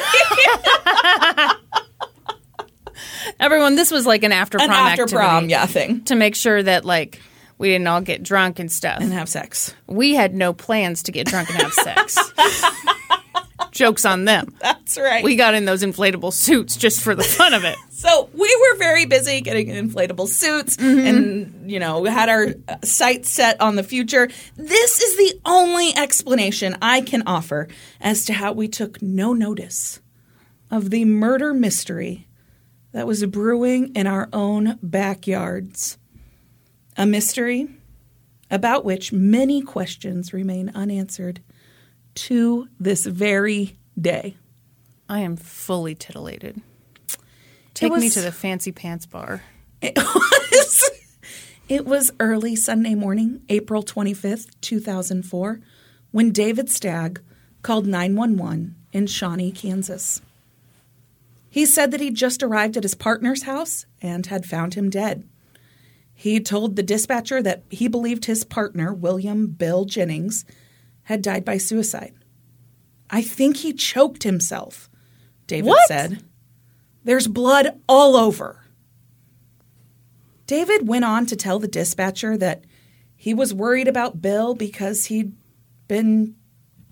[3.40, 6.04] Everyone, this was like an after An prom after activity prom, yeah, thing.
[6.04, 7.20] to make sure that like
[7.58, 9.00] we didn't all get drunk and stuff.
[9.00, 9.74] And have sex.
[9.86, 12.18] we had no plans to get drunk and have sex.
[13.70, 14.54] Jokes on them.
[14.60, 15.22] That's right.
[15.22, 17.76] We got in those inflatable suits just for the fun of it.
[17.96, 22.76] So we were very busy getting inflatable suits and, you know, we had our uh,
[22.84, 24.28] sights set on the future.
[24.54, 27.68] This is the only explanation I can offer
[27.98, 30.00] as to how we took no notice
[30.70, 32.28] of the murder mystery
[32.92, 35.96] that was brewing in our own backyards.
[36.96, 37.68] A mystery
[38.50, 41.40] about which many questions remain unanswered
[42.14, 44.36] to this very day.
[45.08, 46.60] I am fully titillated.
[47.74, 49.42] Take me to the fancy pants bar.
[49.82, 50.90] It was,
[51.68, 55.60] it was early Sunday morning, April 25th, 2004,
[56.12, 57.20] when David Stagg
[57.62, 60.22] called 911 in Shawnee, Kansas.
[61.50, 65.28] He said that he'd just arrived at his partner's house and had found him dead.
[66.18, 70.46] He told the dispatcher that he believed his partner, William Bill Jennings,
[71.02, 72.14] had died by suicide.
[73.10, 74.88] I think he choked himself,
[75.46, 75.86] David What?
[75.86, 76.24] said.
[77.04, 78.64] There's blood all over.
[80.46, 82.64] David went on to tell the dispatcher that
[83.14, 85.34] he was worried about Bill because he'd
[85.86, 86.34] been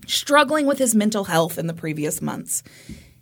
[0.05, 2.61] struggling with his mental health in the previous months.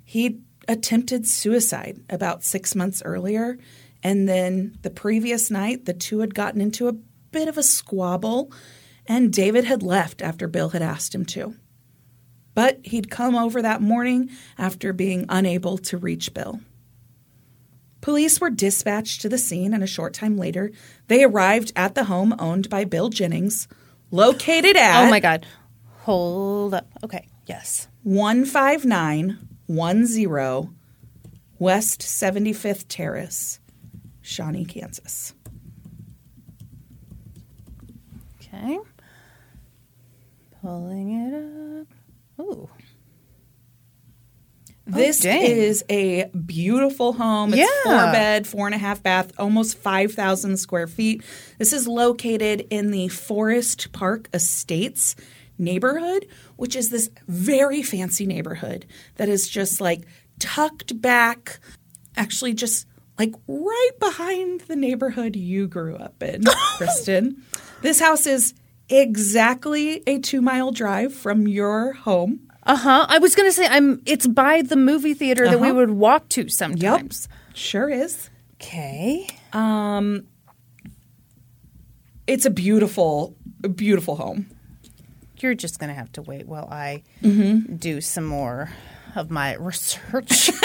[0.03, 3.57] He'd attempted suicide about six months earlier,
[4.03, 6.97] and then the previous night, the two had gotten into a
[7.31, 8.51] bit of a squabble,
[9.07, 11.55] and David had left after Bill had asked him to.
[12.53, 16.59] But he'd come over that morning after being unable to reach Bill.
[18.01, 20.71] Police were dispatched to the scene, and a short time later,
[21.07, 23.69] they arrived at the home owned by Bill Jennings,
[24.11, 25.45] located oh at Oh my God.
[26.01, 26.87] Hold up.
[27.03, 27.29] Okay.
[27.45, 27.87] Yes.
[28.03, 30.75] 15910
[31.59, 33.59] West 75th Terrace,
[34.23, 35.33] Shawnee, Kansas.
[38.41, 38.79] Okay.
[40.61, 41.87] Pulling it up.
[42.45, 42.69] Ooh.
[44.85, 45.41] Oh, this dang.
[45.45, 47.53] is a beautiful home.
[47.53, 47.83] It's Yeah.
[47.83, 51.23] four bed, four and a half bath, almost 5,000 square feet.
[51.57, 55.15] This is located in the Forest Park Estates
[55.57, 56.27] neighborhood,
[56.57, 58.85] which is this very fancy neighborhood
[59.15, 60.05] that is just like
[60.39, 61.59] tucked back,
[62.17, 62.85] actually, just
[63.19, 66.43] like right behind the neighborhood you grew up in,
[66.77, 67.43] Kristen.
[67.81, 68.53] This house is
[68.89, 72.49] exactly a two mile drive from your home.
[72.65, 73.05] Uh huh.
[73.09, 74.01] I was gonna say I'm.
[74.05, 77.27] It's by the movie theater that we would walk to sometimes.
[77.29, 78.29] Yep, sure is.
[78.61, 79.27] Okay.
[79.51, 80.25] Um,
[82.25, 83.35] It's a beautiful,
[83.75, 84.47] beautiful home.
[85.39, 87.75] You're just gonna have to wait while I Mm-hmm.
[87.75, 88.69] do some more
[89.15, 90.49] of my research.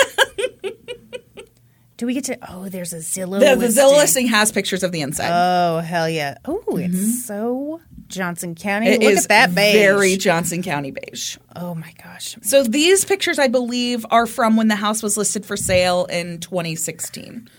[1.99, 2.39] do we get to?
[2.49, 3.41] Oh, there's a Zillow.
[3.41, 3.67] The, the.
[3.67, 5.31] Zillow listing has pictures of the inside.
[5.31, 6.37] Oh hell yeah!
[6.45, 8.87] Oh, it's so Johnson County.
[8.87, 9.03] Mm-hmm.
[9.03, 9.75] It Look is at that beige.
[9.75, 11.39] very Johnson County beige.
[11.57, 12.37] Oh my gosh.
[12.41, 16.39] So these pictures, I believe, are from when the house was listed for sale in
[16.39, 17.51] 2016.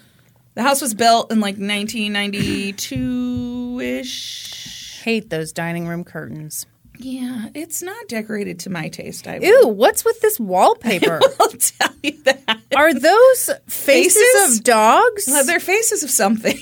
[0.55, 5.01] The house was built in like 1992 ish.
[5.03, 6.65] Hate those dining room curtains.
[7.01, 9.25] Yeah, it's not decorated to my taste.
[9.25, 11.21] I Ew, what's with this wallpaper?
[11.39, 12.59] I'll tell you that.
[12.75, 14.57] Are those faces, Faces?
[14.57, 15.23] of dogs?
[15.25, 16.59] Well, they're faces of something.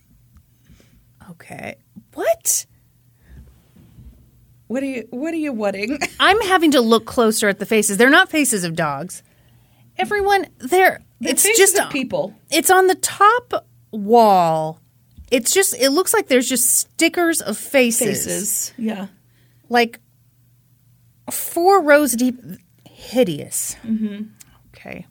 [1.30, 1.76] okay.
[2.12, 2.66] What?
[4.66, 5.06] what are you?
[5.08, 5.98] What are you whatting?
[6.20, 7.96] I'm having to look closer at the faces.
[7.96, 9.22] They're not faces of dogs.
[9.96, 12.34] Everyone, they're, it's faces just people.
[12.50, 14.82] It's on the top wall.
[15.30, 18.24] It's just it looks like there's just stickers of faces.
[18.24, 18.72] Faces.
[18.78, 19.08] Yeah.
[19.68, 20.00] Like
[21.30, 22.38] four rows deep.
[22.84, 23.76] Hideous.
[23.84, 24.24] Mm-hmm.
[24.74, 25.06] Okay.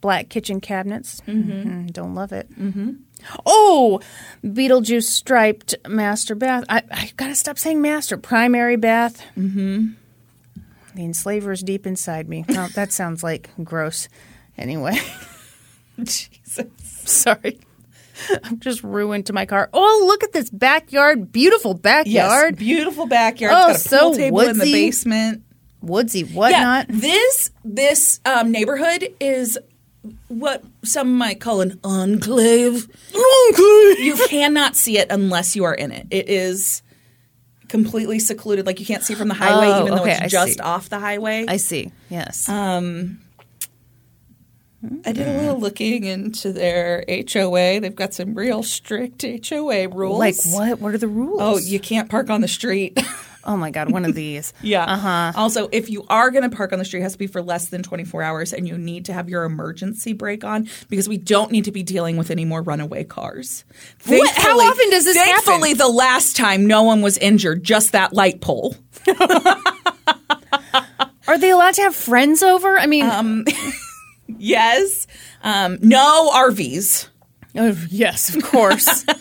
[0.00, 1.20] Black kitchen cabinets.
[1.26, 1.86] Mm-hmm.
[1.88, 2.50] Don't love it.
[2.58, 2.92] Mm-hmm.
[3.44, 4.00] Oh,
[4.44, 6.64] Beetlejuice striped master bath.
[6.68, 8.16] I, I gotta stop saying master.
[8.16, 9.22] Primary bath.
[9.36, 9.88] Mm-hmm.
[10.94, 12.44] The enslaver's deep inside me.
[12.48, 14.08] Oh, that sounds like gross.
[14.58, 14.98] Anyway,
[15.98, 16.66] Jesus.
[17.04, 17.60] sorry.
[18.44, 19.70] I'm just ruined to my car.
[19.72, 21.32] Oh, look at this backyard.
[21.32, 21.80] Beautiful Yes.
[21.82, 22.56] backyard.
[22.56, 23.54] Beautiful backyard.
[23.56, 24.72] Oh, it's got a pool so table in the woodsy.
[24.72, 25.42] basement.
[25.82, 26.86] Woodsy whatnot.
[26.90, 26.96] Yeah.
[27.00, 29.58] This this um, neighborhood is
[30.28, 32.86] what some might call an enclave.
[33.14, 33.98] Enclave.
[34.00, 36.06] You cannot see it unless you are in it.
[36.10, 36.82] It is
[37.68, 38.66] completely secluded.
[38.66, 40.60] Like you can't see from the highway, Oh, even though okay, it's I just see.
[40.60, 41.46] off the highway.
[41.48, 41.92] I see.
[42.10, 42.48] Yes.
[45.04, 47.80] I did a little looking into their HOA.
[47.80, 50.18] They've got some real strict HOA rules.
[50.18, 50.80] like what?
[50.80, 51.40] What are the rules?
[51.42, 52.98] Oh, you can't park on the street.
[53.42, 54.52] Oh my god, one of these.
[54.62, 54.84] yeah.
[54.84, 55.32] Uh-huh.
[55.34, 57.40] Also, if you are going to park on the street, it has to be for
[57.40, 61.16] less than 24 hours and you need to have your emergency brake on because we
[61.16, 63.64] don't need to be dealing with any more runaway cars.
[64.04, 64.30] What?
[64.36, 65.42] How often does this happen?
[65.42, 68.76] Thankfully, the last time no one was injured, just that light pole.
[71.26, 72.78] Are they allowed to have friends over?
[72.78, 73.44] I mean, Um,
[74.38, 75.06] Yes.
[75.42, 77.08] Um, no RVs.
[77.56, 79.04] oh, yes, of course.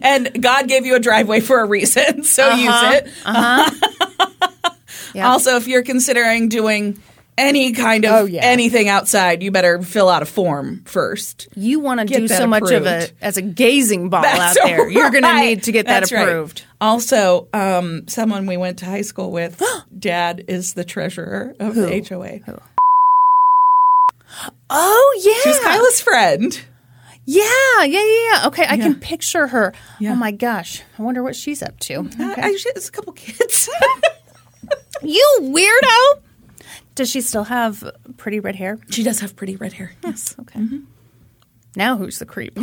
[0.00, 3.00] And God gave you a driveway for a reason, so Uh-huh.
[3.02, 4.52] use it.
[5.14, 5.28] Yeah.
[5.30, 6.98] Also, if you're considering doing
[7.36, 8.44] any kind of Oh, yeah.
[8.44, 11.48] anything outside, you better fill out a form first.
[11.54, 14.64] you want to do that so much of it as a gazing ball That's out
[14.64, 14.88] there.
[14.88, 16.28] You're going to need to get that That's right.
[16.28, 16.64] approved.
[16.80, 19.60] Also, um, someone we went to high school with,
[19.98, 22.40] Dad is the treasurer of the HOA.
[24.70, 26.60] Oh yeah, She's Kyla's friend.
[27.24, 27.44] yeah,
[27.80, 28.46] yeah, yeah, yeah.
[28.46, 28.82] Okay, I Yeah.
[28.84, 29.72] can picture her.
[30.00, 30.12] Yeah.
[30.12, 32.00] Oh my gosh, I wonder what she's up to.
[32.18, 33.68] Uh, Actually, it's a couple kids.
[35.04, 36.22] You weirdo.
[36.94, 37.82] Does she still have
[38.18, 38.78] pretty red hair?
[38.90, 39.92] she does have pretty red hair.
[40.04, 40.36] Yes.
[40.40, 40.60] Okay.
[41.74, 42.56] Now who's the creep?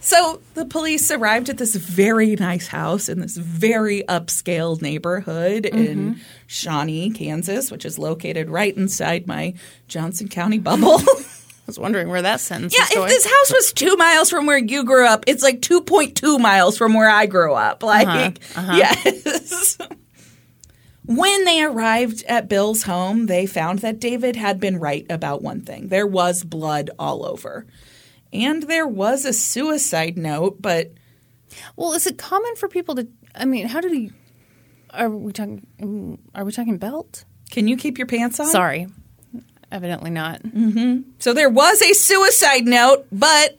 [0.00, 6.14] So the police arrived at this very nice house in this very upscale neighborhood in
[6.14, 6.20] mm-hmm.
[6.46, 9.54] Shawnee, Kansas, which is located right inside my
[9.88, 10.98] Johnson County bubble.
[11.08, 13.08] I was wondering where that sentence yeah, was if going.
[13.08, 16.94] this house was two miles from where you grew up, it's like 2.2 miles from
[16.94, 17.82] where I grew up.
[17.90, 18.76] Like, uh-huh, uh-huh.
[18.76, 19.78] yes.
[21.04, 25.60] When they arrived at Bill's home, they found that David had been right about one
[25.60, 25.88] thing.
[25.88, 27.66] There was blood all over.
[28.32, 30.92] And there was a suicide note, but
[31.76, 33.08] well, is it common for people to?
[33.34, 34.12] I mean, how did he?
[34.90, 36.18] Are we talking?
[36.34, 37.24] Are we talking belt?
[37.50, 38.46] can you keep your pants on?
[38.46, 38.86] Sorry,
[39.70, 40.42] evidently not.
[40.42, 41.10] Mm-hmm.
[41.18, 43.58] So there was a suicide note, but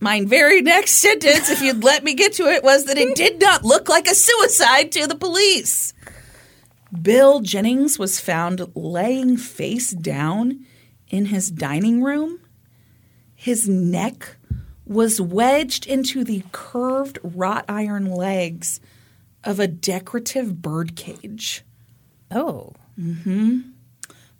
[0.00, 3.40] my very next sentence, if you'd let me get to it, was that it did
[3.40, 5.92] not look like a suicide to the police.
[7.00, 10.64] Bill Jennings was found laying face down
[11.08, 12.39] in his dining room.
[13.40, 14.36] His neck
[14.84, 18.80] was wedged into the curved wrought iron legs
[19.42, 21.64] of a decorative bird cage.
[22.30, 23.60] Oh, mm-hmm.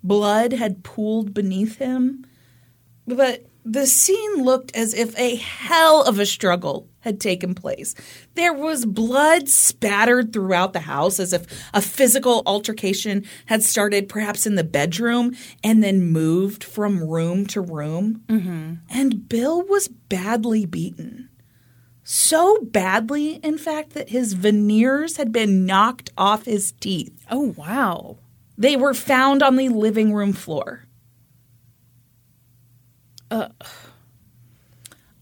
[0.03, 2.27] Blood had pooled beneath him,
[3.07, 7.95] but the scene looked as if a hell of a struggle had taken place.
[8.35, 14.47] There was blood spattered throughout the house as if a physical altercation had started perhaps
[14.47, 18.23] in the bedroom and then moved from room to room.
[18.29, 18.75] Mm-hmm.
[18.91, 21.29] And Bill was badly beaten.
[22.03, 27.25] So badly, in fact, that his veneers had been knocked off his teeth.
[27.31, 28.19] oh wow.
[28.59, 30.85] They were found on the living room floor.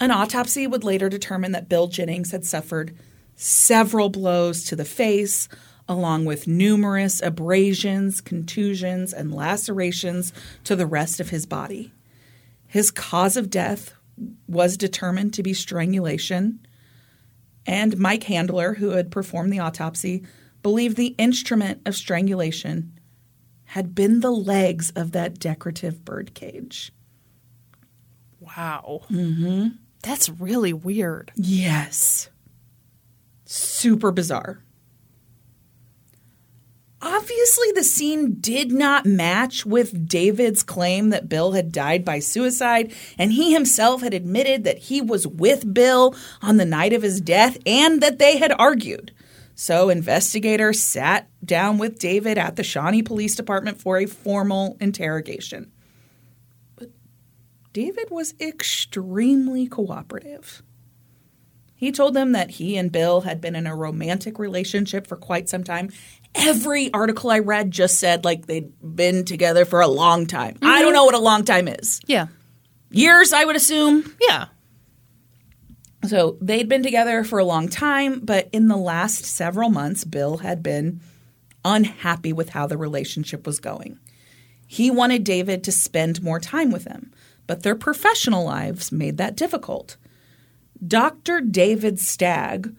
[0.00, 2.96] An autopsy would later determine that Bill Jennings had suffered
[3.34, 5.48] several blows to the face,
[5.88, 10.32] along with numerous abrasions, contusions, and lacerations
[10.64, 11.92] to the rest of his body.
[12.66, 13.94] His cause of death
[14.46, 16.60] was determined to be strangulation,
[17.66, 20.24] and Mike Handler, who had performed the autopsy,
[20.62, 22.98] believed the instrument of strangulation
[23.64, 26.90] had been the legs of that decorative birdcage.
[28.40, 29.02] Wow.
[29.10, 29.68] Mm-hmm.
[30.02, 31.32] That's really weird.
[31.34, 32.30] Yes.
[33.44, 34.62] Super bizarre.
[37.00, 42.92] Obviously, the scene did not match with David's claim that Bill had died by suicide,
[43.16, 47.20] and he himself had admitted that he was with Bill on the night of his
[47.20, 49.12] death and that they had argued.
[49.54, 55.70] So, investigators sat down with David at the Shawnee Police Department for a formal interrogation.
[57.73, 60.62] David was extremely cooperative.
[61.74, 65.49] He told them that he and Bill had been in a romantic relationship for quite
[65.49, 65.90] some time.
[66.35, 70.59] Every article I read just said like they'd been together for a long time.
[70.61, 70.95] I don't mm-hmm.
[70.95, 72.01] know what a long time is.
[72.07, 72.27] Yeah.
[72.90, 74.12] Years, I would assume.
[74.20, 74.47] Yeah.
[76.07, 80.39] So they'd been together for a long time, but in the last several months, Bill
[80.39, 81.01] had been
[81.65, 83.99] unhappy with how the relationship was going.
[84.66, 87.12] He wanted David to spend more time with him,
[87.48, 89.96] but their professional lives made that difficult.
[90.86, 91.40] Dr.
[91.40, 92.72] David Stagg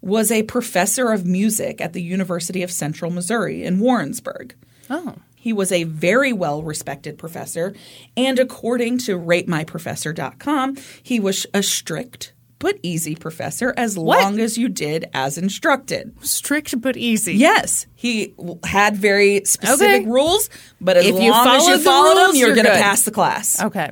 [0.00, 4.54] was a professor of music at the University of Central Missouri in Warrensburg.
[4.88, 5.16] Oh.
[5.36, 7.74] He was a very well respected professor,
[8.16, 14.68] and according to ratemyprofessor.com, he was a strict but easy professor as long as you
[14.68, 16.14] did as instructed.
[16.24, 17.34] Strict but easy.
[17.34, 20.06] Yes, he had very specific Okay.
[20.06, 20.48] rules,
[20.80, 22.66] but as If long you as followed you the followed them, rules, you're you're going
[22.66, 23.60] to pass the class.
[23.60, 23.90] Okay.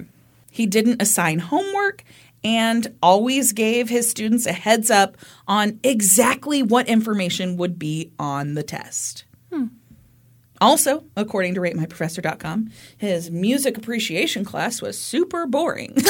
[0.50, 2.04] He didn't assign homework
[2.42, 5.16] and always gave his students a heads up
[5.46, 9.24] on exactly what information would be on the test.
[9.52, 9.66] Hmm.
[10.60, 15.96] Also, according to ratemyprofessor.com, his music appreciation class was super boring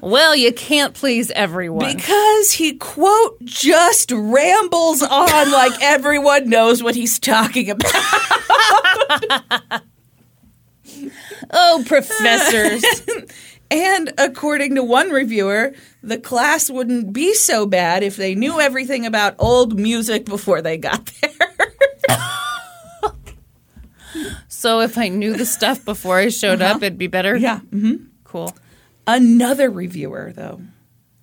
[0.00, 1.94] Well, you can't please everyone.
[1.94, 7.92] because he, quote, just rambles on like everyone knows what he's talking about.
[11.52, 12.84] oh, professors.
[13.72, 15.72] And according to one reviewer,
[16.02, 20.76] the class wouldn't be so bad if they knew everything about old music before they
[20.76, 22.18] got there.
[24.48, 27.36] so if I knew the stuff before I showed up, it'd be better?
[27.36, 27.60] yeah.
[27.60, 27.94] hmm
[28.24, 28.52] Cool.
[29.06, 30.62] Another reviewer, though,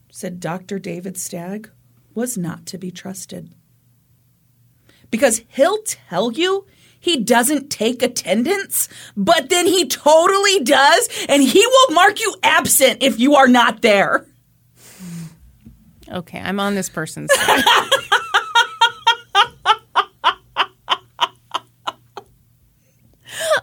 [0.10, 0.80] said Dr.
[0.80, 1.70] David Stagg
[2.14, 3.54] was not to be trusted.
[5.12, 6.66] Because he'll tell you
[7.08, 13.02] he doesn't take attendance, but then he totally does, and he will mark you absent
[13.02, 14.28] if you are not there.
[16.12, 17.64] Okay, I'm on this person's side.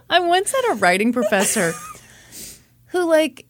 [0.09, 1.73] I once had a writing professor
[2.87, 3.44] who, like,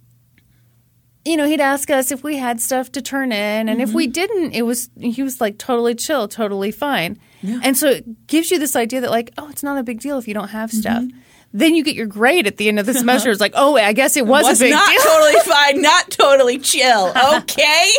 [1.26, 4.06] you know, he'd ask us if we had stuff to turn in, and if we
[4.06, 4.12] mm-hmm.
[4.12, 7.20] didn't, it was he was like totally chill, totally fine.
[7.64, 10.18] And so it gives you this idea that like, oh, it's not a big deal
[10.18, 11.04] if you don't have stuff.
[11.04, 11.18] Mm-hmm.
[11.54, 13.30] Then you get your grade at the end of the semester.
[13.30, 15.02] It's like, oh, I guess it was, was a big not deal.
[15.02, 17.14] totally fine, not totally chill.
[17.36, 17.92] Okay.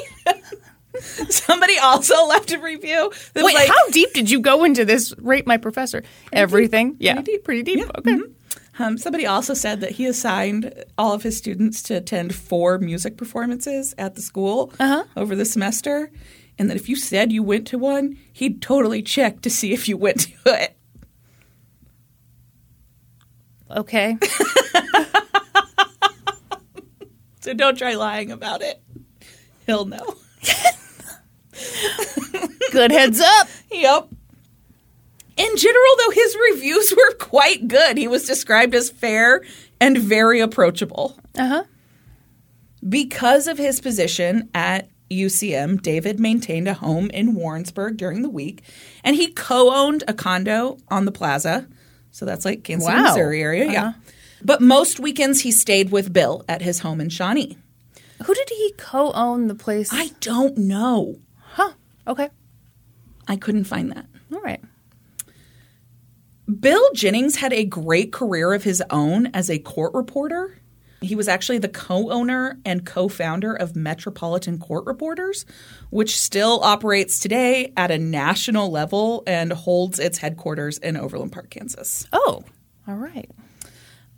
[0.98, 3.12] Somebody also left a review.
[3.34, 5.12] Wait, like, how deep did you go into this?
[5.18, 6.02] Rate my professor.
[6.32, 6.96] Everything.
[6.98, 7.44] yeah, Pretty deep.
[7.44, 7.78] Pretty deep.
[7.78, 7.90] Yeah.
[7.98, 8.12] Okay.
[8.12, 8.32] Mm-hmm.
[8.78, 13.16] Um, somebody also said that he assigned all of his students to attend four music
[13.16, 15.04] performances at the school Uh-huh.
[15.16, 16.10] over the semester,
[16.58, 19.88] and that if you said you went to one, he'd totally check to see if
[19.88, 20.32] you went to
[20.62, 20.76] it.
[23.70, 24.18] Okay.
[27.40, 28.82] So don't try lying about it.
[29.66, 30.16] He'll know.
[32.72, 33.48] Good heads up.
[33.70, 34.08] Yep.
[35.36, 37.96] In general, though, his reviews were quite good.
[37.98, 39.42] He was described as fair
[39.80, 41.18] and very approachable.
[41.36, 41.64] Uh huh.
[42.86, 48.62] Because of his position at UCM, David maintained a home in Warrensburg during the week,
[49.04, 51.66] and he co-owned a condo on the plaza.
[52.10, 53.08] So that's like Kansas City, Wow.
[53.08, 53.70] Missouri area.
[53.70, 53.92] Yeah.
[54.42, 57.56] But most weekends he stayed with Bill at his home in Shawnee.
[58.24, 59.90] Who did he co-own the place?
[59.92, 61.18] I don't know.
[61.40, 61.72] huh.
[62.06, 62.28] Okay.
[63.28, 64.06] I couldn't find that.
[64.32, 64.60] All right.
[66.48, 70.56] Bill Jennings had a great career of his own as a court reporter.
[71.00, 75.44] He was actually the co owner and co founder of Metropolitan Court Reporters,
[75.90, 81.50] which still operates today at a national level and holds its headquarters in Overland Park,
[81.50, 82.06] Kansas.
[82.12, 82.44] Oh.
[82.88, 83.30] All right.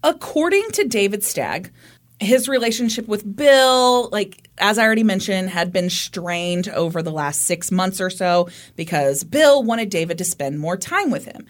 [0.03, 1.73] According to David Stagg,
[2.21, 7.43] his relationship with Bill, like as I already mentioned, had been strained over the last
[7.43, 11.47] six months or so because Bill wanted David to spend more time with him.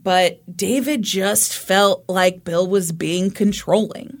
[0.00, 4.18] But David just felt like Bill was being controlling.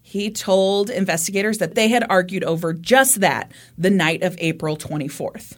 [0.00, 5.56] He told investigators that they had argued over just that the night of April 24th.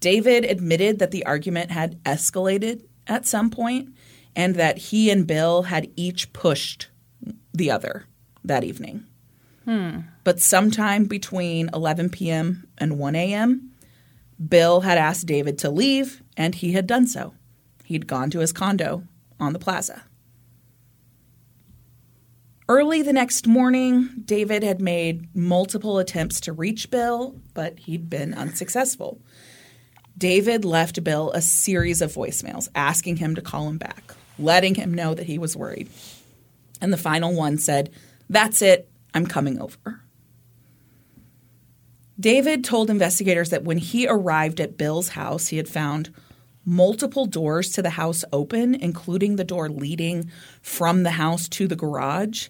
[0.00, 3.94] David admitted that the argument had escalated at some point
[4.34, 6.88] and that he and Bill had each pushed
[7.52, 8.06] the other
[8.42, 9.04] that evening.
[10.24, 12.66] But sometime between 11 p.m.
[12.76, 13.70] and 1 a.m.,
[14.48, 17.34] Bill had asked David to leave, and he had done so.
[17.84, 19.04] He'd gone to his condo
[19.38, 20.02] on the plaza.
[22.66, 28.32] Early the next morning, David had made multiple attempts to reach Bill, but he'd been
[28.32, 29.20] unsuccessful.
[30.16, 34.94] David left Bill a series of voicemails asking him to call him back, letting him
[34.94, 35.90] know that he was worried.
[36.80, 37.90] And the final one said,
[38.30, 40.00] That's it, I'm coming over.
[42.18, 46.14] David told investigators that when he arrived at Bill's house, he had found
[46.64, 50.30] multiple doors to the house open, including the door leading
[50.62, 52.48] from the house to the garage.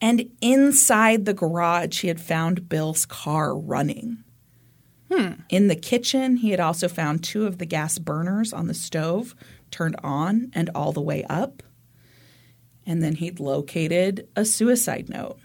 [0.00, 4.18] And inside the garage, he had found Bill's car running.
[5.10, 5.32] Hmm.
[5.48, 9.34] In the kitchen, he had also found two of the gas burners on the stove
[9.70, 11.62] turned on and all the way up.
[12.84, 15.38] And then he'd located a suicide note.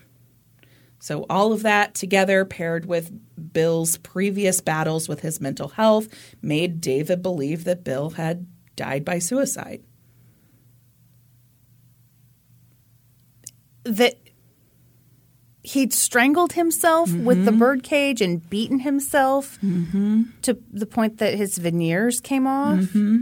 [1.01, 3.11] So, all of that together, paired with
[3.53, 6.07] Bill's previous battles with his mental health,
[6.43, 8.45] made David believe that Bill had
[8.75, 9.81] died by suicide.
[13.83, 14.13] That
[15.63, 17.25] he'd strangled himself mm-hmm.
[17.25, 20.23] with the birdcage and beaten himself mm-hmm.
[20.43, 22.77] to the point that his veneers came off.
[22.77, 23.21] Mm-hmm.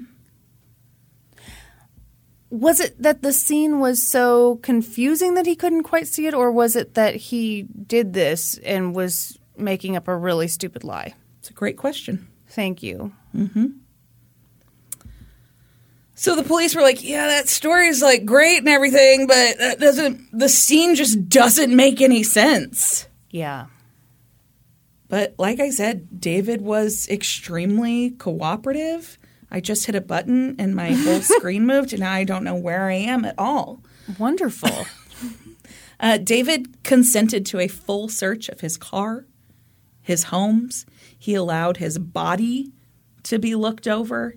[2.52, 6.52] Was it that the scene was so confusing that he couldn't quite see it, or
[6.52, 11.14] was it that he did this and was making up a really stupid lie?
[11.40, 12.28] It's a great question.
[12.48, 13.14] Thank you.
[13.36, 13.68] Mm-hmm.
[16.16, 19.80] So the police were like, "Yeah, that story is like great and everything, but that
[19.80, 20.38] doesn't.
[20.38, 23.68] The scene just doesn't make any sense." Yeah.
[25.08, 29.18] But like I said, David was extremely cooperative.
[29.52, 32.56] I just hit a button and my whole screen moved, and now I don't know
[32.56, 33.84] where I am at all.
[34.18, 34.86] Wonderful.
[36.00, 39.26] uh, David consented to a full search of his car,
[40.02, 40.86] his homes.
[41.18, 42.72] He allowed his body
[43.24, 44.36] to be looked over.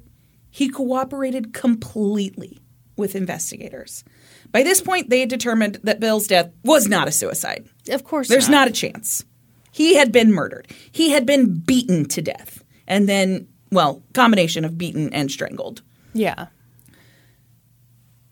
[0.51, 2.61] He cooperated completely
[2.97, 4.05] with investigators.
[4.51, 7.67] By this point, they had determined that Bill's death was not a suicide.
[7.89, 9.25] Of course, there's not, not a chance.
[9.71, 10.69] He had been murdered.
[10.91, 15.83] He had been beaten to death, and then well, combination of beaten and strangled.
[16.13, 16.47] Yeah.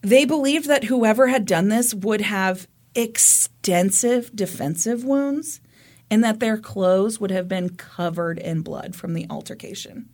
[0.03, 5.61] They believed that whoever had done this would have extensive defensive wounds
[6.11, 10.09] and that their clothes would have been covered in blood from the altercation.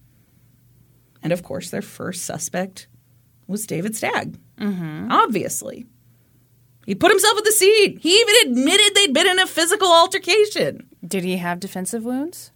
[1.23, 2.87] And of course, their first suspect
[3.49, 4.39] was David Stagg.
[4.59, 5.11] Mm-hmm.
[5.11, 5.87] Obviously.
[6.85, 7.99] He put himself at the scene.
[7.99, 10.89] He even admitted they'd been in a physical altercation.
[11.05, 12.53] Did he have defensive wounds?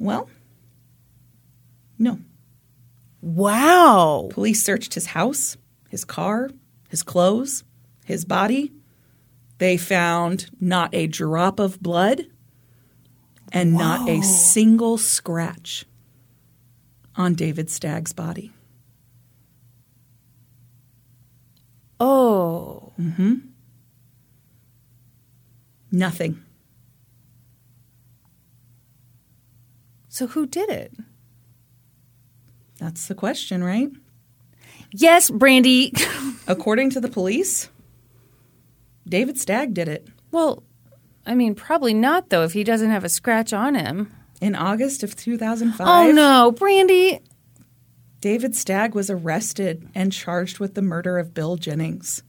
[0.00, 0.28] Well,
[2.00, 2.18] no.
[3.20, 4.28] Wow.
[4.32, 5.58] Police searched his house,
[5.90, 6.48] his car,
[6.88, 7.62] his clothes,
[8.06, 8.72] his body.
[9.58, 12.24] They found not a drop of blood
[13.52, 13.78] and Whoa.
[13.78, 15.84] not a single scratch
[17.16, 18.50] on David Stagg's body.
[22.00, 22.94] Oh.
[22.98, 23.34] Mm-hmm.
[25.92, 26.42] Nothing.
[30.08, 30.94] So who did it?
[32.80, 33.90] That's the question, right?
[34.92, 35.92] Yes, Brandy.
[36.48, 37.68] According to the police,
[39.06, 40.08] David Stagg did it.
[40.32, 40.64] Well,
[41.26, 44.12] I mean, probably not, though, if he doesn't have a scratch on him.
[44.40, 45.86] In August of 2005.
[45.86, 47.20] Oh, no, Brandy.
[48.22, 52.22] David Stagg was arrested and charged with the murder of Bill Jennings.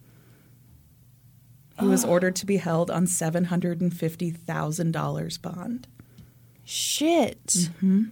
[1.80, 5.88] He was ordered to be held on $750,000 bond.
[6.64, 7.48] Shit.
[7.48, 8.04] Mm-hmm.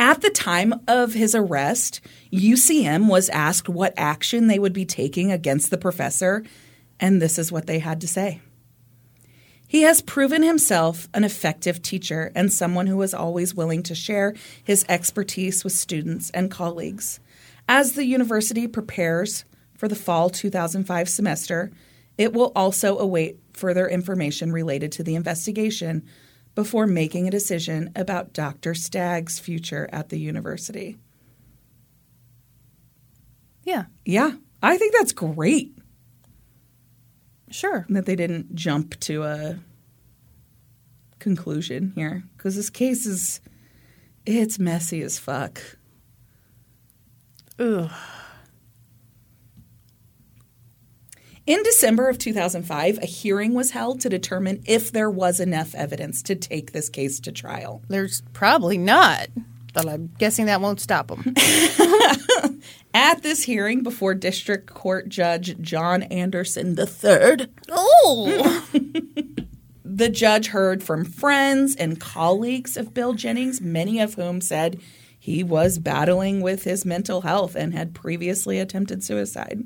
[0.00, 2.00] At the time of his arrest,
[2.32, 6.42] UCM was asked what action they would be taking against the professor,
[6.98, 8.40] and this is what they had to say.
[9.68, 14.34] He has proven himself an effective teacher and someone who is always willing to share
[14.64, 17.20] his expertise with students and colleagues.
[17.68, 19.44] As the university prepares
[19.76, 21.70] for the fall 2005 semester,
[22.16, 26.08] it will also await further information related to the investigation
[26.54, 28.74] before making a decision about Dr.
[28.74, 30.98] Stagg's future at the university.
[33.64, 33.84] Yeah.
[34.04, 34.32] Yeah.
[34.62, 35.76] I think that's great.
[37.50, 37.86] Sure.
[37.88, 39.58] That they didn't jump to a
[41.18, 43.40] conclusion here because this case is
[44.26, 45.60] it's messy as fuck.
[47.58, 47.90] Ugh.
[51.46, 56.22] In December of 2005, a hearing was held to determine if there was enough evidence
[56.24, 57.82] to take this case to trial.
[57.88, 59.28] There's probably not,
[59.72, 61.34] but I'm guessing that won't stop them.
[62.94, 68.66] At this hearing before District Court Judge John Anderson III, oh,
[70.00, 74.80] The judge heard from friends and colleagues of Bill Jennings, many of whom said
[75.18, 79.64] he was battling with his mental health and had previously attempted suicide.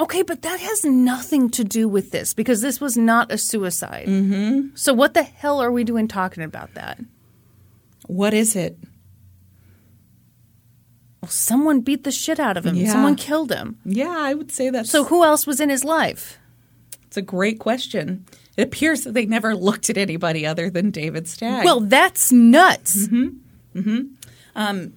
[0.00, 4.06] Okay, but that has nothing to do with this because this was not a suicide.
[4.08, 4.74] Mm-hmm.
[4.74, 6.98] So what the hell are we doing talking about that?
[8.06, 8.78] What is it?
[11.20, 12.76] Well, someone beat the shit out of him.
[12.76, 12.92] Yeah.
[12.92, 13.78] Someone killed him.
[13.84, 14.86] Yeah, I would say that.
[14.86, 16.38] So who else was in his life?
[17.10, 18.24] it's a great question.
[18.56, 21.64] It appears that they never looked at anybody other than David Stagg.
[21.64, 23.08] Well, that's nuts.
[23.08, 23.80] Mm-hmm.
[23.80, 24.02] Mm-hmm.
[24.54, 24.92] Um,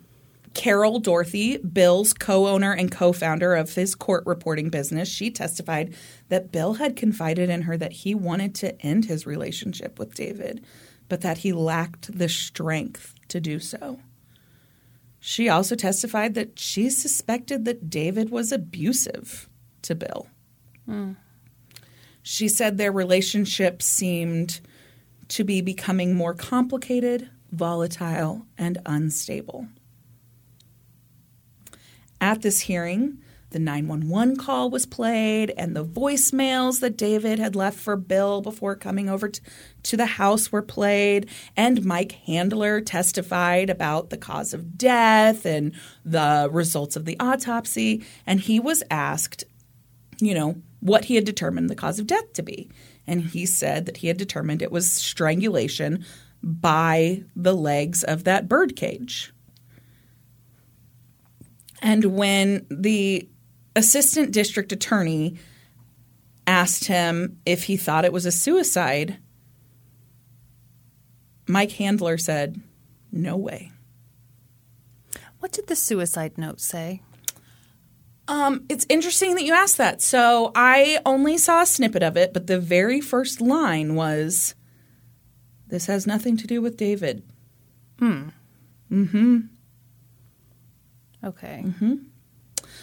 [0.53, 5.95] Carol Dorothy, Bill's co owner and co founder of his court reporting business, she testified
[6.29, 10.63] that Bill had confided in her that he wanted to end his relationship with David,
[11.09, 13.99] but that he lacked the strength to do so.
[15.19, 19.49] She also testified that she suspected that David was abusive
[19.83, 20.27] to Bill.
[20.85, 21.13] Hmm.
[22.21, 24.59] She said their relationship seemed
[25.29, 29.67] to be becoming more complicated, volatile, and unstable.
[32.23, 33.17] At this hearing,
[33.49, 38.77] the 911 call was played, and the voicemails that David had left for Bill before
[38.77, 39.41] coming over t-
[39.83, 41.27] to the house were played.
[41.57, 45.73] And Mike Handler testified about the cause of death and
[46.05, 48.05] the results of the autopsy.
[48.25, 49.43] And he was asked,
[50.21, 52.71] you know, what he had determined the cause of death to be.
[53.05, 56.05] And he said that he had determined it was strangulation
[56.41, 59.33] by the legs of that bird cage.
[61.83, 63.27] And when the
[63.75, 65.37] assistant district attorney
[66.47, 69.17] asked him if he thought it was a suicide,
[71.45, 72.61] Mike Handler said,
[73.11, 73.73] No way.
[75.39, 77.01] What did the suicide note say?
[78.29, 80.01] Um, it's interesting that you asked that.
[80.01, 84.55] So I only saw a snippet of it, but the very first line was
[85.67, 87.23] This has nothing to do with David.
[91.23, 91.63] Okay.
[91.65, 91.95] Mm-hmm.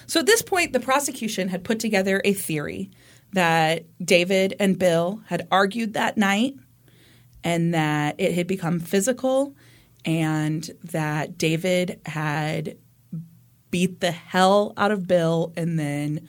[0.06, 2.90] So at this point, the prosecution had put together a theory
[3.32, 6.54] that David and Bill had argued that night
[7.44, 9.54] and that it had become physical
[10.04, 12.76] and that David had
[13.70, 16.28] beat the hell out of Bill and then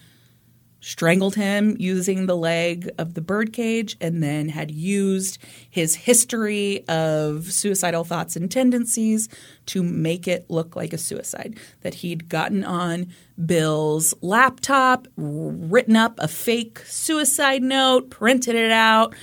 [0.79, 5.38] strangled him using the leg of the birdcage and then had used
[5.69, 9.29] his history of suicidal thoughts and tendencies
[9.72, 11.57] to make it look like a suicide.
[11.80, 13.07] That he'd gotten on
[13.45, 19.15] Bill's laptop, written up a fake suicide note, printed it out,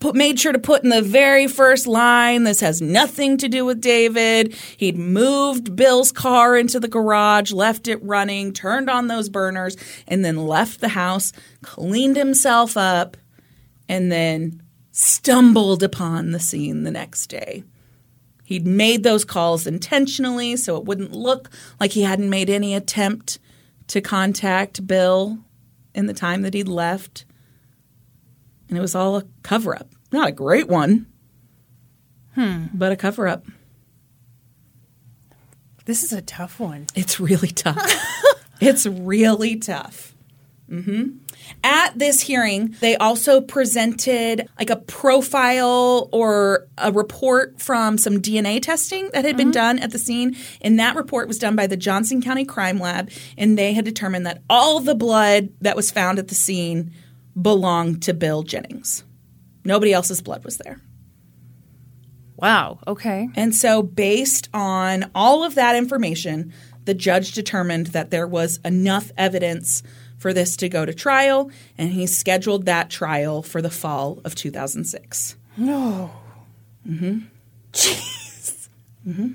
[0.00, 3.64] put, made sure to put in the very first line, this has nothing to do
[3.64, 4.54] with David.
[4.76, 9.76] He'd moved Bill's car into the garage, left it running, turned on those burners,
[10.08, 13.16] and then left the house, cleaned himself up,
[13.88, 14.60] and then
[14.90, 17.62] stumbled upon the scene the next day.
[18.52, 21.48] He'd made those calls intentionally so it wouldn't look
[21.80, 23.38] like he hadn't made any attempt
[23.86, 25.38] to contact Bill
[25.94, 27.24] in the time that he'd left.
[28.68, 29.88] And it was all a cover up.
[30.12, 31.06] Not a great one,
[32.74, 33.46] but a cover up.
[35.86, 36.88] This is a tough one.
[36.94, 37.90] It's really tough.
[38.60, 40.14] it's really tough.
[40.68, 41.12] hmm
[41.64, 48.60] At this hearing, they also presented like a profile or a report from some DNA
[48.60, 49.52] testing that had been mm-hmm.
[49.52, 50.36] done at the scene.
[50.60, 54.26] And that report was done by the Johnson County Crime Lab, and they had determined
[54.26, 56.92] that all the blood that was found at the scene
[57.40, 59.04] belonged to Bill Jennings.
[59.64, 60.80] Nobody else's blood was there.
[62.36, 62.80] Wow.
[62.88, 63.28] Okay.
[63.36, 66.52] And so, based on all of that information,
[66.84, 69.84] the judge determined that there was enough evidence
[70.22, 74.36] for this to go to trial, and he scheduled that trial for the fall of
[74.36, 75.36] 2006.
[75.56, 76.12] No.
[76.88, 77.18] Mm-hmm.
[77.72, 78.68] Jeez.
[79.06, 79.32] Mm-hmm.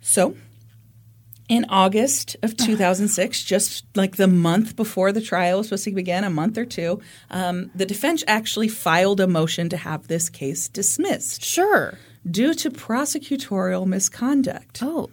[0.00, 0.36] So,
[1.48, 6.24] in August of 2006, just like the month before the trial was supposed to begin,
[6.24, 7.00] a month or two,
[7.30, 11.98] um, the defense actually filed a motion to have this case dismissed Sure.
[12.30, 14.80] due to prosecutorial misconduct.
[14.82, 15.08] Oh.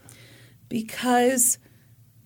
[0.73, 1.59] Because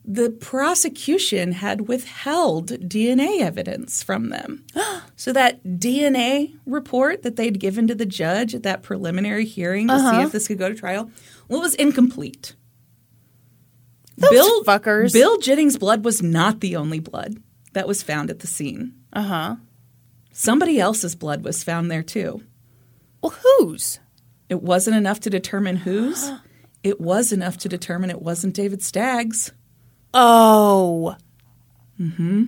[0.06, 4.66] the prosecution had withheld DNA evidence from them.
[5.18, 10.00] so that DNA report that they'd given to the judge at that preliminary hearing to
[10.00, 11.12] see if this could go to trial,
[11.50, 12.56] well, was incomplete.
[14.16, 15.12] Those Bill fuckers.
[15.12, 17.44] Bill Jennings' blood was not the only blood
[17.74, 18.94] that was found at the scene.
[19.12, 19.56] Uh huh.
[20.32, 22.44] Somebody else's blood was found there too.
[23.22, 24.00] Well, whose?
[24.48, 26.32] It wasn't enough to determine whose.
[26.84, 29.52] It was enough to determine it wasn't David Stagg's.
[30.14, 31.16] Oh.
[32.00, 32.46] Mm-hmm.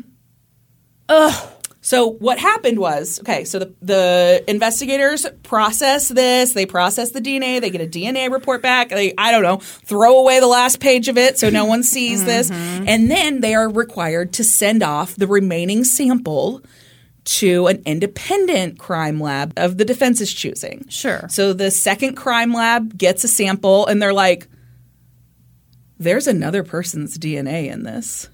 [1.09, 1.49] Ugh.
[1.81, 7.61] So what happened was, okay, so the, the investigators process this, they process the DNA,
[7.61, 11.07] they get a DNA report back, they I don't know, throw away the last page
[11.07, 15.15] of it so no one sees this, and then they are required to send off
[15.15, 16.61] the remaining sample
[17.29, 20.83] to an independent crime lab of the defense's choosing.
[20.89, 21.27] Sure.
[21.29, 24.47] So the second crime lab gets a sample and they're like
[25.99, 28.29] there's another person's DNA in this.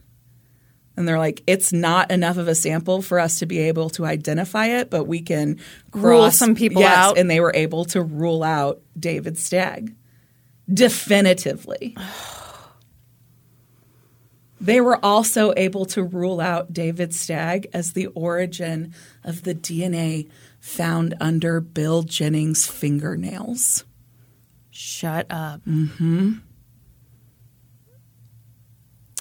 [0.96, 4.06] And they're like, it's not enough of a sample for us to be able to
[4.06, 5.60] identify it, but we can
[5.92, 7.18] Rule some people Yes, out.
[7.18, 9.94] And they were able to rule out David Stagg
[10.74, 11.98] definitively.
[14.66, 20.28] They were also able to rule out David Stagg as the origin of the DNA
[20.60, 23.84] found under Bill Jennings' fingernails.
[24.72, 25.64] Shut up.
[25.66, 26.34] Mm-hmm.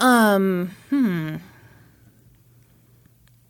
[0.00, 1.36] Um, hmm.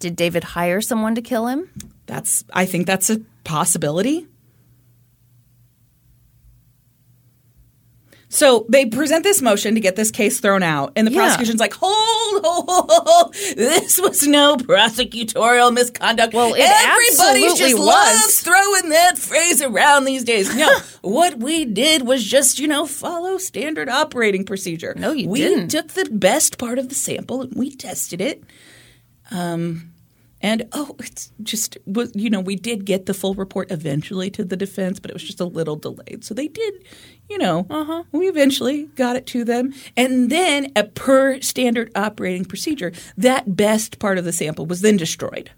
[0.01, 1.71] Did David hire someone to kill him?
[2.07, 4.27] That's I think that's a possibility.
[8.35, 11.21] So they present this motion to get this case thrown out, and the Yeah.
[11.21, 16.35] prosecution's like, "Hold, hold, hold, this was no prosecutorial misconduct.
[16.35, 17.87] Well, it everybody just was.
[17.87, 20.53] loves throwing that phrase around these days.
[20.53, 20.69] No,
[21.03, 24.95] what we did was just you know follow standard operating procedure.
[24.99, 25.63] No, you we didn't.
[25.63, 28.43] We took the best part of the sample and we tested it.
[29.31, 29.94] Um,
[30.45, 34.45] And oh, it's just was you know we did get the full report eventually to
[34.45, 36.23] the defense, but it was just a little delayed.
[36.23, 36.75] So they did,
[37.31, 38.03] you know, Uh-huh.
[38.13, 43.99] we eventually got it to them, and then a per standard operating procedure, that best
[43.99, 45.51] part of the sample was then destroyed.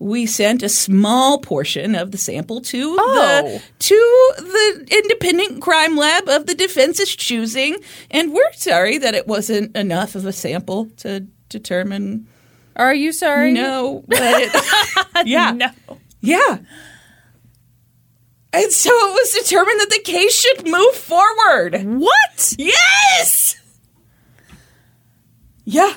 [0.00, 3.42] We sent a small portion of the sample to Oh.
[3.42, 3.98] the to
[4.38, 7.76] the independent crime lab of the defense's choosing,
[8.10, 12.26] and we're sorry that it wasn't enough of a sample to determine
[12.76, 13.52] Are you sorry?
[13.52, 14.50] no, but
[15.26, 15.68] yeah, No.
[16.20, 16.58] yeah.
[18.52, 21.82] And so it was determined that the case should move forward.
[21.84, 22.54] What?
[22.56, 23.56] Yes.
[25.64, 25.94] Yeah.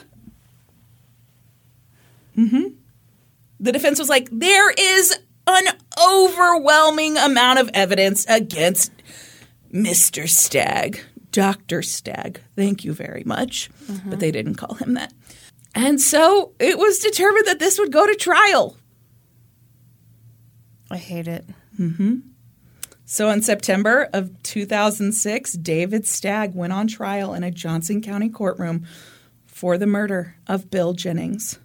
[2.38, 2.64] Mm-hmm.
[3.60, 5.18] The defense was like, there is
[5.48, 5.68] an
[6.04, 8.92] overwhelming amount of evidence against
[9.74, 10.28] Mr.
[10.30, 11.00] Stagg,
[11.32, 11.82] Dr.
[11.82, 12.42] Stagg.
[12.56, 13.70] Thank you very much.
[14.06, 15.14] But they didn't call him that.
[15.78, 18.78] And so it was determined that this would go to trial.
[20.90, 21.46] I hate it.
[21.80, 22.16] Mm-hmm.
[23.06, 28.88] So in September of 2006, David Stagg went on trial in a Johnson County courtroom
[29.46, 31.60] for the murder of Bill Jennings.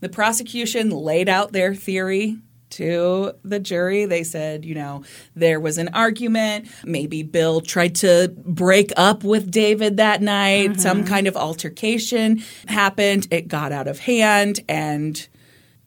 [0.00, 2.38] The prosecution laid out their theory
[2.72, 4.04] to the jury.
[4.04, 5.04] They said, you know,
[5.34, 6.68] there was an argument.
[6.84, 10.70] Maybe Bill tried to break up with David that night.
[10.70, 10.80] Mm-hmm.
[10.80, 13.28] Some kind of altercation happened.
[13.30, 15.26] It got out of hand, and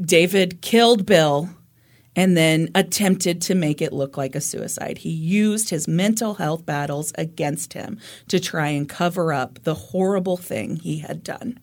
[0.01, 1.49] David killed Bill
[2.15, 4.99] and then attempted to make it look like a suicide.
[4.99, 7.99] He used his mental health battles against him
[8.29, 11.59] to try and cover up the horrible thing he had done.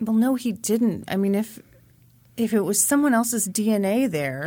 [0.00, 1.04] Well, no, he didn't.
[1.08, 1.60] I mean, if
[2.36, 4.46] if it was someone else's DNA there,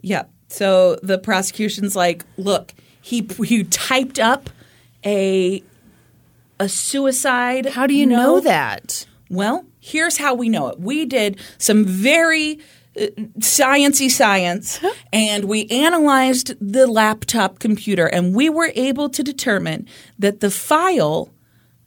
[0.00, 0.24] Yeah.
[0.48, 4.50] So the prosecution's like, look, he he typed up
[5.04, 5.62] a
[6.60, 7.66] a suicide.
[7.66, 8.16] how do you note.
[8.16, 9.06] know that?
[9.30, 10.78] Well, here's how we know it.
[10.78, 12.60] We did some very
[12.96, 13.06] uh,
[13.40, 14.78] sciency science
[15.12, 19.88] and we analyzed the laptop computer and we were able to determine
[20.18, 21.33] that the file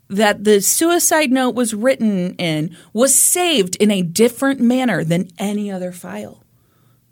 [0.10, 5.70] that the suicide note was written in was saved in a different manner than any
[5.72, 6.44] other file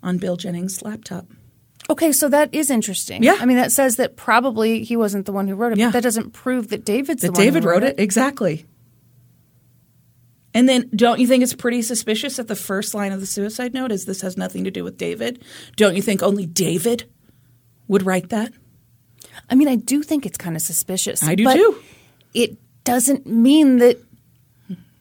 [0.01, 1.26] on Bill Jennings' laptop.
[1.89, 3.22] Okay, so that is interesting.
[3.22, 3.38] Yeah.
[3.39, 5.88] I mean, that says that probably he wasn't the one who wrote it, Yeah.
[5.88, 8.65] but that doesn't prove that David's the That one David who wrote it exactly.
[10.53, 13.73] And then, don't you think it's pretty suspicious that the first line of the suicide
[13.73, 15.43] note is this has nothing to do with David?
[15.76, 17.09] Don't you think only David
[17.89, 18.53] would write that?
[19.49, 21.22] I mean, I do think it's kind of suspicious.
[21.23, 21.77] I do too.
[22.34, 23.97] It doesn't mean that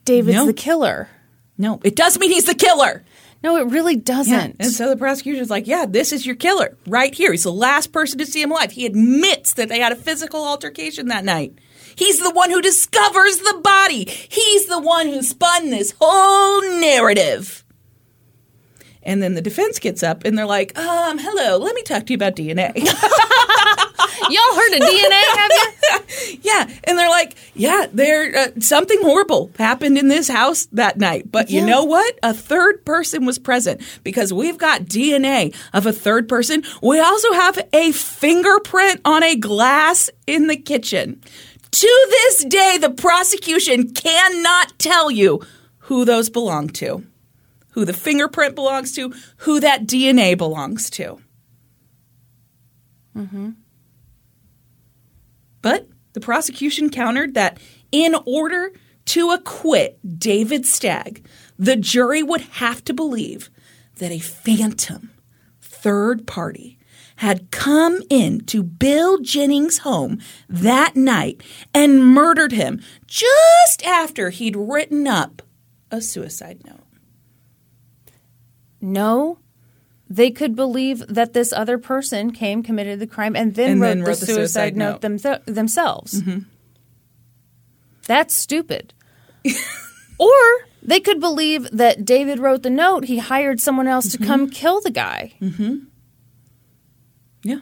[0.05, 0.47] David's No.
[0.47, 1.09] the killer.
[1.57, 3.05] No, it does mean he's the killer.
[3.43, 4.57] No, it really doesn't.
[4.59, 7.31] And so the prosecution's like, yeah, this is your killer right here.
[7.31, 8.73] He's the last person to see him alive.
[8.73, 11.53] He admits that they had a physical altercation that night.
[11.95, 14.05] He's the one who discovers the body.
[14.07, 17.64] He's the one who spun this whole narrative.
[19.05, 22.13] And then the defense gets up and they're like, um, hello, let me talk to
[22.13, 22.73] you about DNA.
[24.31, 26.39] Y'all heard of DNA, have you?
[26.43, 26.69] yeah.
[26.85, 31.31] And they're like, yeah, there uh, something horrible happened in this house that night.
[31.31, 32.19] But you know what?
[32.23, 36.63] A third person was present because we've got DNA of a third person.
[36.83, 41.21] We also have a fingerprint on a glass in the kitchen.
[41.71, 45.43] To this day, the prosecution cannot tell you
[45.79, 47.05] who those belong to,
[47.75, 51.19] who the fingerprint belongs to, who that DNA belongs to.
[53.17, 53.51] Mm-hmm.
[55.61, 57.59] But the prosecution countered that
[57.91, 58.73] in order
[59.07, 61.27] to acquit David Stagg,
[61.59, 63.51] the jury would have to believe
[63.97, 65.11] that a phantom
[65.61, 66.79] third party
[67.17, 71.43] had come into Bill Jennings' home that night
[71.73, 75.43] and murdered him just after he'd written up
[75.91, 76.84] a suicide note.
[78.85, 79.39] No,
[80.09, 83.89] they could believe that this other person came, committed the crime, and then And wrote
[83.89, 85.21] then the, wrote the suicide, suicide note, note.
[85.21, 86.23] themse- themselves.
[86.23, 86.39] Mm-hmm.
[88.07, 88.93] That's stupid.
[90.19, 90.31] or
[90.83, 93.05] they could believe that David wrote the note.
[93.05, 94.27] He hired someone else to mm-hmm.
[94.27, 95.33] come kill the guy.
[95.41, 95.77] Mm-hmm.
[97.43, 97.61] Yeah.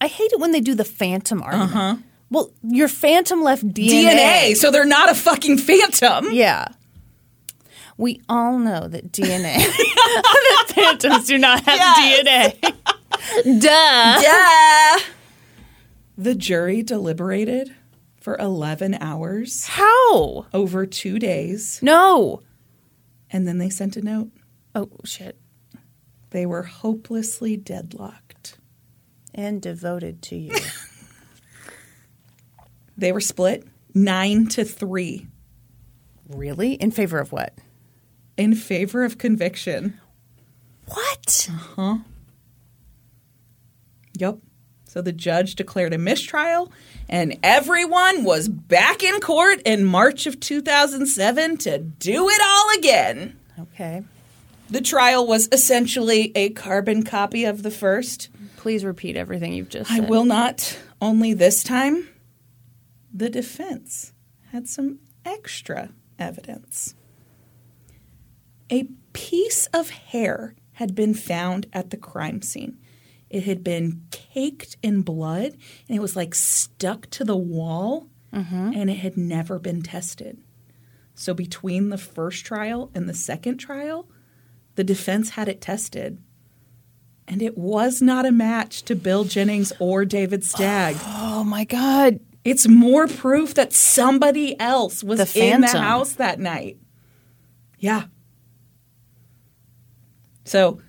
[0.00, 1.74] I hate it when they do the phantom argument.
[1.74, 1.96] Uh-huh.
[2.30, 4.10] Well, your phantom left DNA.
[4.10, 6.28] DNA, so they're not a fucking phantom.
[6.32, 6.68] Yeah.
[7.98, 12.60] We all know that DNA, that phantoms do not have DNA.
[13.60, 14.20] Duh.
[14.22, 14.98] Yeah.
[16.18, 17.74] The jury deliberated
[18.20, 20.46] for 11 hours How?
[20.52, 22.42] over two days, No.
[23.30, 24.30] and then they sent a note.
[24.74, 25.38] Oh, shit.
[26.30, 28.58] They were hopelessly deadlocked.
[29.34, 30.54] And devoted to you.
[32.96, 35.26] They were split nine to three
[36.28, 36.72] really?
[36.72, 37.52] In favor of what?
[38.36, 40.00] In favor of conviction.
[40.86, 41.48] What?
[41.50, 41.98] Uh huh.
[44.18, 44.38] Yep.
[44.84, 46.72] So the judge declared a mistrial,
[47.08, 53.38] and everyone was back in court in March of 2007 to do it all again.
[53.58, 54.02] Okay.
[54.70, 58.30] The trial was essentially a carbon copy of the first.
[58.56, 60.04] Please repeat everything you've just said.
[60.04, 60.78] I will not.
[61.00, 62.08] Only this time,
[63.12, 64.12] the defense
[64.50, 66.94] had some extra evidence.
[68.70, 72.78] A piece of hair had been found at the crime scene.
[73.30, 75.56] It had been caked in blood
[75.88, 78.72] and it was like stuck to the wall mm-hmm.
[78.74, 80.38] and it had never been tested.
[81.14, 84.06] So, between the first trial and the second trial,
[84.74, 86.18] the defense had it tested
[87.28, 90.96] and it was not a match to Bill Jennings or David Stagg.
[91.00, 92.20] Oh my God.
[92.44, 96.76] It's more proof that somebody else was The in the house that night.
[97.78, 98.04] Yeah.
[100.46, 100.80] So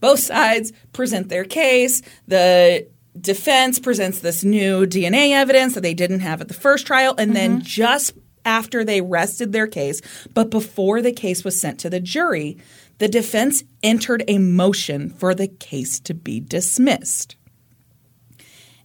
[0.00, 2.02] both sides present their case.
[2.28, 2.86] The
[3.20, 7.14] defense presents this new DNA evidence that they didn't have at the first trial.
[7.18, 7.62] And then mm-hmm.
[7.62, 8.12] just
[8.44, 10.00] after they rested their case,
[10.32, 12.58] but before the case was sent to the jury,
[12.98, 17.36] the defense entered a motion for the case to be dismissed.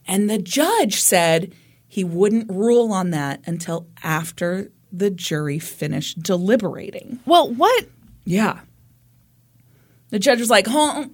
[0.08, 1.54] And the judge said
[1.88, 7.20] he wouldn't rule on that until after the jury finished deliberating.
[7.26, 7.86] Well, what?
[8.26, 8.62] Yeah.
[10.12, 11.08] The judge was like, huh,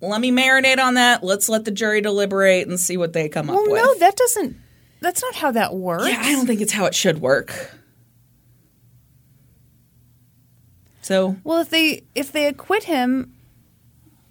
[0.00, 1.22] let me marinate on that.
[1.22, 3.82] Let's let the jury deliberate and see what they come up Well, with.
[3.82, 4.56] no, that doesn't.
[5.00, 6.08] That's not how that works.
[6.08, 7.70] yeah, I don't think it's how it should work.
[11.02, 13.32] So, Well, if they if they acquit him,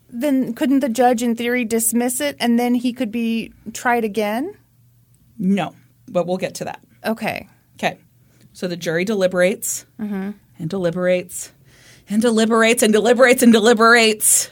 [0.09, 4.55] then couldn't the judge, in theory, dismiss it and then he could be tried again?
[5.37, 5.75] no,
[6.07, 6.81] but we'll get to that.
[7.05, 7.47] Okay.
[7.75, 7.97] Okay.
[8.53, 10.31] So the jury deliberates mm-hmm.
[10.59, 11.51] and deliberates
[12.09, 14.49] and deliberates and deliberates and deliberates.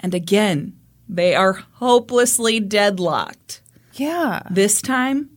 [0.00, 0.78] And again,
[1.08, 3.60] they are hopelessly deadlocked.
[3.94, 4.42] Yeah.
[4.50, 5.30] This time,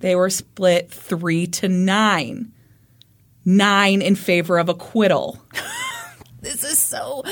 [0.00, 2.52] they were split three to nine.
[3.44, 5.42] Nine in favor of acquittal.
[6.44, 7.22] This is so.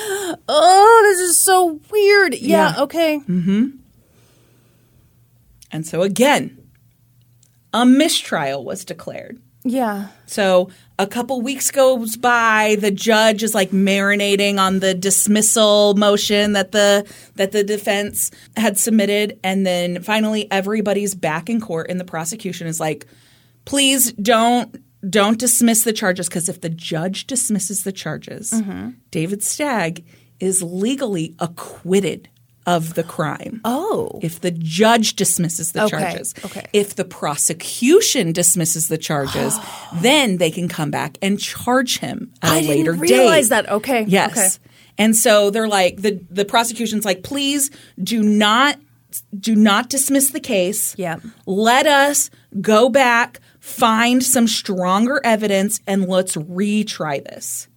[0.49, 2.35] Oh, this is so weird.
[2.35, 2.75] Yeah.
[2.77, 2.83] Yeah.
[2.85, 3.19] Okay.
[3.19, 3.67] Mm-hmm.
[5.71, 6.57] And so again,
[7.75, 9.39] a mistrial was declared.
[9.65, 10.09] Yeah.
[10.27, 16.53] So a couple weeks goes by, the judge is like marinating on the dismissal motion
[16.53, 17.07] that the
[17.37, 22.67] that the defense had submitted and then finally everybody's back in court and the prosecution
[22.67, 23.07] is like
[23.65, 28.91] please don't don't dismiss the charges because if the judge dismisses the charges, mm-hmm.
[29.11, 30.05] David Stagg
[30.39, 32.29] is legally acquitted
[32.67, 34.21] of the crime Oh.
[34.23, 36.35] if the judge dismisses the Okay, charges.
[36.45, 36.67] okay.
[36.73, 39.59] If the prosecution dismisses the charges,
[40.01, 43.63] then they can come back and charge him at a I later didn't realize date.
[43.67, 43.71] that.
[43.71, 44.05] Okay.
[44.09, 44.33] Yes.
[44.33, 44.49] Okay.
[44.99, 47.71] And so they're like the the prosecution's like, please
[48.03, 48.79] do not
[49.39, 50.95] do not dismiss the case.
[50.97, 51.17] Yeah.
[51.47, 52.31] Let us
[52.61, 57.69] go back, find some stronger evidence, and let's retry this.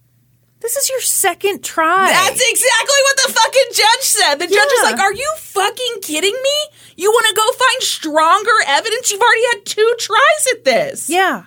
[0.60, 2.06] This is your second try.
[2.10, 4.34] That's exactly what the fucking judge said.
[4.36, 4.90] The judge was Yeah.
[4.90, 6.76] like, Are you fucking kidding me?
[6.96, 9.10] You want to go find stronger evidence?
[9.12, 11.08] You've already had two tries at this.
[11.10, 11.44] yeah.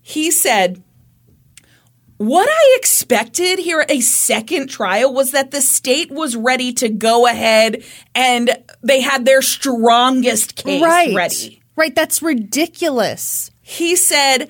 [0.00, 0.82] He said,
[2.16, 6.88] What I expected here at a second trial was that the state was ready to
[6.88, 7.84] go ahead
[8.14, 11.14] and they had their strongest case right.
[11.14, 11.60] ready.
[11.76, 11.94] Right.
[11.94, 13.50] That's ridiculous.
[13.60, 14.48] He said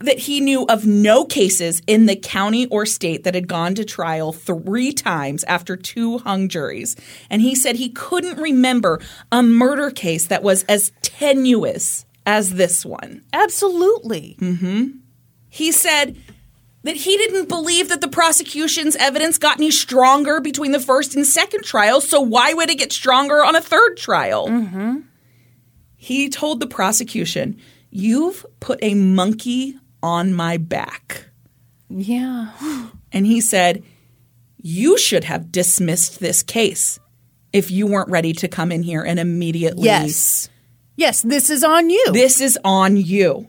[0.00, 3.84] that he knew of no cases in the county or state that had gone to
[3.84, 6.96] trial three times after two hung juries.
[7.30, 9.00] And he said he couldn't remember
[9.30, 13.22] a murder case that was as tenuous as this one.
[13.32, 14.36] Absolutely.
[14.40, 14.98] Mm-hmm.
[15.48, 16.16] He said
[16.82, 21.26] that he didn't believe that the prosecution's evidence got any stronger between the first and
[21.26, 24.48] second trial, so why would it get stronger on a third trial?
[24.48, 25.00] Mm-hmm.
[25.96, 27.58] He told the prosecution,
[27.90, 31.24] You've put a monkey on my back.
[31.88, 32.50] Yeah.
[33.10, 33.82] And he said,
[34.60, 37.00] You should have dismissed this case
[37.54, 39.84] if you weren't ready to come in here and immediately.
[39.86, 40.50] Yes.
[40.96, 42.12] Yes, this is on you.
[42.12, 43.48] This is on you.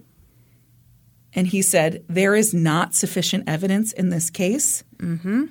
[1.33, 4.85] And he said, There is not sufficient evidence in this case.
[4.97, 5.47] Mm-hmm.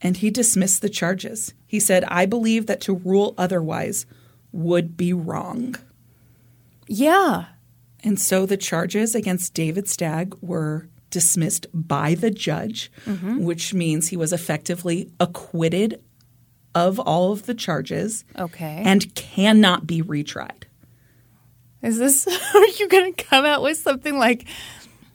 [0.00, 1.52] And he dismissed the charges.
[1.66, 4.06] He said, I believe that to rule otherwise
[4.50, 5.76] would be wrong.
[6.88, 7.44] yeah.
[8.04, 13.44] And so the charges against David Stagg were dismissed by the judge, mm-hmm.
[13.44, 16.02] which means he was effectively acquitted
[16.74, 18.82] of all of the charges Okay.
[18.84, 20.64] and cannot be retried.
[21.82, 24.46] Is this are you going to come out with something like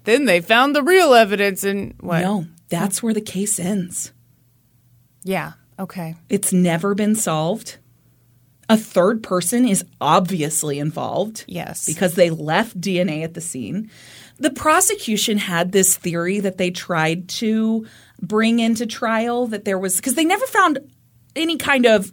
[0.03, 2.21] then they found the real evidence and what?
[2.21, 4.13] No, that's where the case ends.
[5.23, 5.53] Yeah.
[5.79, 6.15] Okay.
[6.29, 7.77] It's never been solved.
[8.69, 11.45] A third person is obviously involved.
[11.47, 11.85] Yes.
[11.85, 13.89] Because they left DNA at the scene.
[14.39, 17.87] The prosecution had this theory that they tried to
[18.21, 20.79] bring into trial that there was because they never found
[21.35, 22.11] any kind of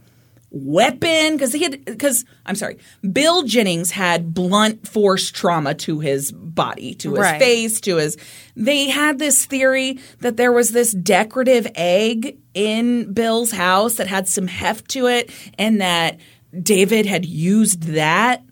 [0.50, 2.78] weapon because he had because I'm sorry,
[3.12, 7.40] Bill Jennings had blunt force trauma to his body, to his Right.
[7.40, 8.16] face, to his.
[8.54, 14.28] They had this theory that there was this decorative egg in Bill's house that had
[14.28, 16.18] some heft to it, and that
[16.62, 18.42] David had used that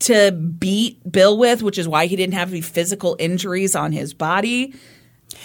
[0.00, 4.14] to beat Bill with, which is why he didn't have any physical injuries on his
[4.14, 4.74] body.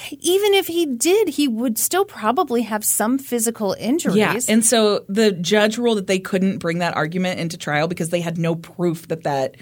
[0.10, 4.16] Even if he did, he would still probably have some physical injuries.
[4.18, 4.40] Yeah.
[4.50, 8.22] And so the judge ruled that they couldn't bring that argument into trial because they
[8.22, 9.56] had no proof that that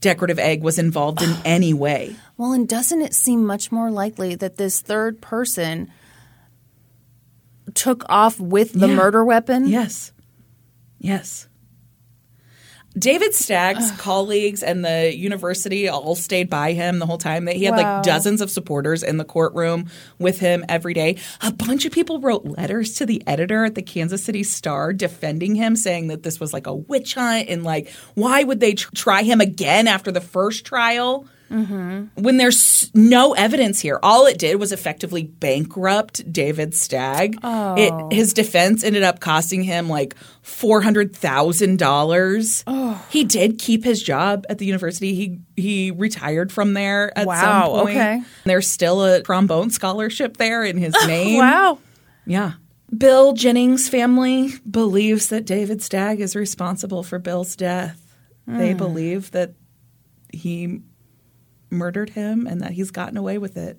[0.00, 2.14] decorative egg was involved in any way.
[2.36, 5.90] well, and doesn't it seem much more likely that this third person
[7.74, 8.94] took off with the Yeah.
[8.94, 9.66] murder weapon?
[9.68, 10.12] Yes.
[11.00, 11.48] Yes.
[12.98, 17.44] David Stagg's colleagues and the university all stayed by him the whole time.
[17.44, 17.94] That He had Wow.
[17.96, 21.16] like dozens of supporters in the courtroom with him every day.
[21.40, 25.54] A bunch of people wrote letters to the editor at the Kansas City Star defending
[25.54, 28.90] him, saying that this was like a witch hunt and like, why would they tr-
[28.92, 31.26] try him again after the first trial?
[31.50, 32.22] Mm-hmm.
[32.22, 33.98] when there's no evidence here.
[34.02, 37.34] All it did was effectively bankrupt David Stagg.
[37.34, 38.08] It, oh.
[38.12, 42.62] his defense ended up costing him like four hundred thousand dollars.
[42.66, 43.04] Oh.
[43.10, 45.14] He did keep his job at the university.
[45.14, 47.96] He he retired from there at Wow, some point.
[47.96, 48.22] okay.
[48.44, 51.38] There's still a trombone scholarship there in his name.
[51.38, 51.78] Wow.
[52.26, 52.52] Yeah.
[52.96, 58.16] Bill Jennings' family believes that David Stagg is responsible for Bill's death.
[58.46, 58.78] They hmm.
[58.78, 59.54] believe that
[60.32, 60.80] he
[61.70, 63.78] murdered him and that he's gotten away with it.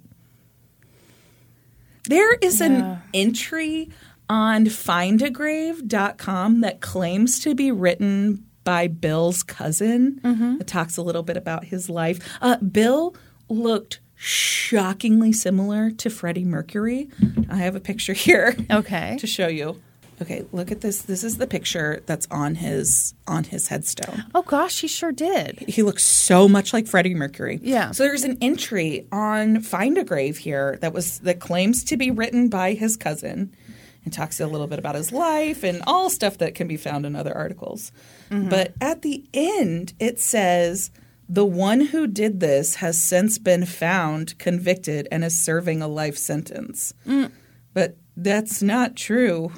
[2.09, 3.89] There is an entry
[4.29, 10.19] on findagrave.com that claims to be written by Bill's cousin.
[10.59, 12.19] It talks a little bit about his life.
[12.41, 13.15] Uh, Bill
[13.49, 17.09] looked shockingly similar to Freddie Mercury.
[17.49, 19.17] I have a picture here Okay.
[19.19, 19.81] to show you.
[20.21, 21.01] Okay, look at this.
[21.01, 24.23] This is the picture that's on his on his headstone.
[24.35, 25.59] Oh gosh, he sure did.
[25.67, 27.59] He looks so much like Freddie Mercury.
[27.63, 27.91] Yeah.
[27.91, 32.11] So there's an entry on Find a Grave here that was that claims to be
[32.11, 33.55] written by his cousin
[34.03, 37.05] and talks a little bit about his life and all stuff that can be found
[37.05, 37.91] in other articles.
[38.29, 38.49] Mm-hmm.
[38.49, 40.91] But at the end it says
[41.27, 46.17] the one who did this has since been found, convicted, and is serving a life
[46.17, 46.93] sentence.
[47.07, 47.31] Mm.
[47.73, 49.53] But that's not true.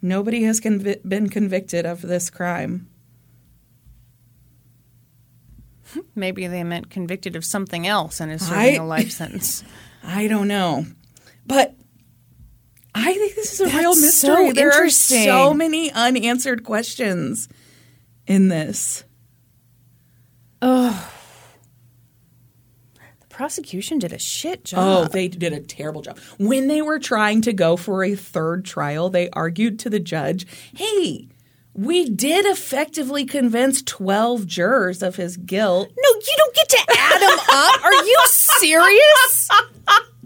[0.00, 2.88] Nobody has convi- been convicted of this crime.
[6.14, 9.64] Maybe they meant convicted of something else and is serving a life sentence.
[10.04, 10.86] I don't know.
[11.46, 11.74] But
[12.94, 14.48] I think this is a real mystery.
[14.48, 17.48] so there are so many unanswered questions
[18.26, 19.04] in this.
[23.38, 24.78] Prosecution did a shit oh, job.
[24.80, 26.18] Oh, they did a terrible job.
[26.40, 30.44] When they were trying to go for a third trial, they argued to the judge,
[30.74, 31.28] hey,
[31.72, 35.88] we did effectively convince 12 jurors of his guilt.
[35.96, 37.84] no, you don't get to add them up.
[37.84, 39.48] Are you serious?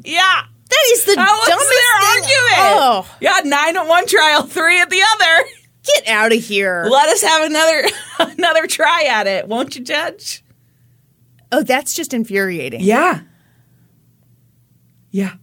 [0.04, 0.42] Yeah.
[0.70, 2.22] That is the That was dumbest their thing.
[2.22, 2.80] argument.
[2.80, 5.48] Oh, Yeah, nine at one trial, three at the other.
[5.84, 6.86] get out of here.
[6.90, 7.88] Let us have another
[8.38, 10.41] another try at it, won't you, Judge?
[11.52, 12.80] Oh, that's just infuriating.
[12.80, 13.20] Yeah.
[15.10, 15.34] Yeah.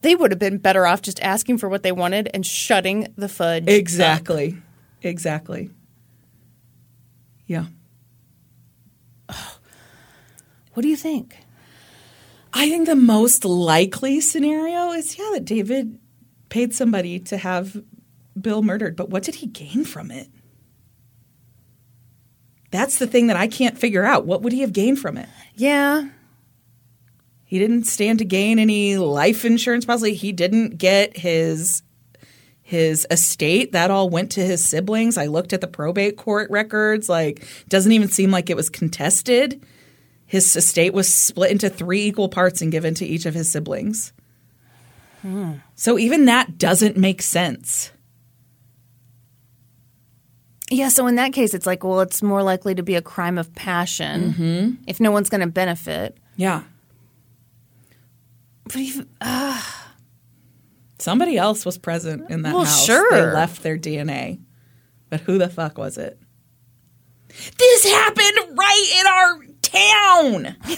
[0.00, 3.28] They would have been better off just asking for what they wanted and shutting the
[3.28, 3.68] fudge.
[3.68, 4.56] Exactly.
[5.02, 5.70] Exactly.
[7.46, 7.66] Yeah.
[10.74, 11.36] What do you think?
[12.54, 15.98] I think the most likely scenario is yeah that David
[16.48, 17.82] paid somebody to have
[18.40, 20.28] Bill murdered, but what did he gain from it?
[22.72, 24.26] That's the thing that I can't figure out.
[24.26, 25.28] What would he have gained from it?
[25.54, 26.08] Yeah.
[27.44, 30.14] He didn't stand to gain any life insurance possibly.
[30.14, 31.82] He didn't get his
[32.62, 33.72] his estate.
[33.72, 35.18] That all went to his siblings.
[35.18, 37.10] I looked at the probate court records.
[37.10, 39.62] Like doesn't even seem like it was contested.
[40.24, 44.14] His estate was split into three equal parts and given to each of his siblings.
[45.20, 45.56] Hmm.
[45.74, 47.91] So even that doesn't make sense.
[50.72, 53.38] Yeah, so in that case, it's like, well, it's more likely to be a crime
[53.38, 54.82] of passion Mm-hmm.
[54.86, 56.16] if no one's going to benefit.
[56.36, 56.62] Yeah.
[58.64, 59.08] But even,
[60.98, 62.84] Somebody else was present in that Well, house.
[62.86, 63.10] sure.
[63.10, 64.40] They left their DNA.
[65.10, 66.18] But who the fuck was it?
[67.58, 70.56] This happened right in our town.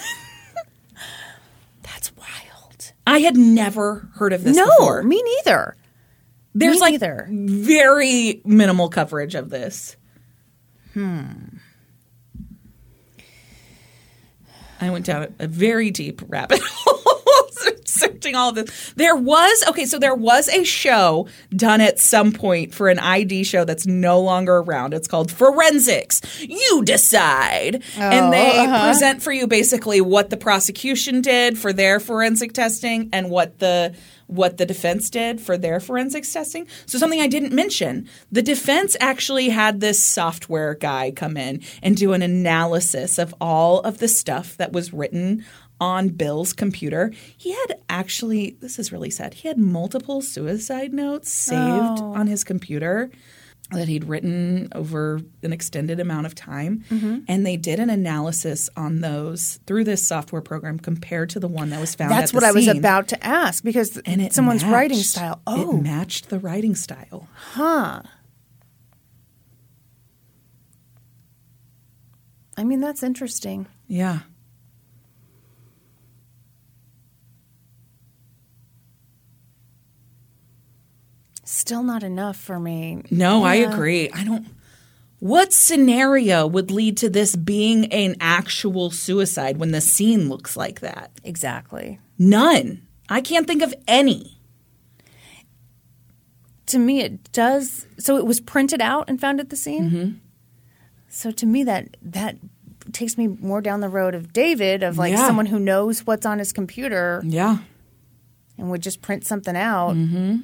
[1.82, 2.92] that's wild.
[3.06, 5.02] I had never heard of this no, before.
[5.02, 5.76] me neither.
[6.55, 7.28] There's me like neither.
[7.31, 9.97] very minimal coverage of this.
[10.93, 11.59] Hmm.
[14.81, 17.05] I went down a, a very deep rabbit hole
[18.24, 18.93] searching all of this.
[18.97, 23.44] There was okay, so there was a show done at some point for an ID
[23.44, 24.94] show that's no longer around.
[24.94, 26.20] It's called Forensics.
[26.40, 32.52] You decide, and they present for you basically what the prosecution did for their forensic
[32.52, 33.94] testing and what the
[34.26, 36.66] what the defense did for their forensics testing.
[36.86, 41.96] So something I didn't mention, the defense actually had this software guy come in and
[41.96, 45.44] do an analysis of all of the stuff that was written
[45.80, 47.12] on Bill's computer.
[47.36, 49.34] He had actually this is really sad.
[49.34, 51.59] He had multiple suicide notes saved
[52.01, 52.14] oh.
[52.14, 53.10] on his computer
[53.74, 56.84] that he'd written over an extended amount of time.
[56.90, 57.18] Mm-hmm.
[57.28, 61.70] And they did an analysis on those through this software program compared to the one
[61.70, 64.72] that was found That's what I was about to ask because And it someone's matched.
[64.72, 65.34] writing style.
[65.34, 67.28] it Oh, matched the writing style.
[67.34, 68.02] huh.
[72.56, 73.66] I mean, that's interesting.
[73.88, 74.20] Yeah.
[81.55, 83.02] Still not enough for me.
[83.12, 84.10] No, I agree.
[84.10, 84.44] I don't.
[85.20, 90.81] What scenario would lead to this being an actual suicide when the scene looks like
[90.81, 91.12] that?
[91.22, 92.01] Exactly.
[92.18, 92.82] None.
[93.09, 94.36] I can't think of any.
[96.66, 97.86] To me, it does.
[97.98, 99.90] So it was printed out and found at the scene.
[99.90, 100.10] Mm-hmm.
[101.09, 102.36] So to me, that that
[102.93, 105.24] takes me more down the road of David, of like Yeah.
[105.26, 107.59] someone who knows what's on his computer Yeah.
[108.59, 109.94] and would just print something out.
[109.94, 110.39] Mm-hmm.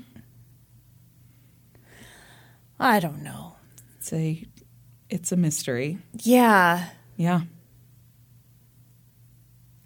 [2.80, 3.56] I don't know.
[3.98, 4.44] It's a
[5.10, 5.98] it's a mystery.
[6.14, 7.42] Yeah, Yeah.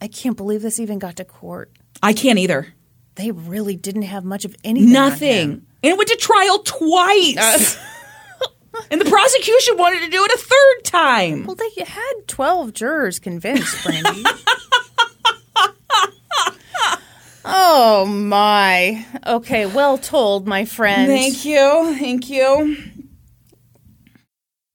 [0.01, 1.73] I can't believe this even got to court.
[2.03, 2.75] I can't either.
[3.15, 4.93] They really didn't have much of anything.
[4.93, 5.51] Nothing.
[5.83, 7.79] And it went to trial twice.
[7.79, 8.47] Uh.
[8.91, 11.47] and the prosecution wanted to do it a third time.
[11.47, 14.25] Well, they had twelve jurors convinced, Brandy.
[17.77, 19.05] oh my.
[19.27, 21.09] Okay, well told, my friend.
[21.09, 21.97] Thank you.
[21.99, 22.77] Thank you.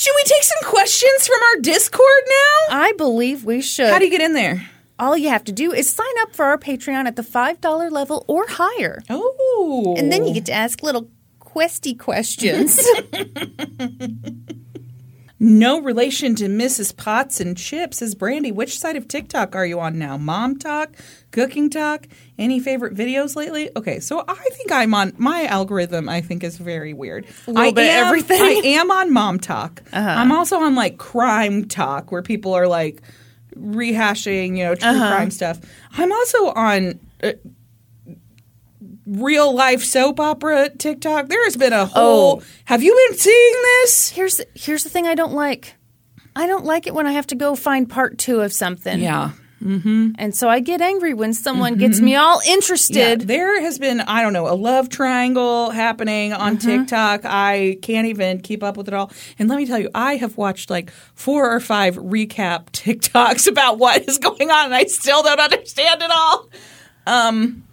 [0.00, 2.78] Should we take some questions from our Discord now?
[2.78, 3.90] I believe we should.
[3.90, 4.66] How do you get in there?
[4.98, 8.24] All you have to do is sign up for our Patreon at the $5 level
[8.26, 9.02] or higher.
[9.10, 9.94] Oh.
[9.98, 12.78] And then you get to ask little questy questions.
[15.42, 16.94] No relation to Mrs.
[16.94, 18.52] Potts and Chips is Brandy.
[18.52, 20.18] Which side of TikTok are you on now?
[20.18, 20.90] Mom talk,
[21.30, 22.06] cooking talk,
[22.38, 23.70] any favorite videos lately?
[23.74, 26.10] Okay, so I think I'm on my algorithm.
[26.10, 27.24] I think is very weird.
[27.46, 28.38] A little I bit am, everything.
[28.38, 29.82] I am on Mom talk.
[29.94, 33.00] I'm also on like crime talk where people are like
[33.56, 35.58] rehashing, you know, true crime stuff.
[35.92, 37.00] I'm also on.
[37.22, 37.32] Uh,
[39.10, 41.28] Real life soap opera TikTok.
[41.28, 42.40] There has been a whole.
[42.42, 42.46] Oh.
[42.66, 44.10] Have you been seeing this?
[44.10, 45.74] here's here's the thing I don't like.
[46.36, 49.00] I don't like it when I have to go find part two of something.
[49.00, 49.32] Yeah.
[49.62, 50.12] Mm-hmm.
[50.16, 53.20] And so I get angry when someone gets me all Yeah, interested.
[53.22, 57.22] there has been, I don't know, a love triangle happening on TikTok.
[57.26, 59.12] I can't even keep up with it all.
[59.38, 63.76] And let me tell you, I have watched like four or five recap TikToks about
[63.78, 66.48] what is going on, and I still don't understand it all.
[67.06, 67.64] Um,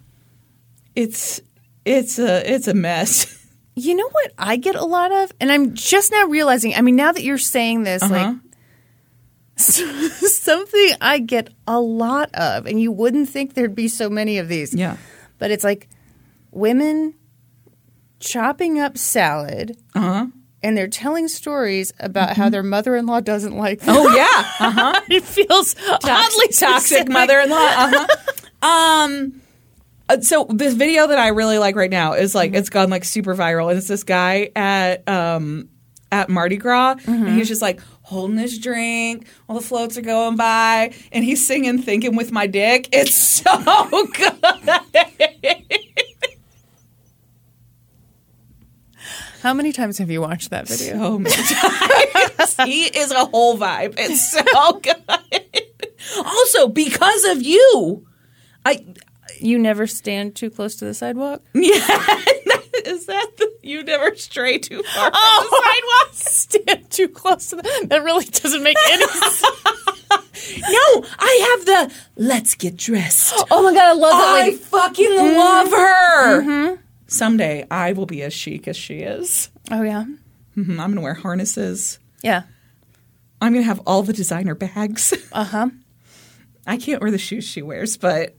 [0.98, 1.40] it's
[1.84, 3.34] it's a it's a mess.
[3.80, 5.30] You know what I get a lot of?
[5.40, 8.34] And I'm just now realizing, I mean, now that you're saying this, like
[9.56, 14.48] something I get a lot of, and you wouldn't think there'd be so many of
[14.48, 14.74] these.
[14.74, 14.96] Yeah.
[15.38, 15.88] But it's like
[16.50, 17.14] women
[18.18, 19.78] chopping up salad.
[19.94, 20.26] Uh-huh.
[20.60, 23.94] And they're telling stories about how their mother-in-law doesn't like them.
[23.96, 24.24] Oh yeah,
[24.66, 25.02] uh-huh.
[25.08, 27.08] it feels oddly toxic, specific.
[27.10, 27.56] mother-in-law.
[27.56, 28.66] Uh-huh.
[28.66, 29.40] um,
[30.08, 32.58] Uh, so this video that I really like right now is like mm-hmm.
[32.58, 35.68] it's gone like super viral, and it's this guy at um
[36.10, 37.36] at Mardi Gras, and mm-hmm.
[37.36, 41.82] he's just like holding his drink while the floats are going by, and he's singing
[41.82, 44.34] "Thinking with My Dick." It's so good.
[49.42, 50.98] How many times have you watched that video?
[50.98, 52.56] so many times.
[52.64, 53.94] he is a whole vibe.
[53.96, 54.96] It's so good.
[56.24, 58.06] also, because of you,
[58.64, 58.84] I
[59.40, 61.42] You never stand too close to the sidewalk?
[61.54, 66.78] Yeah, is that the you never stray too far Oh, from the sidewalk?
[66.80, 69.42] stand too close to the That really doesn't make any sense.
[70.60, 73.34] No, I have the let's get dressed.
[73.50, 74.56] Oh my god, I love that I lady.
[74.56, 76.78] fucking love her.
[77.08, 79.50] Someday I will be as chic as she is.
[79.70, 80.04] Oh yeah.
[80.56, 81.98] Mhm, I'm gonna wear harnesses.
[82.22, 82.42] Yeah.
[83.40, 85.12] I'm gonna have all the designer bags.
[85.32, 85.68] Uh-huh.
[86.66, 88.34] I can't wear the shoes she wears, but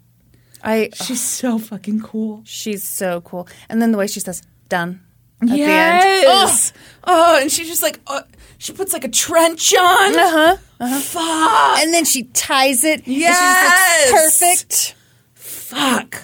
[0.63, 2.41] I she's so fucking cool.
[2.45, 3.47] she's so cool.
[3.69, 5.01] And then the way she says done
[5.41, 5.63] at the end.
[5.63, 6.73] Yes.
[7.03, 8.23] Oh, and she's just like uh,
[8.57, 10.19] she puts like a trench on.
[10.19, 10.57] Uh-huh.
[10.99, 11.79] Fuck.
[11.79, 13.07] And then she ties it.
[13.07, 14.11] Yes.
[14.11, 14.95] like, perfect.
[15.33, 16.23] Fuck.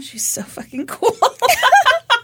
[0.00, 1.16] She's so fucking cool.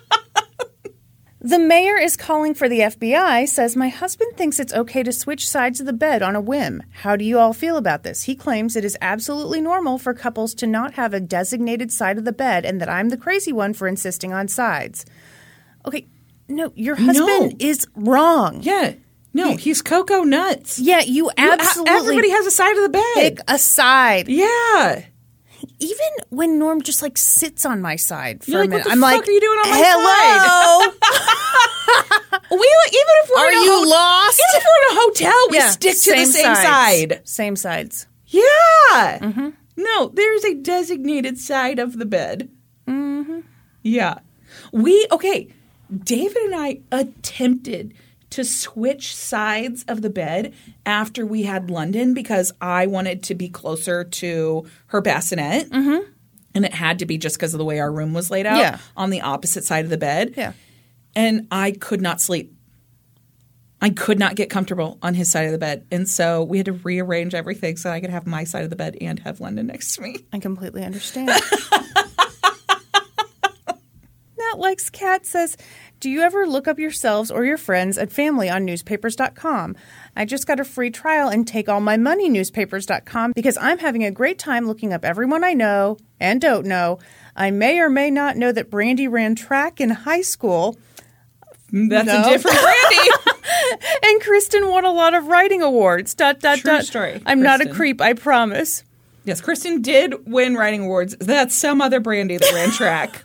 [1.48, 5.48] The mayor is calling for the FBI, says, My husband thinks it's okay to switch
[5.48, 6.82] sides of the bed on a whim.
[6.90, 8.24] How do you all feel about this?
[8.24, 12.26] He claims it is absolutely normal for couples to not have a designated side of
[12.26, 15.06] the bed and that I'm the crazy one for insisting on sides.
[15.86, 16.06] Okay,
[16.48, 18.58] no, your husband is wrong.
[18.62, 18.94] yeah.
[19.32, 20.78] No, he's cocoa Nuts.
[20.78, 23.14] Yeah, you You- absolutely Everybody has a side of the bed.
[23.14, 24.26] pick a side.
[24.28, 25.02] Yeah.
[25.80, 28.88] Even when Norm just like sits on my side for You're a like, minute, "What
[28.88, 30.92] the I'm fuck like, are you doing on my Hello.
[32.50, 34.40] We like, even if we're Are in a you ho- lost?
[34.40, 36.60] Even if we're in a hotel, we Yeah, stick to the same sides.
[36.62, 37.20] side.
[37.24, 38.06] Same sides.
[38.26, 38.42] Yeah.
[39.20, 39.48] Mm-hmm.
[39.76, 42.48] No, there's a designated side of the bed.
[42.86, 43.40] Mm-hmm.
[43.82, 44.18] Yeah.
[44.72, 45.48] We okay.
[46.04, 47.94] David and I attempted
[48.30, 53.48] to switch sides of the bed after we had London because I wanted to be
[53.48, 55.70] closer to her bassinet.
[55.70, 56.10] Mm-hmm.
[56.54, 58.58] And it had to be just because of the way our room was laid out
[58.58, 58.78] Yeah.
[58.96, 60.34] on the opposite side of the bed.
[60.36, 60.52] Yeah.
[61.14, 62.52] And I could not sleep.
[63.80, 65.86] I could not get comfortable on his side of the bed.
[65.92, 68.76] And so we had to rearrange everything so I could have my side of the
[68.76, 70.16] bed and have London next to me.
[70.32, 71.28] I completely understand.
[74.36, 75.56] Matt Likes Cat says,
[76.00, 79.74] Do you ever look up yourselves or your friends and family on newspapers.com?
[80.14, 84.04] I just got a free trial and take all my money newspapers.com because I'm having
[84.04, 87.00] a great time looking up everyone I know and don't know.
[87.34, 90.76] I may or may not know that Brandy ran track in high school.
[91.72, 92.22] That's No.
[92.26, 93.10] a different Brandy.
[94.04, 96.14] And Kristen won a lot of writing awards.
[96.14, 96.84] Dot dot True dot.
[96.84, 98.84] story, I'm not a creep, I promise.
[99.24, 101.16] yes, Kristen did win writing awards.
[101.20, 103.24] That's some other Brandy that ran track.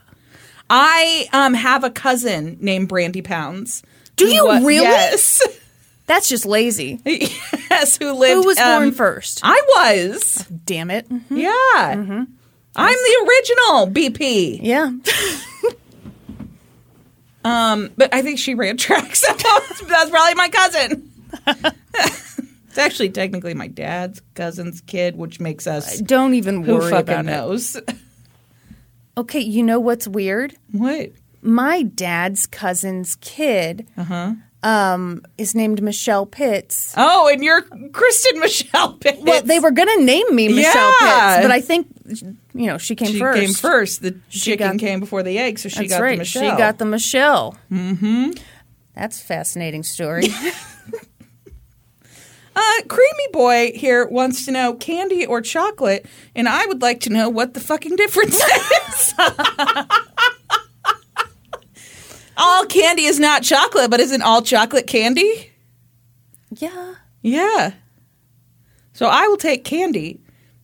[0.75, 3.83] I um, have a cousin named Brandy Pounds.
[4.15, 4.81] Do you wa- really?
[4.81, 5.39] Yes.
[6.07, 6.99] That's just lazy.
[7.05, 8.41] yes, who lived.
[8.41, 9.41] Who was born um, first?
[9.43, 10.45] I was.
[10.65, 11.05] Damn it.
[11.29, 11.45] Yeah.
[11.85, 12.25] I'm
[12.75, 14.59] the original BP.
[14.61, 14.91] Yeah.
[17.45, 21.11] Um, but I think she ran track, so that's probably my cousin.
[22.69, 27.13] it's actually technically my dad's cousin's kid, which makes us Don't even who worry fucking
[27.15, 27.95] about it.
[29.17, 30.55] Okay, you know what's weird?
[30.71, 31.11] what?
[31.41, 34.33] My dad's cousin's kid Uh-huh.
[34.63, 36.93] um, is named Michelle Pitts.
[36.95, 39.21] Oh, and you're Kristen Michelle Pitts.
[39.21, 41.35] Well, they were going to name me Michelle Yeah.
[41.35, 41.87] Pitts, but I think,
[42.53, 43.39] you know, she came She first.
[43.41, 44.01] came first.
[44.01, 46.11] The She chicken got- came before the egg, so she got right.
[46.13, 46.51] the Michelle.
[46.51, 47.57] She got the Michelle.
[47.69, 48.31] Mm-hmm.
[48.95, 50.27] That's a fascinating story.
[52.55, 56.05] Uh, Creamy Boy here wants to know candy or chocolate,
[56.35, 58.39] and I would like to know what the fucking difference
[58.89, 59.13] is.
[62.37, 65.51] all candy is not chocolate, but isn't all chocolate candy?
[66.51, 66.95] yeah.
[67.21, 67.73] Yeah.
[68.93, 70.19] So I will take candy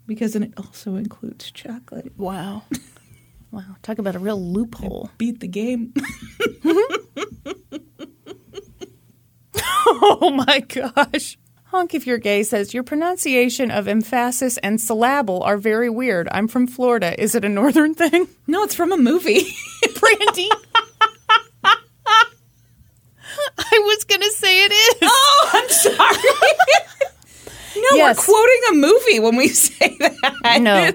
[0.06, 2.11] because then it also includes chocolate.
[2.18, 2.64] Wow.
[3.52, 3.78] Wow.
[3.82, 5.10] Talk about a real loophole.
[5.18, 5.91] Beat the game.
[9.56, 11.39] Oh my gosh.
[11.72, 16.28] Honk if you're gay says your pronunciation of emphasis and syllable are very weird.
[16.32, 17.20] I'm from Florida.
[17.22, 18.28] Is it a northern thing?
[18.48, 19.41] no, it's from a movie.
[20.00, 20.50] Brandy.
[23.58, 24.96] I was going to say it is.
[25.04, 26.18] oh, I'm sorry.
[27.76, 28.18] no, Yes.
[28.18, 30.62] we're quoting a movie when we say that.
[30.62, 30.91] No.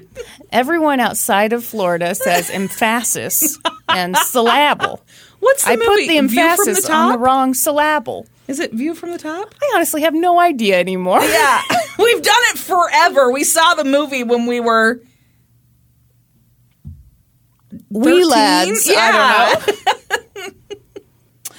[0.51, 5.01] Everyone outside of Florida says emphasis and syllable.
[5.41, 5.87] What's the I movie?
[5.87, 8.27] put the emphasis the on the wrong syllable.
[8.47, 9.55] Is it View from the Top?
[9.62, 11.23] I honestly have no idea anymore.
[11.23, 11.62] Yeah,
[11.99, 13.33] we've done it forever.
[13.33, 15.01] We saw the movie when we were
[17.91, 18.87] We lads.
[18.89, 18.97] Yeah.
[19.01, 20.51] I don't know.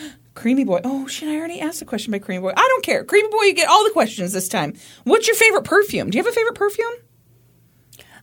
[0.36, 0.82] Creamy Boy.
[0.84, 1.28] Oh shit!
[1.30, 2.52] I already asked a question by Creamy Boy.
[2.56, 3.04] I don't care.
[3.04, 4.74] Creamy Boy, you get all the questions this time.
[5.06, 6.10] What's your favorite perfume?
[6.12, 6.92] Do you have a favorite perfume?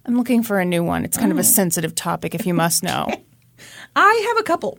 [0.06, 1.04] I'm looking for a new one.
[1.04, 1.40] It's kind of Oh.
[1.40, 3.08] a sensitive topic, if you must know.
[3.96, 4.78] I have a couple.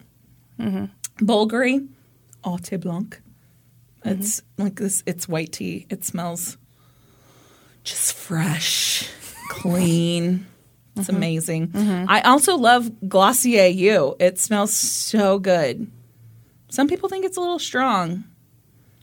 [0.60, 0.86] mm-hmm.
[1.26, 1.88] Bulgari,
[2.44, 3.20] Au Thé Blanc.
[4.06, 4.20] Mm-hmm.
[4.22, 5.04] It's like this.
[5.06, 5.86] It's white tea.
[5.90, 6.58] It smells
[7.84, 9.10] just fresh,
[9.50, 10.48] clean.
[10.96, 11.16] It's mm-hmm.
[11.16, 11.68] amazing.
[11.70, 12.06] Mm-hmm.
[12.08, 14.16] I also love Glossier You.
[14.20, 15.90] It smells so good.
[16.70, 18.26] Some people think it's a little strong.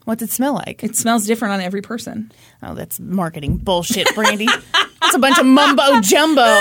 [0.04, 0.82] What's it smell like?
[0.82, 2.32] It smells different on every person.
[2.62, 4.48] Oh, that's marketing bullshit, Brandy.
[5.00, 6.58] That's a bunch of mumbo jumbo.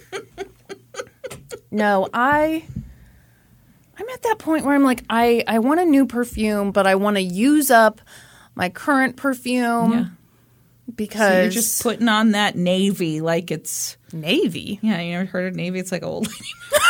[1.70, 2.64] no, I
[3.98, 6.94] I'm at that point where I'm like I I want a new perfume, but I
[6.94, 8.00] want to use up
[8.54, 10.04] my current perfume Yeah.
[10.94, 14.78] because So you're just putting on that navy like it's navy.
[14.82, 15.00] yeah.
[15.00, 15.78] You never heard of navy?
[15.78, 16.38] It's like old lady.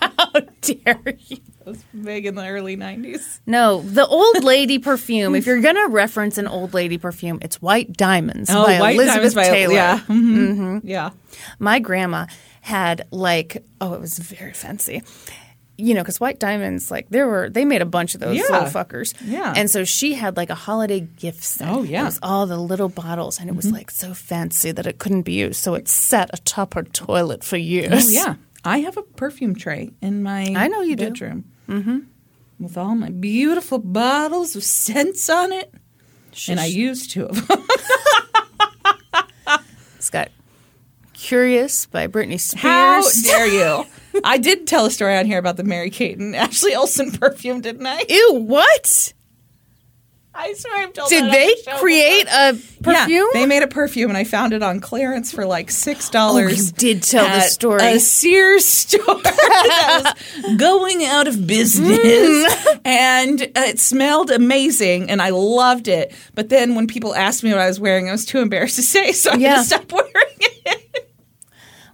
[0.00, 1.38] How dare you?
[1.60, 3.40] It was big in the early '90s.
[3.46, 5.34] No, the old lady perfume.
[5.34, 9.14] If you're gonna reference an old lady perfume, it's White Diamonds Oh, by White Elizabeth
[9.16, 9.74] Diamonds by- Taylor.
[9.74, 10.80] Yeah, Mhm.
[10.84, 11.10] yeah.
[11.58, 12.26] My grandma
[12.60, 15.02] had like, oh, it was very fancy.
[15.78, 18.42] You know, because White Diamonds, like, there were, they made a bunch of those Yeah.
[18.44, 19.12] little fuckers.
[19.22, 19.52] Yeah.
[19.54, 21.68] And so she had like a holiday gift set.
[21.68, 21.98] Oh, yeah.
[21.98, 22.02] Mm-hmm.
[22.02, 25.22] It was all the little bottles, and it was like so fancy that it couldn't
[25.22, 25.56] be used.
[25.62, 28.06] So it sat atop her toilet for years.
[28.06, 31.04] Oh yeah, I have a perfume tray in my I know you do.
[31.10, 31.44] bedroom.
[31.68, 31.98] Mm-hmm.
[32.58, 35.74] With all my beautiful bottles with scents on it,
[36.48, 37.62] and I used two of them.
[40.12, 40.28] Got
[41.16, 42.62] Curious by Britney Spears.
[42.62, 43.46] How dare
[43.82, 43.86] you?
[44.24, 47.60] I did tell a story on here about the Mary Kate and Ashley Olsen perfume,
[47.60, 48.04] didn't I?
[48.08, 49.12] Ew, what?
[50.38, 52.52] I swear I've told that Did on they the create a
[52.82, 53.26] perfume?
[53.32, 56.52] Yeah, they made a perfume, and I found it on clearance for like six dollars.
[56.52, 57.82] Oh, you did tell the story.
[57.82, 60.14] A Sears store that
[60.44, 66.12] was going out of business, and uh, it smelled amazing, and I loved it.
[66.34, 68.82] But then when people asked me what I was wearing, I was too embarrassed to
[68.82, 69.48] say, so I Yeah.
[69.54, 70.85] had to stop wearing it.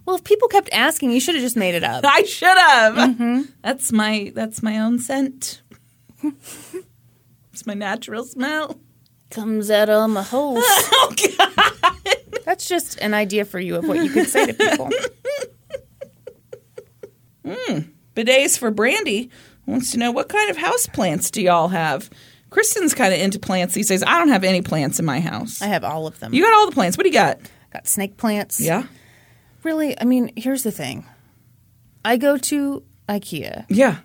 [0.05, 2.05] Well, if people kept asking, you should have just made it up.
[2.07, 2.95] I should have.
[2.95, 3.43] Mm-hmm.
[3.63, 5.63] That's my that's my own scent.
[7.53, 8.79] it's my natural smell.
[9.31, 10.65] Comes out of my holes.
[10.95, 11.95] Oh God.
[12.45, 14.91] That's just an idea for you of what you could say to people.
[18.15, 19.31] Bidets for Brandy
[19.67, 22.11] wants to know what kind of house plants do y'all have?
[22.51, 24.03] Kristen's kind of into plants these days.
[24.03, 25.63] I don't have any plants in my house.
[25.63, 26.35] I have all of them.
[26.35, 26.97] You got all the plants.
[26.99, 27.41] What do you got?
[27.73, 28.61] got snake plants.
[28.61, 28.85] Yeah.
[29.63, 31.07] Really, I mean, here's the thing.
[32.05, 33.67] I go to IKEA.
[33.69, 33.99] Yeah.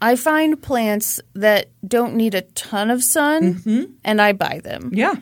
[0.00, 3.84] I find plants that don't need a ton of sun mm-hmm.
[4.04, 4.90] and I buy them.
[4.92, 5.14] Yeah.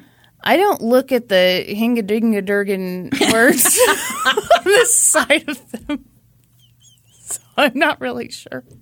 [0.42, 3.78] I don't look at the hingadingadurgan words
[4.26, 6.04] on the side of them.
[7.22, 8.64] So I'm not really sure.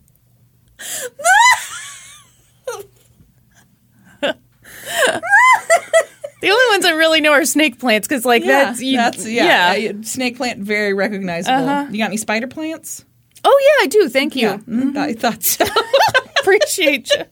[6.43, 9.27] The only ones I really know are snake plants because, like, Yeah, that's you, that's
[9.27, 11.69] yeah, uh, Snake plant, very recognizable.
[11.69, 11.87] Uh-huh.
[11.91, 13.05] You got any spider plants?
[13.45, 14.09] Oh yeah, I do.
[14.09, 14.49] Thank you.
[14.49, 15.65] Mhm, I thought so.
[16.41, 17.25] Appreciate you.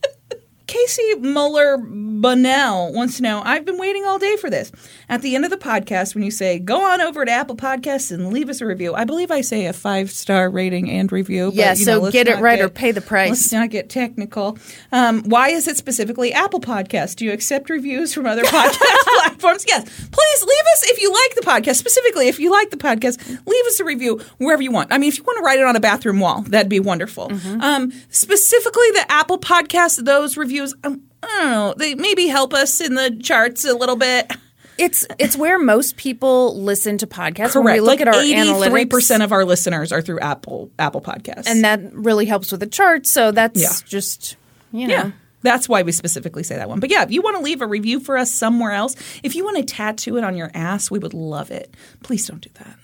[0.70, 4.70] Casey Muller Bunnell wants to know I've been waiting all day for this.
[5.08, 8.12] At the end of the podcast, when you say, go on over to Apple Podcasts
[8.12, 11.46] and leave us a review, I believe I say a five star rating and review.
[11.46, 13.30] but, Yeah, you so know, get it right or pay the price.
[13.30, 14.58] Let's not get technical.
[14.92, 17.16] Um, why is it specifically Apple Podcasts?
[17.16, 18.78] Do you accept reviews from other podcast
[19.22, 19.64] platforms?
[19.66, 19.82] Yes.
[19.88, 23.66] Please leave us, if you like the podcast, specifically, if you like the podcast, leave
[23.66, 24.92] us a review wherever you want.
[24.92, 27.28] I mean, if you want to write it on a bathroom wall, that'd be wonderful.
[27.28, 27.60] Mm-hmm.
[27.60, 32.80] Um, specifically, the Apple Podcasts, those reviews, um, I don't know, they maybe help us
[32.80, 34.30] in the charts a little bit.
[34.78, 37.54] It's it's where most people listen to podcasts.
[37.54, 37.82] When we Correct.
[37.82, 41.46] look like at our eighty-three analytics, percent of our listeners are through Apple Apple Podcasts,
[41.48, 43.10] and that really helps with the charts.
[43.10, 43.72] So that's Yeah.
[43.86, 44.36] just
[44.72, 44.94] you know.
[44.94, 45.10] Yeah.
[45.42, 46.80] That's why we specifically say that one.
[46.80, 49.42] But yeah, if you want to leave a review for us somewhere else, if you
[49.44, 51.74] want to tattoo it on your ass, we would love it.
[52.02, 52.76] Please don't do that.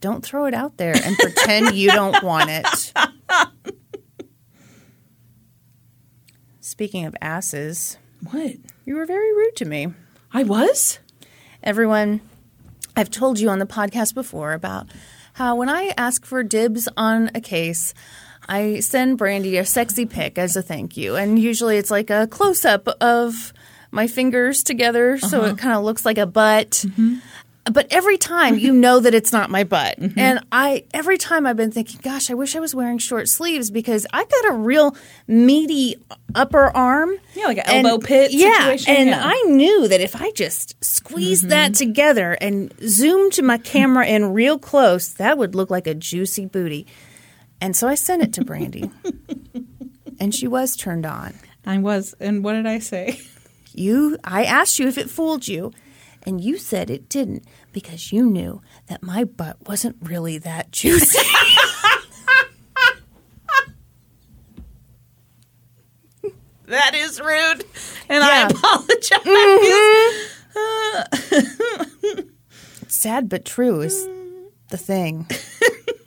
[0.00, 2.92] Don't throw it out there and pretend you don't want it.
[6.80, 7.98] Speaking of asses,
[8.30, 8.52] What?
[8.86, 9.88] you were very rude to me.
[10.32, 10.98] I was?
[11.62, 12.22] Everyone,
[12.96, 14.86] I've told you on the podcast before about
[15.34, 17.92] how when I ask for dibs on a case,
[18.48, 21.16] I send Brandy a sexy pic as a thank you.
[21.16, 23.52] And usually it's like a close up of
[23.90, 25.56] my fingers together so it uh-huh.
[25.56, 26.70] kind of looks like a butt.
[26.70, 27.16] Mm-hmm.
[27.64, 30.00] But every time you know that it's not my butt.
[30.00, 30.18] Mm-hmm.
[30.18, 33.70] And I every time I've been thinking, gosh, I wish I was wearing short sleeves
[33.70, 34.96] because I got a real
[35.26, 35.96] meaty
[36.34, 37.12] upper arm.
[37.34, 39.22] Yeah, like an And- elbow pit Yeah, situation, and yeah.
[39.22, 41.86] I knew that if I just squeezed that mm-hmm.
[41.88, 46.86] together and zoomed my camera in real close, that would look like a juicy booty.
[47.60, 48.90] And so I sent it to Brandy.
[50.20, 51.34] and she was turned on.
[51.66, 52.14] I was.
[52.20, 53.20] And what did I say?
[53.72, 55.72] You I asked you if it fooled you,
[56.26, 61.18] and you said it didn't because you knew that my butt wasn't really that juicy.
[66.66, 67.64] That is rude.
[68.08, 68.48] And Yeah.
[68.48, 68.50] I
[72.14, 72.26] apologize.
[72.88, 74.06] Sad but true is
[74.68, 75.26] the thing.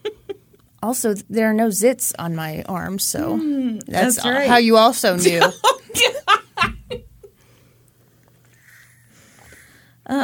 [0.84, 4.48] also, there are no zits on my arms, so hmm, that's, that's right.
[4.48, 5.42] how you also knew.
[5.44, 5.80] Oh,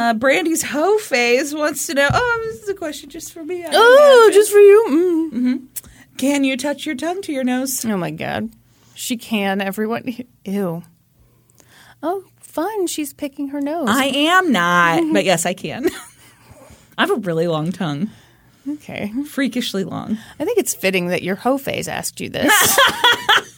[0.00, 2.08] Uh, Brandy's hoe phase wants to know.
[2.10, 3.62] Oh, this is a question just for me.
[3.62, 5.28] I oh, just for you.
[5.30, 6.16] Mm.
[6.16, 7.84] can you touch your tongue to your nose?
[7.84, 8.48] Oh my god,
[8.94, 9.60] she can.
[9.60, 10.82] Everyone, ew.
[12.02, 12.86] Oh, fun.
[12.86, 13.88] She's picking her nose.
[13.90, 15.86] I am not, but yes, I can.
[16.96, 18.08] I have a really long tongue,
[18.66, 19.12] okay.
[19.26, 20.16] freakishly long.
[20.38, 22.78] I think it's fitting that your hoe phase asked you this.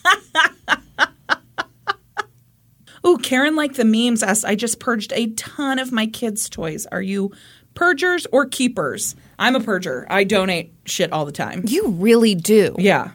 [3.05, 6.85] Ooh, Karen, like the memes, asked, I just purged a ton of my kids' toys.
[6.91, 7.31] Are you
[7.73, 9.15] purgers or keepers?
[9.37, 10.05] I'm a purger.
[10.09, 11.63] I donate shit all the time.
[11.67, 12.75] you really do.
[12.79, 13.11] Yeah.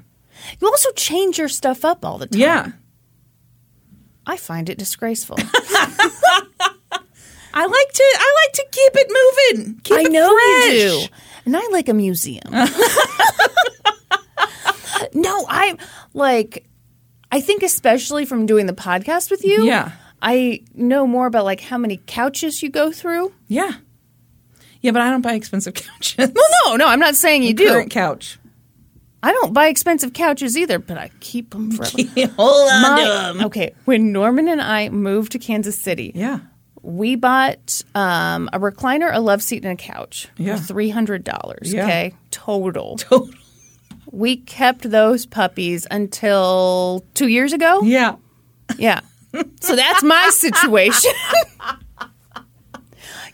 [0.61, 2.41] You also change your stuff up all the time.
[2.41, 2.73] Yeah.
[4.27, 5.37] I find it disgraceful.
[7.55, 9.09] I like to I like to keep it
[9.57, 9.81] moving.
[9.83, 10.73] Keep I it know fresh.
[10.75, 11.07] you do.
[11.47, 12.45] And I like a museum.
[15.15, 15.79] no, I'm
[16.15, 16.67] like,
[17.31, 19.65] I think especially from doing the podcast with you.
[19.65, 19.93] Yeah.
[20.23, 23.33] I know more about like how many couches you go through.
[23.47, 23.73] Yeah.
[24.81, 26.31] Yeah, but I don't buy expensive couches.
[26.35, 27.69] Well, no, no, I'm not saying you do.
[27.69, 28.39] Current couch.
[29.23, 32.33] I don't buy expensive couches either, but I keep them forever.
[32.37, 33.45] Hold on My- to 'em.
[33.47, 36.39] okay, when Norman and I moved to Kansas City, Yeah.
[36.83, 40.55] we bought um, a recliner, a love seat, and a couch Yeah.
[40.57, 41.73] for three hundred dollars.
[41.75, 41.83] Yeah.
[41.85, 42.97] Okay, total.
[42.99, 43.29] Total.
[44.11, 47.83] We kept those puppies until two years ago.
[47.83, 48.17] Yeah.
[48.79, 49.01] Yeah.
[49.61, 51.13] So that's my situation.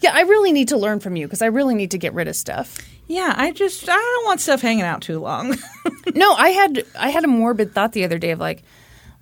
[0.00, 2.28] yeah, I really need to learn from you because I really need to get rid
[2.28, 2.78] of stuff.
[3.06, 5.56] Yeah, I just I don't want stuff hanging out too long.
[6.14, 8.62] No, I had I had a morbid thought the other day of like,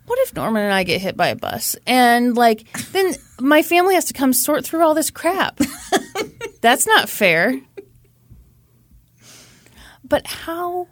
[0.06, 3.94] what if Norman and I get hit by a bus and like then my family
[3.94, 5.60] has to come sort through all this crap.
[6.60, 7.58] That's not fair.
[10.04, 10.88] But how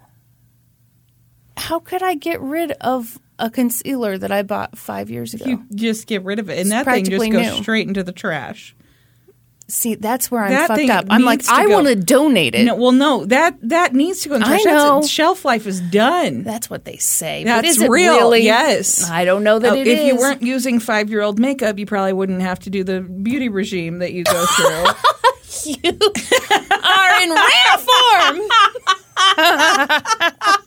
[1.61, 5.45] how could I get rid of a concealer that I bought five years ago?
[5.47, 7.63] you just get rid of it, and It's that thing just goes new.
[7.63, 8.75] straight into the trash.
[9.69, 11.05] See, that's where I'm That fucked up.
[11.11, 12.65] I'm like, I want to donate it.
[12.65, 14.65] No, well, no, that that needs to go in the I trash.
[14.65, 14.95] know.
[14.97, 16.43] That's, shelf life is done.
[16.43, 17.45] That's what they say.
[17.45, 18.15] That's but is it real.
[18.17, 18.43] Really?
[18.43, 19.09] Yes.
[19.09, 21.87] I don't know that Oh, it if you weren't using five year old makeup, you
[21.87, 24.87] probably wouldn't have to do the beauty regime that you go through.
[25.67, 25.99] you
[26.83, 28.41] are in rare form.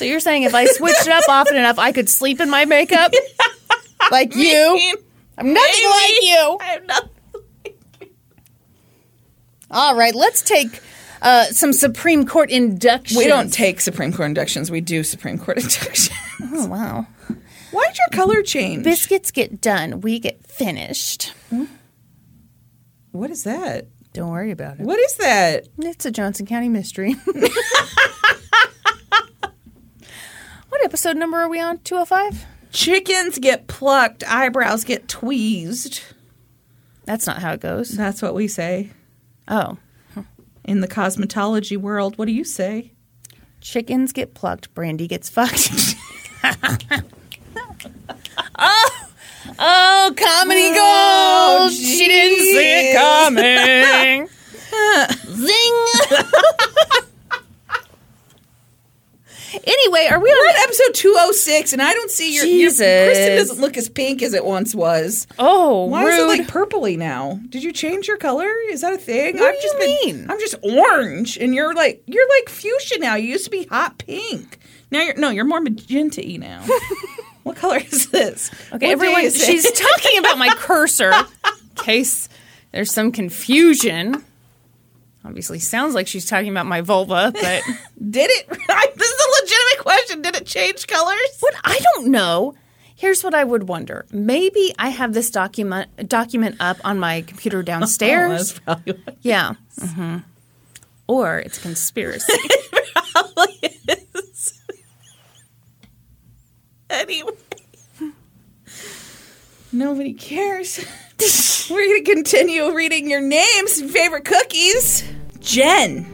[0.00, 2.64] so you're saying if I switched it up often enough, I could sleep in my
[2.64, 3.12] makeup?
[4.10, 4.74] like you.
[4.74, 4.94] Mean.
[5.36, 5.88] I'm nothing Maybe.
[5.90, 6.58] like you.
[6.58, 7.10] I have nothing.
[7.64, 8.08] Like you.
[9.70, 10.80] All right, let's take
[11.20, 13.18] uh, some Supreme Court inductions.
[13.18, 14.70] We don't take Supreme Court inductions.
[14.70, 16.08] We do Supreme Court inductions.
[16.50, 17.06] Oh, wow.
[17.70, 18.82] Why'd your color change?
[18.82, 21.34] Biscuits get done, we get finished.
[23.12, 23.88] what is that?
[24.14, 24.86] Don't worry about it.
[24.86, 25.68] What is that?
[25.78, 27.16] It's a Johnson County mystery.
[30.70, 31.78] What episode number are we on?
[31.80, 32.46] 205?
[32.72, 36.02] Chickens get plucked, eyebrows get tweezed.
[37.04, 37.90] That's not how it goes.
[37.90, 38.90] That's what we say
[39.48, 39.78] Oh.
[40.64, 42.16] in the cosmetology world.
[42.18, 42.92] What do you say?
[43.60, 45.96] Chickens get plucked, Brandy gets fucked.
[48.58, 49.08] oh,
[49.58, 51.72] oh, comedy oh, gold.
[51.72, 54.28] she didn't see it coming.
[55.26, 57.06] Zing.
[59.64, 60.54] Anyway, are we We're on?
[60.64, 64.44] episode 206, and I don't see your, your Kristen doesn't look as pink as it
[64.44, 65.26] once was.
[65.38, 66.12] Oh, Why rude.
[66.12, 67.40] is it like purpley now?
[67.48, 68.48] Did you change your color?
[68.70, 69.36] Is that a thing?
[69.38, 70.30] What I've do just you been, mean?
[70.30, 73.14] I'm just orange, and you're like you're like fuchsia now.
[73.16, 74.58] You used to be hot pink.
[74.90, 76.64] Now you're no, you're more magenta y now.
[77.44, 78.50] what color is this?
[78.72, 82.28] Okay, What everyone, she's talking about my cursor in case
[82.72, 84.24] there's some confusion.
[85.24, 87.62] Obviously, sounds like she's talking about my vulva, but
[88.10, 88.48] Did it?
[88.96, 90.22] this is a legitimate question.
[90.22, 91.36] Did it change colors?
[91.40, 92.54] what I don't know.
[92.96, 94.04] Here's what I would wonder.
[94.10, 98.54] Maybe I have this document document up on my computer Oh, downstairs.
[98.54, 99.54] that's probably yeah.
[99.80, 100.18] hmm
[101.06, 102.24] Or it's conspiracy.
[102.32, 103.70] it probably
[104.22, 104.60] is.
[106.88, 107.32] anyway,
[109.72, 110.84] nobody cares.
[111.70, 115.04] We're going to continue reading your names and favorite cookies.
[115.40, 116.06] Jen.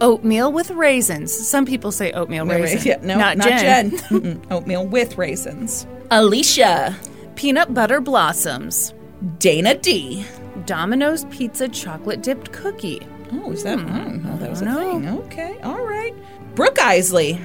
[0.00, 1.32] oatmeal with raisins.
[1.32, 2.84] Some people say oatmeal raisins.
[2.84, 3.96] Yeah, no, not, not, Jen.
[4.08, 4.42] Jen.
[4.50, 5.86] Oatmeal with raisins.
[6.10, 6.96] Alicia.
[7.36, 8.92] Peanut butter blossoms.
[9.38, 10.24] Dana D.
[10.66, 13.06] Domino's pizza chocolate dipped cookie.
[13.32, 13.78] Oh, is that?
[13.78, 14.92] I don't that was a know.
[14.92, 15.08] thing.
[15.20, 16.14] Okay, all right.
[16.54, 17.40] Brooke Isley.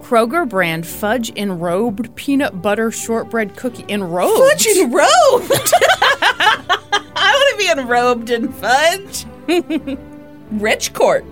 [0.00, 3.84] Kroger brand fudge enrobed peanut butter shortbread cookie.
[3.84, 4.36] Enrobed?
[4.36, 5.72] Fudge enrobed.
[6.46, 9.26] I want to be enrobed in fudge.
[10.60, 11.24] Rich Court.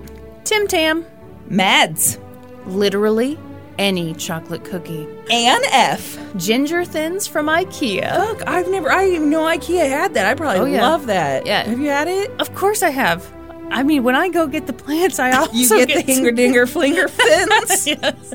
[0.44, 1.04] Tim Tam.
[1.48, 2.18] Mads.
[2.66, 3.38] Literally
[3.78, 5.08] any chocolate cookie.
[5.30, 6.18] Ann F.
[6.36, 8.18] Ginger thins from IKEA.
[8.28, 10.26] Look, I've never, I didn't even know IKEA had that.
[10.26, 10.82] I probably Oh, yeah.
[10.88, 11.46] love that.
[11.46, 11.64] Yeah.
[11.64, 12.30] Have you had it?
[12.38, 13.30] Of course I have.
[13.70, 16.66] I mean, when I go get the plants, I also You get, the hinger dinger
[16.66, 17.86] flinger fins.
[17.86, 18.34] yes.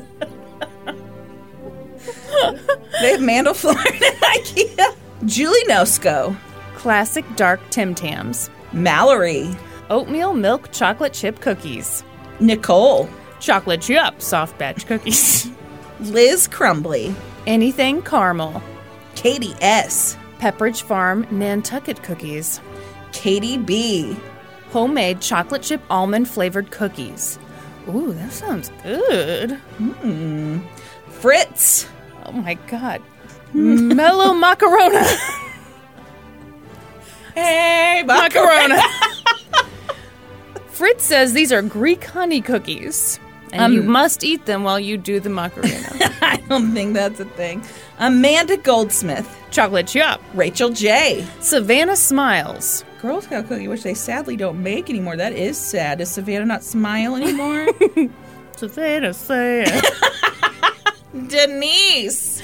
[3.00, 4.94] they have Mandelflower at IKEA.
[5.24, 6.36] Julie Nosco.
[6.78, 8.48] Classic dark Tim Tams.
[8.72, 9.50] Mallory.
[9.90, 12.04] Oatmeal milk chocolate chip cookies.
[12.38, 13.08] Nicole.
[13.40, 15.50] Chocolate chip soft batch cookies.
[16.00, 17.12] Liz Crumbly.
[17.48, 18.62] Anything caramel.
[19.16, 20.16] Katie S.
[20.38, 22.60] Pepperidge Farm Nantucket cookies.
[23.10, 24.16] Katie B.
[24.70, 27.40] Homemade chocolate chip almond flavored cookies.
[27.88, 29.50] Ooh, that sounds good.
[29.78, 30.60] Hmm.
[31.08, 31.88] Fritz.
[32.24, 33.02] Oh my god.
[33.52, 35.04] Melomakarona.
[37.38, 38.80] Hey, macarona.
[40.68, 43.20] Fritz says these are Greek honey cookies.
[43.52, 45.88] And you um, must eat them while you do the macarena.
[46.20, 47.62] I don't think that's a thing.
[47.98, 49.28] Amanda Goldsmith.
[49.50, 50.20] chocolate chip.
[50.34, 51.26] Rachel J.
[51.40, 52.84] Savannah Smiles.
[53.00, 55.16] Girl Scout cookie, which they sadly don't make anymore.
[55.16, 55.98] That is sad.
[55.98, 57.68] Does Savannah not smile anymore?
[58.56, 59.70] Savannah says.
[61.12, 62.42] Denise.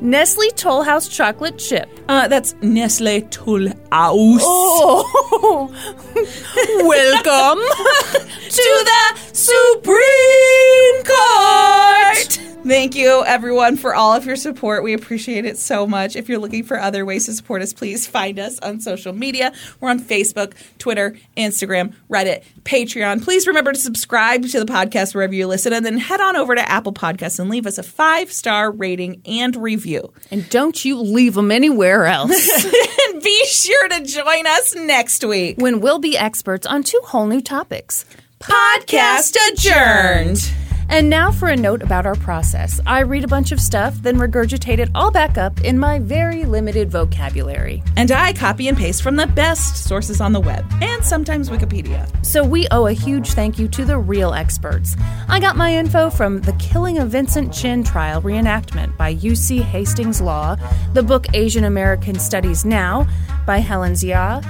[0.00, 1.88] Nestle Toll House chocolate chip.
[2.08, 4.42] Uh, that's Nestle Toll House.
[4.42, 5.70] Oh,
[6.84, 7.62] welcome.
[8.50, 12.53] to the Supreme Court.
[12.66, 14.82] Thank you, everyone, for all of your support.
[14.82, 16.16] We appreciate it so much.
[16.16, 19.52] If you're looking for other ways to support us, please find us on social media.
[19.80, 23.22] We're on Facebook, Twitter, Instagram, Reddit, Patreon.
[23.22, 26.54] Please remember to subscribe to the podcast wherever you listen, and then head on over
[26.54, 30.10] to Apple Podcasts and leave us a five star rating and review.
[30.30, 32.64] and don't you leave them anywhere else.
[32.64, 35.58] and be sure to join us next week.
[35.58, 38.06] when we'll be experts on two whole new topics.
[38.40, 40.50] Podcast adjourned.
[40.88, 42.80] And now for a note about our process.
[42.86, 46.44] I read a bunch of stuff, then regurgitate it all back up in my very
[46.44, 47.82] limited vocabulary.
[47.96, 52.08] And I copy and paste from the best sources on the web, and sometimes Wikipedia.
[52.24, 54.96] So we owe a huge thank you to the real experts.
[55.28, 60.20] I got my info from The Killing of Vincent Chin trial reenactment by UC Hastings
[60.20, 60.56] Law,
[60.92, 63.06] the book Asian American Studies Now
[63.46, 64.40] by Helen Zia,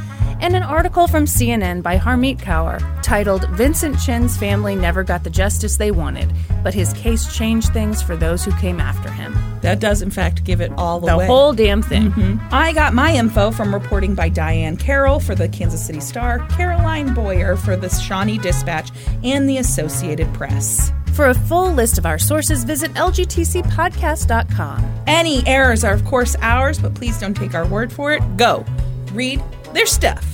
[0.41, 5.31] and an article from CNN by Harmeet Kaur titled Vincent Chin's Family Never Got the
[5.31, 9.35] Justice They Wanted, but His Case Changed Things for Those Who Came After Him.
[9.63, 11.27] That does, in fact, give it all The away.
[11.27, 12.11] whole damn thing.
[12.11, 12.49] Mm-hmm.
[12.55, 17.15] I got my info from reporting by Diane Carroll for the Kansas City Star, Caroline
[17.15, 18.91] Boyer for the Shawnee Dispatch,
[19.23, 20.91] and the Associated Press.
[21.15, 24.95] For a full list of our sources, visit lgtcpodcast.com.
[25.07, 28.37] Any errors are, of course, ours, but please don't take our word for it.
[28.37, 28.65] Go
[29.13, 29.41] read
[29.75, 30.34] their stuff.